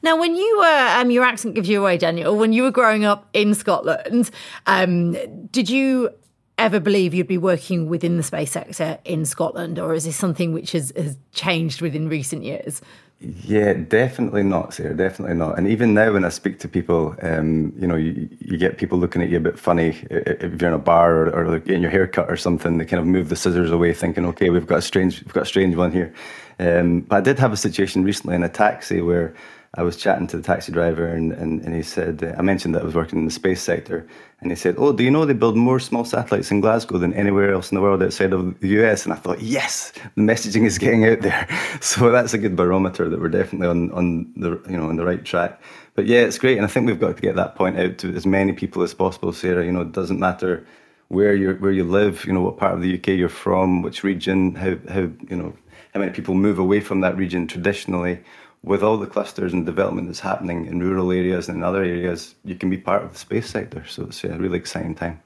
Now, 0.00 0.16
when 0.16 0.36
you 0.36 0.58
were, 0.58 0.88
um, 0.96 1.10
your 1.10 1.24
accent 1.24 1.56
gives 1.56 1.68
you 1.68 1.80
away, 1.80 1.98
Daniel. 1.98 2.36
When 2.36 2.52
you 2.52 2.62
were 2.62 2.70
growing 2.70 3.04
up 3.04 3.28
in 3.32 3.52
Scotland, 3.54 4.30
um, 4.66 5.16
did 5.50 5.68
you 5.68 6.10
ever 6.58 6.80
believe 6.80 7.14
you'd 7.14 7.26
be 7.26 7.38
working 7.38 7.88
within 7.88 8.16
the 8.16 8.22
space 8.22 8.52
sector 8.52 8.98
in 9.04 9.24
Scotland, 9.24 9.78
or 9.78 9.94
is 9.94 10.04
this 10.04 10.16
something 10.16 10.52
which 10.52 10.72
has, 10.72 10.92
has 10.96 11.16
changed 11.32 11.80
within 11.80 12.08
recent 12.08 12.44
years? 12.44 12.80
Yeah, 13.20 13.74
definitely 13.74 14.42
not, 14.42 14.74
Sarah. 14.74 14.96
Definitely 14.96 15.36
not. 15.36 15.56
And 15.56 15.68
even 15.68 15.94
now, 15.94 16.12
when 16.12 16.24
I 16.24 16.28
speak 16.28 16.58
to 16.60 16.68
people, 16.68 17.14
um, 17.22 17.72
you 17.78 17.86
know, 17.86 17.94
you, 17.94 18.28
you 18.40 18.56
get 18.56 18.78
people 18.78 18.98
looking 18.98 19.22
at 19.22 19.28
you 19.28 19.36
a 19.36 19.40
bit 19.40 19.58
funny 19.58 19.90
if 20.10 20.60
you're 20.60 20.70
in 20.70 20.74
a 20.74 20.78
bar 20.78 21.28
or, 21.28 21.46
or 21.46 21.58
getting 21.60 21.82
your 21.82 21.90
hair 21.90 22.08
cut 22.08 22.28
or 22.28 22.36
something. 22.36 22.78
They 22.78 22.84
kind 22.84 23.00
of 23.00 23.06
move 23.06 23.28
the 23.28 23.36
scissors 23.36 23.70
away, 23.70 23.92
thinking, 23.92 24.26
"Okay, 24.26 24.50
we've 24.50 24.66
got 24.66 24.78
a 24.78 24.82
strange, 24.82 25.22
we've 25.22 25.32
got 25.32 25.44
a 25.44 25.46
strange 25.46 25.76
one 25.76 25.92
here." 25.92 26.12
Um, 26.58 27.02
but 27.02 27.16
I 27.16 27.20
did 27.20 27.38
have 27.38 27.52
a 27.52 27.56
situation 27.56 28.02
recently 28.02 28.34
in 28.34 28.42
a 28.42 28.48
taxi 28.48 29.00
where 29.00 29.34
I 29.74 29.82
was 29.82 29.96
chatting 29.96 30.26
to 30.26 30.36
the 30.36 30.42
taxi 30.42 30.70
driver, 30.70 31.06
and, 31.06 31.32
and, 31.32 31.62
and 31.62 31.74
he 31.74 31.82
said, 31.82 32.22
uh, 32.22 32.34
I 32.36 32.42
mentioned 32.42 32.74
that 32.74 32.82
I 32.82 32.84
was 32.84 32.94
working 32.94 33.18
in 33.18 33.24
the 33.24 33.30
space 33.30 33.62
sector, 33.62 34.06
and 34.42 34.50
he 34.50 34.54
said, 34.54 34.74
Oh, 34.76 34.92
do 34.92 35.02
you 35.02 35.10
know 35.10 35.24
they 35.24 35.32
build 35.32 35.56
more 35.56 35.80
small 35.80 36.04
satellites 36.04 36.50
in 36.50 36.60
Glasgow 36.60 36.98
than 36.98 37.14
anywhere 37.14 37.54
else 37.54 37.72
in 37.72 37.76
the 37.76 37.80
world 37.80 38.02
outside 38.02 38.34
of 38.34 38.60
the 38.60 38.68
US? 38.82 39.04
And 39.04 39.14
I 39.14 39.16
thought, 39.16 39.40
Yes, 39.40 39.92
the 40.14 40.20
messaging 40.20 40.66
is 40.66 40.76
getting 40.76 41.06
out 41.06 41.22
there. 41.22 41.48
So 41.80 42.10
that's 42.10 42.34
a 42.34 42.38
good 42.38 42.54
barometer 42.54 43.08
that 43.08 43.18
we're 43.18 43.28
definitely 43.28 43.66
on, 43.66 43.90
on 43.92 44.32
the 44.36 44.60
you 44.68 44.76
know 44.76 44.88
on 44.88 44.96
the 44.96 45.04
right 45.04 45.24
track. 45.24 45.60
But 45.94 46.06
yeah, 46.06 46.20
it's 46.20 46.38
great, 46.38 46.58
and 46.58 46.66
I 46.66 46.68
think 46.68 46.86
we've 46.86 47.00
got 47.00 47.16
to 47.16 47.22
get 47.22 47.36
that 47.36 47.54
point 47.54 47.78
out 47.78 47.98
to 47.98 48.14
as 48.14 48.26
many 48.26 48.52
people 48.52 48.82
as 48.82 48.94
possible, 48.94 49.32
Sarah. 49.32 49.64
You 49.64 49.72
know, 49.72 49.80
it 49.80 49.92
doesn't 49.92 50.20
matter 50.20 50.66
where 51.08 51.34
you 51.34 51.54
where 51.54 51.72
you 51.72 51.84
live, 51.84 52.24
you 52.24 52.32
know, 52.32 52.42
what 52.42 52.56
part 52.56 52.74
of 52.74 52.82
the 52.82 52.94
UK 52.94 53.08
you're 53.08 53.28
from, 53.28 53.82
which 53.82 54.04
region, 54.04 54.54
how 54.54 54.76
how 54.88 55.00
you 55.00 55.36
know 55.36 55.54
how 55.94 56.00
many 56.00 56.12
people 56.12 56.34
move 56.34 56.58
away 56.58 56.80
from 56.80 57.00
that 57.00 57.16
region 57.16 57.46
traditionally 57.46 58.22
with 58.64 58.82
all 58.82 58.96
the 58.96 59.06
clusters 59.06 59.52
and 59.52 59.66
development 59.66 60.06
that's 60.06 60.20
happening 60.20 60.66
in 60.66 60.80
rural 60.80 61.10
areas 61.10 61.48
and 61.48 61.58
in 61.58 61.64
other 61.64 61.82
areas, 61.82 62.34
you 62.44 62.54
can 62.54 62.70
be 62.70 62.78
part 62.78 63.02
of 63.02 63.12
the 63.12 63.18
space 63.18 63.50
sector. 63.50 63.84
So 63.86 64.04
it's 64.04 64.22
a 64.22 64.38
really 64.38 64.58
exciting 64.58 64.94
time. 64.94 65.20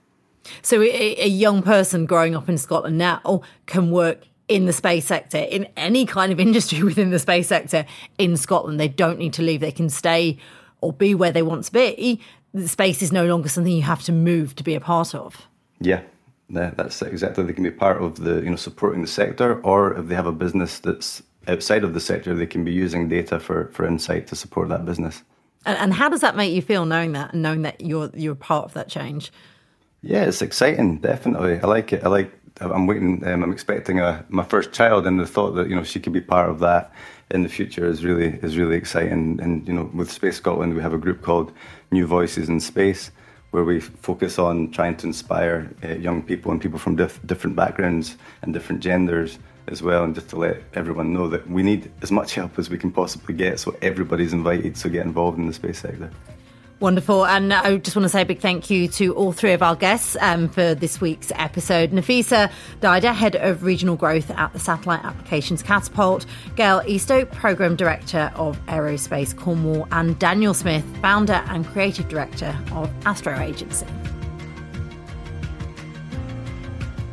So 0.63 0.81
a, 0.81 1.17
a 1.21 1.29
young 1.29 1.63
person 1.63 2.07
growing 2.07 2.35
up 2.35 2.49
in 2.49 2.57
Scotland 2.57 2.99
now 2.99 3.43
can 3.67 3.91
work 3.91 4.27
in 4.49 4.67
the 4.67 4.73
space 4.73 5.07
sector, 5.07 5.39
in 5.39 5.67
any 5.77 6.07
kind 6.07 6.33
of 6.33 6.41
industry 6.49 6.83
within 6.83 7.11
the 7.11 7.19
space 7.19 7.49
sector 7.49 7.85
in 8.19 8.37
Scotland. 8.37 8.81
They 8.81 8.89
don't 8.89 9.19
need 9.19 9.33
to 9.35 9.43
leave. 9.43 9.61
They 9.61 9.73
can 9.73 9.91
stay 9.91 10.39
or 10.81 10.93
be 10.93 11.15
where 11.15 11.33
they 11.33 11.43
want 11.43 11.65
to 11.65 11.73
be. 11.73 12.21
The 12.55 12.69
space 12.69 13.03
is 13.03 13.13
no 13.13 13.27
longer 13.27 13.49
something 13.49 13.73
you 13.73 13.83
have 13.83 14.03
to 14.05 14.13
move 14.13 14.55
to 14.57 14.63
be 14.63 14.75
a 14.75 14.81
part 14.81 15.15
of. 15.15 15.47
Yeah, 15.81 16.03
yeah, 16.49 16.71
that's 16.75 17.03
exactly. 17.03 17.45
They 17.45 17.53
can 17.53 17.65
be 17.65 17.71
part 17.71 18.01
of 18.01 18.17
the 18.17 18.37
you 18.37 18.51
know 18.51 18.57
supporting 18.57 19.03
the 19.03 19.09
sector, 19.09 19.61
or 19.61 19.95
if 19.99 20.07
they 20.07 20.15
have 20.15 20.27
a 20.27 20.33
business 20.33 20.79
that's 20.79 21.23
outside 21.49 21.85
of 21.85 21.95
the 21.95 22.01
sector, 22.01 22.35
they 22.35 22.47
can 22.47 22.65
be 22.65 22.73
using 22.73 23.09
data 23.09 23.39
for, 23.41 23.69
for 23.73 23.87
insight 23.87 24.27
to 24.29 24.37
support 24.37 24.69
that 24.69 24.85
business. 24.85 25.23
And, 25.65 25.79
and 25.79 25.95
how 25.95 26.09
does 26.09 26.21
that 26.21 26.37
make 26.37 26.53
you 26.53 26.63
feel 26.63 26.87
knowing 26.87 27.13
that 27.13 27.33
and 27.33 27.43
knowing 27.43 27.63
that 27.63 27.81
you're 27.81 28.11
you're 28.15 28.37
part 28.37 28.67
of 28.67 28.75
that 28.75 28.89
change? 28.89 29.33
Yeah, 30.03 30.25
it's 30.25 30.41
exciting. 30.41 30.99
Definitely, 30.99 31.59
I 31.61 31.67
like 31.67 31.93
it. 31.93 32.05
I 32.05 32.09
like. 32.09 32.33
I'm 32.61 32.87
waiting. 32.87 33.27
Um, 33.27 33.43
I'm 33.43 33.53
expecting 33.53 33.99
a 33.99 34.25
my 34.29 34.45
first 34.45 34.73
child, 34.73 35.07
and 35.07 35.19
the 35.19 35.27
thought 35.27 35.53
that 35.53 35.69
you 35.69 35.75
know 35.75 35.83
she 35.83 35.99
could 35.99 36.13
be 36.13 36.21
part 36.21 36.49
of 36.49 36.61
that 36.61 36.93
in 37.33 37.43
the 37.43 37.49
future 37.49 37.85
is 37.85 38.05
really 38.05 38.39
is 38.43 38.57
really 38.57 38.77
exciting. 38.77 39.41
And 39.43 39.67
you 39.67 39.75
know, 39.75 39.91
with 39.93 40.11
Space 40.11 40.37
Scotland, 40.37 40.75
we 40.75 40.83
have 40.83 40.95
a 40.95 40.99
group 40.99 41.23
called 41.23 41.53
New 41.91 42.07
Voices 42.07 42.49
in 42.49 42.61
Space, 42.61 43.11
where 43.51 43.65
we 43.65 43.81
focus 43.81 44.39
on 44.39 44.71
trying 44.71 44.97
to 44.99 45.07
inspire 45.09 45.75
uh, 45.83 45.95
young 45.95 46.23
people 46.23 46.53
and 46.53 46.61
people 46.61 46.79
from 46.79 46.95
dif- 46.95 47.21
different 47.27 47.57
backgrounds 47.57 48.17
and 48.43 48.55
different 48.55 48.83
genders 48.83 49.41
as 49.69 49.83
well, 49.83 50.05
and 50.05 50.15
just 50.15 50.29
to 50.31 50.37
let 50.37 50.63
everyone 50.75 51.13
know 51.13 51.29
that 51.29 51.49
we 51.51 51.63
need 51.63 51.91
as 52.03 52.11
much 52.11 52.35
help 52.35 52.59
as 52.59 52.71
we 52.71 52.79
can 52.79 52.91
possibly 52.91 53.35
get, 53.35 53.61
so 53.61 53.77
everybody's 53.83 54.33
invited. 54.33 54.77
So 54.77 54.89
get 54.89 55.05
involved 55.05 55.39
in 55.39 55.47
the 55.47 55.53
space 55.53 55.81
sector. 55.81 56.11
Wonderful. 56.79 57.25
And 57.25 57.55
I 57.55 57.79
just 57.79 57.97
want 57.97 58.05
to 58.05 58.11
say 58.11 58.21
a 58.21 58.27
big 58.27 58.41
thank 58.41 58.69
you 58.69 58.87
to 58.89 59.15
all 59.15 59.33
three 59.33 59.53
of 59.53 59.63
our 59.63 59.75
guests 59.75 60.15
um, 60.21 60.47
for 60.47 60.75
this 60.75 61.01
week's 61.01 61.33
episode. 61.37 61.91
Nafisa 61.91 62.53
Dida, 62.81 63.15
Head 63.15 63.35
of 63.35 63.63
Regional 63.63 63.97
Growth 63.97 64.31
at 64.33 64.53
the 64.53 64.59
Satellite 64.59 65.03
Applications 65.03 65.63
Catapult, 65.63 66.27
Gail 66.55 66.83
Eastoe, 66.87 67.25
Programme 67.33 67.77
Director 67.77 68.31
of 68.35 68.59
Aerospace 68.67 69.35
Cornwall, 69.35 69.89
and 69.91 70.19
Daniel 70.19 70.53
Smith, 70.53 70.85
Founder 71.01 71.43
and 71.49 71.67
Creative 71.67 72.07
Director 72.09 72.55
of 72.73 72.91
Astro 73.07 73.39
Agency. 73.39 73.87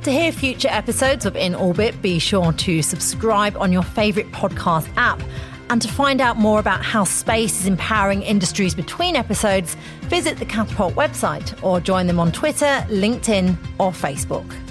To 0.04 0.12
hear 0.12 0.34
future 0.34 0.68
episodes 0.70 1.26
of 1.26 1.38
In 1.38 1.56
Orbit, 1.56 2.02
be 2.02 2.20
sure 2.20 2.52
to 2.52 2.82
subscribe 2.82 3.56
on 3.56 3.72
your 3.72 3.84
favourite 3.84 4.30
podcast 4.34 4.90
app. 4.98 5.24
And 5.70 5.82
to 5.82 5.88
find 5.88 6.20
out 6.20 6.36
more 6.36 6.60
about 6.60 6.84
how 6.84 7.06
space 7.06 7.62
is 7.62 7.68
empowering 7.68 8.22
industries 8.22 8.76
between 8.76 9.16
episodes, 9.16 9.78
visit 10.02 10.40
the 10.40 10.46
Catapult 10.46 10.94
website 10.96 11.58
or 11.64 11.80
join 11.80 12.08
them 12.08 12.20
on 12.20 12.34
Twitter, 12.34 12.86
LinkedIn, 12.90 13.56
or 13.80 13.92
Facebook. 13.92 14.63